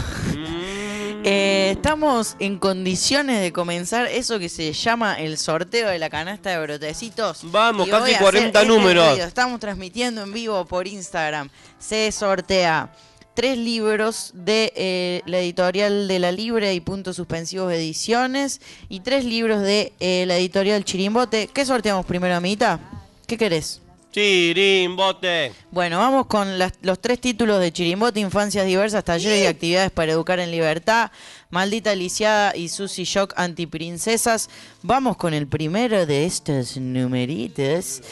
Eh, 1.24 1.72
estamos 1.72 2.36
en 2.38 2.58
condiciones 2.58 3.42
de 3.42 3.52
comenzar 3.52 4.06
eso 4.06 4.38
que 4.38 4.48
se 4.48 4.72
llama 4.72 5.20
el 5.20 5.36
sorteo 5.36 5.90
de 5.90 5.98
la 5.98 6.08
canasta 6.08 6.50
de 6.50 6.60
brotecitos. 6.60 7.40
Vamos, 7.42 7.88
Y 7.88 7.90
casi 7.90 8.02
voy 8.02 8.14
a 8.14 8.18
40 8.20 8.58
hacer 8.58 8.70
este 8.70 8.78
números. 8.80 9.18
Estamos 9.18 9.58
transmitiendo 9.58 10.22
en 10.22 10.32
vivo 10.32 10.64
por 10.64 10.86
Instagram. 10.86 11.50
Se 11.78 12.10
sortea 12.12 12.92
tres 13.34 13.58
libros 13.58 14.30
de 14.32 14.72
eh, 14.76 15.22
la 15.26 15.40
editorial 15.40 16.08
de 16.08 16.18
La 16.18 16.32
Libre 16.32 16.72
y 16.72 16.80
Puntos 16.80 17.16
Suspensivos 17.16 17.72
Ediciones 17.72 18.60
y 18.88 19.00
tres 19.00 19.24
libros 19.24 19.60
de 19.60 19.92
eh, 20.00 20.24
la 20.26 20.36
editorial 20.38 20.84
Chirimbote. 20.84 21.48
¿Qué 21.48 21.66
sorteamos 21.66 22.06
primero, 22.06 22.36
amiguita? 22.36 22.80
¿Qué 23.26 23.36
querés? 23.36 23.82
Chirimbote. 24.18 25.52
Bueno, 25.70 25.98
vamos 25.98 26.26
con 26.26 26.58
los 26.58 27.00
tres 27.00 27.20
títulos 27.20 27.60
de 27.60 27.72
Chirimbote, 27.72 28.18
Infancias 28.18 28.66
Diversas, 28.66 29.04
Talleres 29.04 29.44
y 29.44 29.46
Actividades 29.46 29.92
para 29.92 30.10
Educar 30.10 30.40
en 30.40 30.50
Libertad, 30.50 31.12
Maldita 31.50 31.94
Lisiada 31.94 32.56
y 32.56 32.68
Susy 32.68 33.04
Shock 33.04 33.34
Antiprincesas. 33.36 34.50
Vamos 34.82 35.16
con 35.16 35.34
el 35.34 35.46
primero 35.46 36.04
de 36.04 36.26
estos 36.26 36.76
numeritos. 36.78 38.02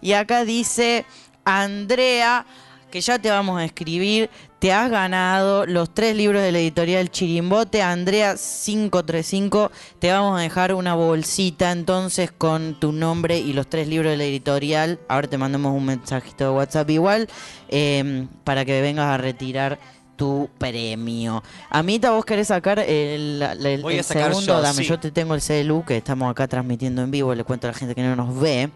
Y 0.00 0.12
acá 0.12 0.44
dice 0.44 1.06
Andrea, 1.44 2.46
que 2.92 3.00
ya 3.00 3.18
te 3.18 3.28
vamos 3.28 3.60
a 3.60 3.64
escribir, 3.64 4.30
te 4.64 4.72
has 4.72 4.90
ganado 4.90 5.66
los 5.66 5.92
tres 5.92 6.16
libros 6.16 6.40
de 6.40 6.50
la 6.50 6.58
editorial 6.58 7.10
Chirimbote. 7.10 7.82
Andrea 7.82 8.34
535. 8.36 9.70
Te 9.98 10.10
vamos 10.10 10.38
a 10.38 10.42
dejar 10.42 10.72
una 10.72 10.94
bolsita 10.94 11.70
entonces 11.70 12.32
con 12.32 12.80
tu 12.80 12.90
nombre 12.90 13.38
y 13.38 13.52
los 13.52 13.68
tres 13.68 13.88
libros 13.88 14.12
de 14.12 14.16
la 14.16 14.24
editorial. 14.24 15.00
Ahora 15.06 15.28
te 15.28 15.36
mandamos 15.36 15.76
un 15.76 15.84
mensajito 15.84 16.44
de 16.44 16.50
WhatsApp 16.50 16.88
igual 16.88 17.28
eh, 17.68 18.26
para 18.44 18.64
que 18.64 18.80
vengas 18.80 19.04
a 19.04 19.18
retirar 19.18 19.78
tu 20.16 20.48
premio. 20.56 21.42
Amita, 21.68 22.12
vos 22.12 22.24
querés 22.24 22.48
sacar 22.48 22.78
el, 22.78 23.42
el- 23.42 23.82
Voy 23.82 23.96
a 23.96 23.98
el 23.98 24.04
sacar 24.04 24.28
segundo, 24.30 24.46
yo, 24.54 24.62
dame, 24.62 24.78
sí. 24.78 24.88
yo 24.88 24.98
te 24.98 25.10
tengo 25.10 25.34
el 25.34 25.42
CLU 25.42 25.84
que 25.84 25.98
estamos 25.98 26.30
acá 26.30 26.48
transmitiendo 26.48 27.02
en 27.02 27.10
vivo, 27.10 27.34
le 27.34 27.44
cuento 27.44 27.66
a 27.68 27.72
la 27.72 27.76
gente 27.76 27.94
que 27.94 28.02
no 28.02 28.16
nos 28.16 28.40
ve. 28.40 28.70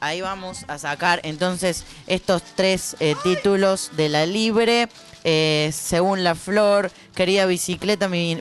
Ahí 0.00 0.20
vamos 0.20 0.64
a 0.68 0.78
sacar 0.78 1.20
entonces 1.24 1.84
estos 2.06 2.42
tres 2.54 2.96
eh, 3.00 3.14
títulos 3.22 3.90
de 3.96 4.08
la 4.08 4.26
libre. 4.26 4.88
Eh, 5.24 5.70
según 5.72 6.24
la 6.24 6.34
flor, 6.34 6.90
querida 7.14 7.46
bicicleta, 7.46 8.08
mi, 8.08 8.38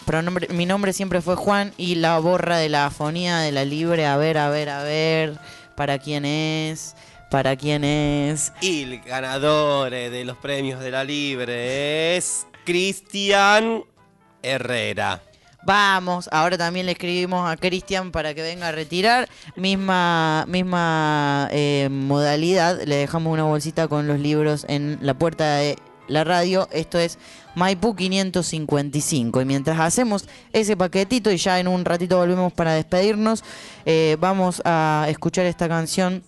mi 0.49 0.65
nombre 0.65 0.93
siempre 0.93 1.21
fue 1.21 1.35
Juan 1.35 1.73
y 1.77 1.95
la 1.95 2.17
borra 2.19 2.57
de 2.57 2.69
la 2.69 2.87
afonía 2.87 3.39
de 3.39 3.51
la 3.51 3.65
libre. 3.65 4.05
A 4.07 4.17
ver, 4.17 4.37
a 4.37 4.49
ver, 4.49 4.69
a 4.69 4.83
ver, 4.83 5.37
para 5.75 5.99
quién 5.99 6.25
es, 6.25 6.95
para 7.29 7.55
quién 7.55 7.83
es. 7.83 8.51
Y 8.61 8.83
el 8.83 9.01
ganador 9.01 9.93
eh, 9.93 10.09
de 10.09 10.25
los 10.25 10.37
premios 10.37 10.79
de 10.79 10.91
la 10.91 11.03
Libre 11.03 12.17
es 12.17 12.45
Cristian 12.65 13.83
Herrera. 14.43 15.21
Vamos, 15.63 16.27
ahora 16.31 16.57
también 16.57 16.87
le 16.87 16.93
escribimos 16.93 17.49
a 17.49 17.55
Cristian 17.55 18.11
para 18.11 18.33
que 18.33 18.41
venga 18.41 18.69
a 18.69 18.71
retirar. 18.71 19.29
Misma, 19.55 20.45
misma 20.47 21.49
eh, 21.51 21.87
modalidad, 21.91 22.81
le 22.83 22.95
dejamos 22.95 23.31
una 23.31 23.43
bolsita 23.43 23.87
con 23.87 24.07
los 24.07 24.19
libros 24.19 24.65
en 24.67 24.97
la 25.01 25.13
puerta 25.13 25.57
de 25.57 25.77
la 26.07 26.23
radio. 26.23 26.67
Esto 26.71 26.97
es 26.97 27.19
Maipú 27.55 27.95
555. 27.95 29.41
Y 29.41 29.45
mientras 29.45 29.79
hacemos 29.79 30.27
ese 30.51 30.75
paquetito 30.75 31.31
y 31.31 31.37
ya 31.37 31.59
en 31.59 31.67
un 31.67 31.85
ratito 31.85 32.17
volvemos 32.17 32.51
para 32.53 32.73
despedirnos, 32.73 33.43
eh, 33.85 34.17
vamos 34.19 34.61
a 34.65 35.05
escuchar 35.09 35.45
esta 35.45 35.67
canción 35.67 36.23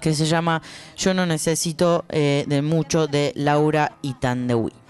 que 0.00 0.14
se 0.14 0.26
llama 0.26 0.62
Yo 0.96 1.14
no 1.14 1.26
necesito 1.26 2.04
eh, 2.08 2.44
de 2.48 2.62
mucho 2.62 3.06
de 3.06 3.32
Laura 3.36 3.96
Itandewi. 4.02 4.81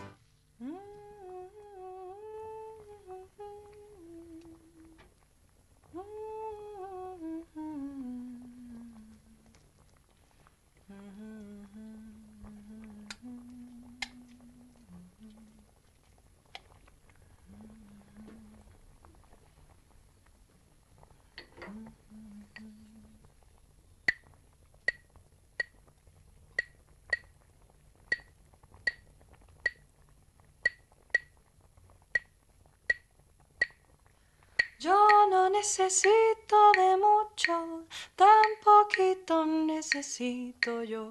No 35.30 35.51
necesito 35.51 36.72
de 36.76 36.97
mucho, 36.97 37.86
tan 38.16 38.48
poquito 38.64 39.47
necesito 39.47 40.82
yo. 40.82 41.06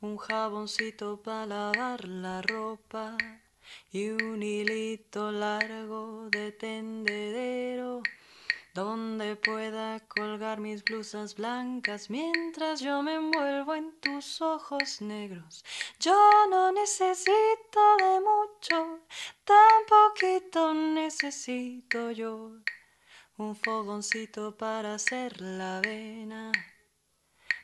Un 0.00 0.16
jaboncito 0.16 1.20
para 1.20 1.46
lavar 1.46 2.06
la 2.06 2.40
ropa 2.42 3.16
y 3.90 4.10
un 4.10 4.42
hilito 4.42 5.32
largo 5.32 6.28
de 6.30 6.52
tendedero 6.52 8.02
donde 8.74 9.34
pueda 9.34 9.98
colgar 10.06 10.60
mis 10.60 10.84
blusas 10.84 11.34
blancas 11.34 12.10
mientras 12.10 12.80
yo 12.80 13.02
me 13.02 13.14
envuelvo 13.14 13.74
en 13.74 13.90
tus 14.00 14.40
ojos 14.40 15.00
negros. 15.00 15.64
Yo 15.98 16.16
no 16.48 16.70
necesito 16.70 17.80
de 17.98 18.20
mucho, 18.20 19.00
tan 19.44 19.78
poquito 19.88 20.74
necesito 20.74 22.12
yo. 22.12 22.52
Un 23.38 23.54
fogoncito 23.54 24.56
para 24.56 24.94
hacer 24.94 25.40
la 25.40 25.78
avena. 25.78 26.50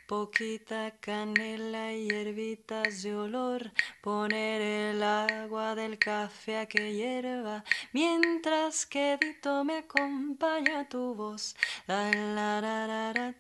Poquita 0.07 0.93
canela 1.01 1.93
y 1.93 2.09
hierbitas 2.09 3.03
de 3.03 3.17
olor, 3.17 3.73
poner 4.01 4.61
el 4.61 5.03
agua 5.03 5.75
del 5.75 5.99
café 5.99 6.59
a 6.59 6.67
que 6.67 6.95
hierva, 6.95 7.65
mientras 7.93 8.87
que 8.87 9.19
Dito 9.21 9.65
me 9.65 9.79
acompaña 9.79 10.89
tu 10.89 11.13
voz. 11.17 11.57
La, 11.89 12.09
la, 12.13 12.61
la, 12.61 13.35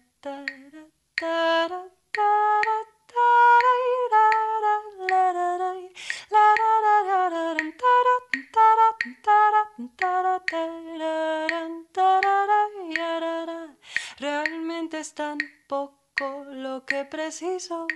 Realmente 14.18 15.00
es 15.00 15.14
tan 15.14 15.38
poco 15.66 16.44
lo 16.50 16.86
que 16.86 17.04
preciso. 17.04 17.86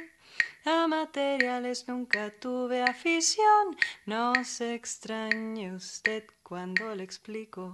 A 0.65 0.87
materiales 0.87 1.89
nunca 1.89 2.31
tuve 2.31 2.83
afición. 2.83 3.77
No 4.07 4.33
se 4.45 4.75
extrañe 4.75 5.73
usted 5.73 6.25
cuando 6.43 6.95
le 6.95 7.05
explico 7.05 7.71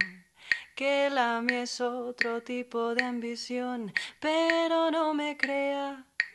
que 0.75 1.09
la 1.09 1.41
mía 1.41 1.63
es 1.63 1.81
otro 1.81 2.43
tipo 2.43 2.93
de 2.95 3.03
ambición. 3.03 3.91
Pero 4.19 4.91
no 4.91 5.13
me 5.13 5.35
crea 5.35 6.05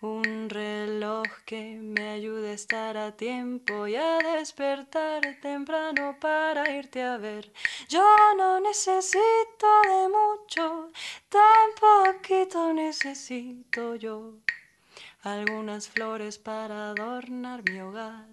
Un 0.00 0.48
reloj 0.48 1.26
que 1.44 1.76
me 1.76 2.08
ayude 2.10 2.50
a 2.50 2.54
estar 2.54 2.96
a 2.96 3.16
tiempo 3.16 3.86
y 3.86 3.96
a 3.96 4.18
despertar 4.18 5.20
temprano 5.42 6.16
para 6.18 6.70
irte 6.70 7.02
a 7.02 7.18
ver. 7.18 7.52
Yo 7.88 8.02
no 8.36 8.60
necesito 8.60 9.68
de 9.82 10.08
mucho, 10.08 10.90
tan 11.28 11.68
poquito 11.78 12.72
necesito 12.72 13.94
yo. 13.96 14.34
Algunas 15.22 15.88
flores 15.88 16.38
para 16.38 16.90
adornar 16.90 17.62
mi 17.68 17.80
hogar 17.80 18.26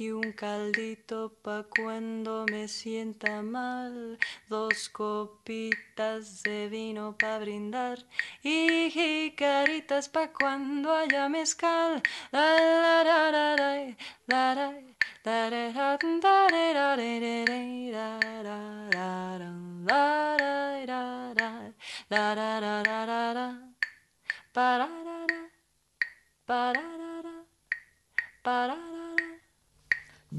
y 0.00 0.10
un 0.12 0.32
caldito 0.32 1.34
pa 1.42 1.64
cuando 1.64 2.46
me 2.50 2.68
sienta 2.68 3.42
mal, 3.42 4.18
dos 4.48 4.88
copitas 4.88 6.42
de 6.42 6.68
vino 6.68 7.16
pa 7.18 7.38
brindar 7.38 7.98
y 8.42 8.88
jicaritas 8.90 10.08
pa 10.08 10.32
cuando 10.32 10.94
haya 10.94 11.28
mezcal. 11.28 12.02
Pararara, 12.30 13.96
pararara. 14.26 14.90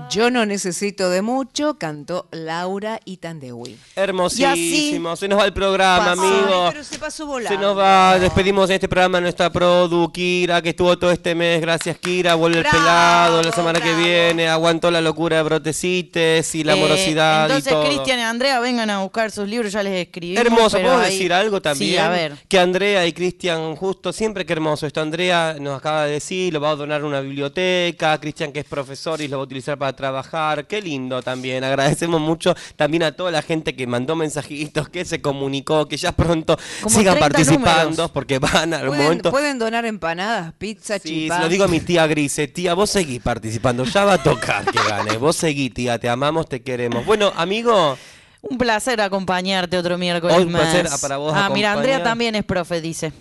Yo 0.09 0.31
no 0.31 0.45
necesito 0.45 1.09
de 1.09 1.22
mucho, 1.22 1.77
cantó 1.77 2.30
Laura 2.31 3.01
Itandewi. 3.03 3.77
Hermosísimo, 3.97 5.18
se 5.18 5.27
nos 5.27 5.38
va 5.39 5.45
el 5.45 5.51
programa, 5.51 6.05
Pasó, 6.15 6.22
amigo. 6.22 6.69
pero 6.72 6.84
se 6.85 6.97
pasó 6.97 7.26
volando. 7.26 7.53
Se 7.57 7.61
nos 7.61 7.77
va, 7.77 8.18
despedimos 8.18 8.69
en 8.69 8.76
este 8.76 8.88
programa 8.88 9.18
a 9.18 9.22
nuestra 9.22 9.51
produ, 9.51 10.09
Kira, 10.13 10.61
que 10.61 10.69
estuvo 10.69 10.97
todo 10.97 11.11
este 11.11 11.35
mes. 11.35 11.59
Gracias, 11.59 11.97
Kira. 11.97 12.35
Vuelve 12.35 12.59
el 12.59 12.65
pelado 12.65 13.43
la 13.43 13.51
semana 13.51 13.81
que 13.81 13.93
viene. 13.95 14.47
Aguantó 14.47 14.89
la 14.91 15.01
locura 15.01 15.35
de 15.38 15.43
Brotecites 15.43 16.55
y 16.55 16.63
la 16.63 16.73
Eh, 16.77 16.80
morosidad 16.80 17.41
y 17.49 17.51
Entonces, 17.51 17.73
todo. 17.73 17.84
Cristian 17.85 18.19
y 18.19 18.22
Andrea, 18.22 18.61
vengan 18.61 18.89
a 18.89 18.99
buscar 19.01 19.30
sus 19.30 19.47
libros, 19.49 19.73
ya 19.73 19.84
les 19.84 20.07
escribí. 20.07 20.38
Hermoso, 20.38 20.80
¿puedo 20.80 20.99
decir 20.99 21.34
algo 21.34 21.61
también? 21.61 21.91
Sí, 21.91 21.97
a 21.97 22.07
ver. 22.07 22.38
Que 22.47 22.59
Andrea 22.59 23.05
y 23.05 23.11
Cristian, 23.11 23.76
justo, 23.76 24.13
siempre 24.13 24.45
que 24.45 24.53
hermoso 24.53 24.88
esto. 24.88 25.01
Andrea 25.01 25.57
nos 25.59 25.77
acaba 25.77 26.05
de 26.05 26.13
decir, 26.13 26.53
lo 26.53 26.61
va 26.61 26.69
a 26.69 26.76
donar 26.77 27.01
a 27.01 27.05
una 27.05 27.19
biblioteca. 27.19 28.18
Cristian, 28.22 28.53
que 28.53 28.61
es 28.61 28.65
profesor 28.65 29.19
y 29.19 29.27
lo 29.27 29.35
va 29.38 29.41
a 29.41 29.45
utilizar 29.45 29.77
para 29.81 29.93
trabajar. 29.95 30.67
Qué 30.67 30.79
lindo 30.81 31.21
también. 31.23 31.63
Agradecemos 31.63 32.21
mucho 32.21 32.55
también 32.75 33.01
a 33.03 33.11
toda 33.13 33.31
la 33.31 33.41
gente 33.41 33.75
que 33.75 33.87
mandó 33.87 34.15
mensajitos, 34.15 34.87
que 34.89 35.03
se 35.03 35.21
comunicó, 35.21 35.87
que 35.87 35.97
ya 35.97 36.11
pronto 36.11 36.55
Como 36.83 36.95
sigan 36.95 37.15
30 37.15 37.29
participando, 37.29 37.89
números. 37.89 38.11
porque 38.11 38.37
van 38.39 38.73
al 38.75 38.87
¿Pueden, 38.87 39.03
momento. 39.03 39.31
pueden 39.31 39.57
donar 39.59 39.85
empanadas, 39.85 40.53
pizza, 40.57 40.99
Sí, 40.99 41.27
se 41.27 41.39
lo 41.39 41.49
digo 41.49 41.63
a 41.63 41.67
mi 41.67 41.79
tía 41.79 42.05
Grise, 42.05 42.47
tía, 42.47 42.75
vos 42.75 42.91
seguís 42.91 43.21
participando, 43.21 43.83
ya 43.85 44.05
va 44.05 44.13
a 44.13 44.23
tocar 44.23 44.63
que 44.65 44.77
gane. 44.87 45.17
Vos 45.17 45.35
seguí, 45.35 45.69
tía, 45.71 45.97
te 45.97 46.07
amamos, 46.07 46.47
te 46.47 46.61
queremos. 46.61 47.05
Bueno, 47.05 47.33
amigo, 47.35 47.97
Un 48.41 48.57
placer 48.57 49.01
acompañarte 49.01 49.77
otro 49.77 49.97
miércoles 49.97 50.37
un 50.37 50.51
placer 50.51 50.89
más. 50.89 51.01
para 51.01 51.17
vos 51.17 51.33
Ah, 51.35 51.49
mira, 51.53 51.73
Andrea 51.73 52.03
también 52.03 52.35
es 52.35 52.43
profe, 52.43 52.81
dice. 52.81 53.11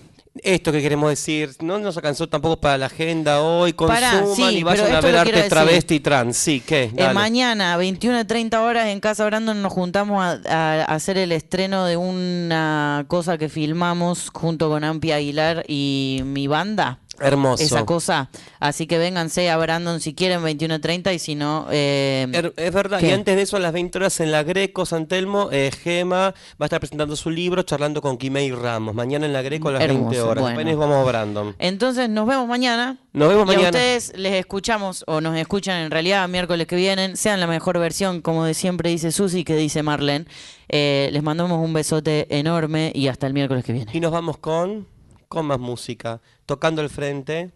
Esto 0.42 0.72
que 0.72 0.80
queremos 0.80 1.10
decir, 1.10 1.50
no 1.60 1.78
nos 1.78 1.96
alcanzó 1.96 2.28
tampoco 2.28 2.60
para 2.60 2.78
la 2.78 2.86
agenda 2.86 3.42
hoy, 3.42 3.72
Pará, 3.72 4.20
consuman 4.22 4.50
sí, 4.50 4.58
y 4.58 4.62
vayan 4.62 4.94
a 4.94 5.00
ver 5.00 5.16
arte 5.16 5.48
travesti 5.48 5.96
y 5.96 6.00
trans. 6.00 6.36
Sí, 6.36 6.62
¿qué? 6.64 6.90
Eh, 6.96 7.12
mañana, 7.12 7.76
21 7.76 8.26
30 8.26 8.62
horas, 8.62 8.86
en 8.88 9.00
Casa 9.00 9.24
Brandon 9.26 9.60
nos 9.60 9.72
juntamos 9.72 10.22
a, 10.22 10.40
a 10.48 10.84
hacer 10.84 11.18
el 11.18 11.32
estreno 11.32 11.84
de 11.84 11.96
una 11.96 13.04
cosa 13.08 13.38
que 13.38 13.48
filmamos 13.48 14.30
junto 14.32 14.68
con 14.68 14.84
Ampi 14.84 15.12
Aguilar 15.12 15.64
y 15.66 16.22
mi 16.24 16.46
banda. 16.46 17.00
Hermoso. 17.20 17.62
esa 17.62 17.84
cosa. 17.84 18.30
Así 18.58 18.86
que 18.86 18.98
vénganse 18.98 19.50
a 19.50 19.56
Brandon 19.56 20.00
si 20.00 20.14
quieren 20.14 20.40
21.30 20.42 21.14
y 21.14 21.18
si 21.18 21.34
no... 21.34 21.66
eh, 21.70 22.26
Er- 22.32 22.52
Es 22.56 22.72
verdad, 22.72 23.00
y 23.02 23.10
antes 23.10 23.36
de 23.36 23.42
eso, 23.42 23.56
a 23.56 23.60
las 23.60 23.72
20 23.72 23.98
horas 23.98 24.20
en 24.20 24.32
la 24.32 24.42
Greco, 24.42 24.86
San 24.86 25.06
Telmo, 25.06 25.48
eh, 25.52 25.70
Gema 25.82 26.16
va 26.30 26.34
a 26.60 26.64
estar 26.64 26.80
presentando 26.80 27.16
su 27.16 27.30
libro, 27.30 27.62
charlando 27.62 28.00
con 28.02 28.16
Kimei 28.16 28.50
Ramos. 28.52 28.94
Mañana 28.94 29.26
en 29.26 29.32
la 29.32 29.42
Greco 29.42 29.68
a 29.68 29.72
las 29.72 29.82
Hermoso, 29.82 30.04
20 30.10 30.20
horas. 30.22 30.42
bueno. 30.42 30.58
Apenas 30.60 30.76
vamos 30.76 30.96
a 30.96 31.04
Brandon. 31.10 31.56
Entonces 31.58 32.08
nos 32.08 32.26
vemos 32.26 32.46
mañana. 32.48 32.98
Nos 33.12 33.28
vemos 33.28 33.44
y 33.44 33.46
mañana. 33.48 33.66
a 33.66 33.70
ustedes 33.70 34.12
les 34.16 34.34
escuchamos 34.34 35.04
o 35.06 35.20
nos 35.20 35.36
escuchan 35.36 35.82
en 35.82 35.90
realidad 35.90 36.28
miércoles 36.28 36.66
que 36.66 36.76
vienen. 36.76 37.16
Sean 37.16 37.40
la 37.40 37.46
mejor 37.46 37.78
versión, 37.78 38.20
como 38.22 38.44
de 38.44 38.54
siempre 38.54 38.90
dice 38.90 39.10
Susi, 39.12 39.44
que 39.44 39.56
dice 39.56 39.82
Marlene. 39.82 40.26
Eh, 40.68 41.08
les 41.12 41.22
mandamos 41.22 41.58
un 41.64 41.72
besote 41.72 42.26
enorme 42.38 42.92
y 42.94 43.08
hasta 43.08 43.26
el 43.26 43.34
miércoles 43.34 43.64
que 43.64 43.72
viene. 43.72 43.90
Y 43.92 43.98
nos 44.00 44.12
vamos 44.12 44.38
con, 44.38 44.86
con 45.28 45.46
más 45.46 45.58
música, 45.58 46.20
tocando 46.50 46.82
el 46.82 46.90
frente 46.90 47.52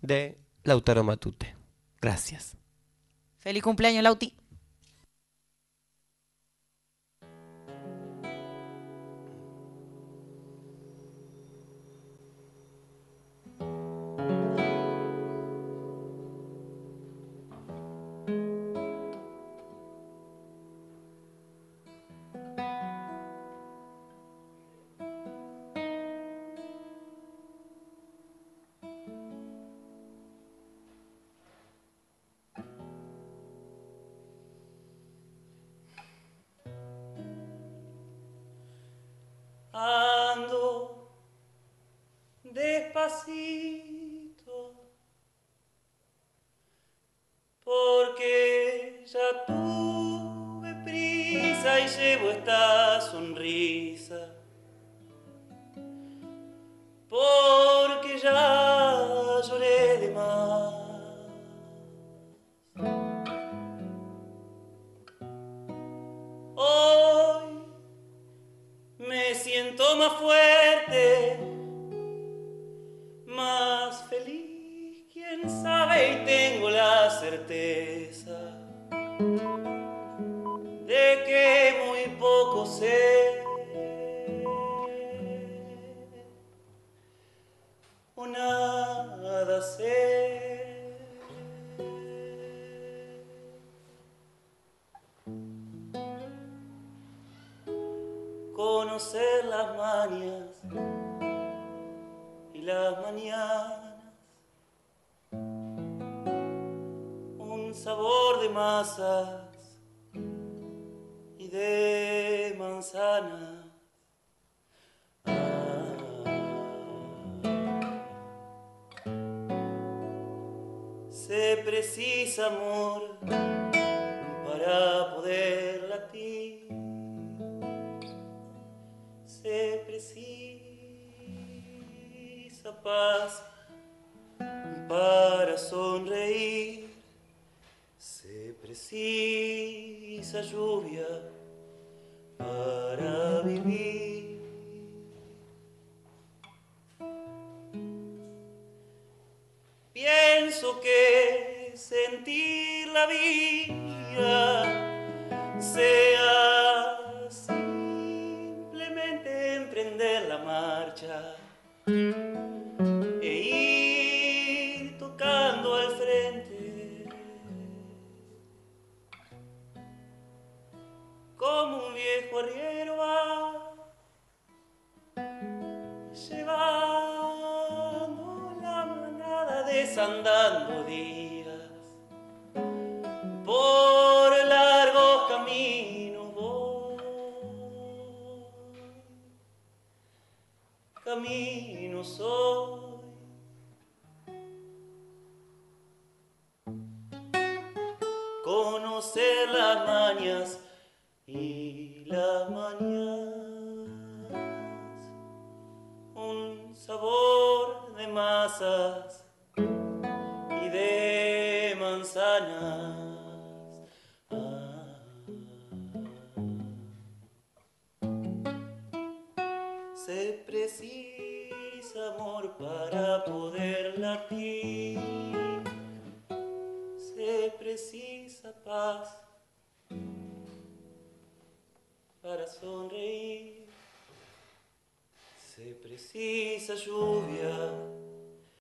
de 0.00 0.36
Lautaro 0.64 1.04
Matute. 1.04 1.54
Gracias. 2.00 2.56
Feliz 3.38 3.62
cumpleaños, 3.62 4.02
Lauti. 4.02 4.34
Ando 39.72 41.08
despacito 42.44 43.82
porque 47.64 49.02
ya 49.06 49.46
tuve 49.46 50.74
prisa 50.84 51.80
y 51.80 51.88
llevo 51.88 52.30
esta 52.30 53.00
sonrisa 53.00 53.41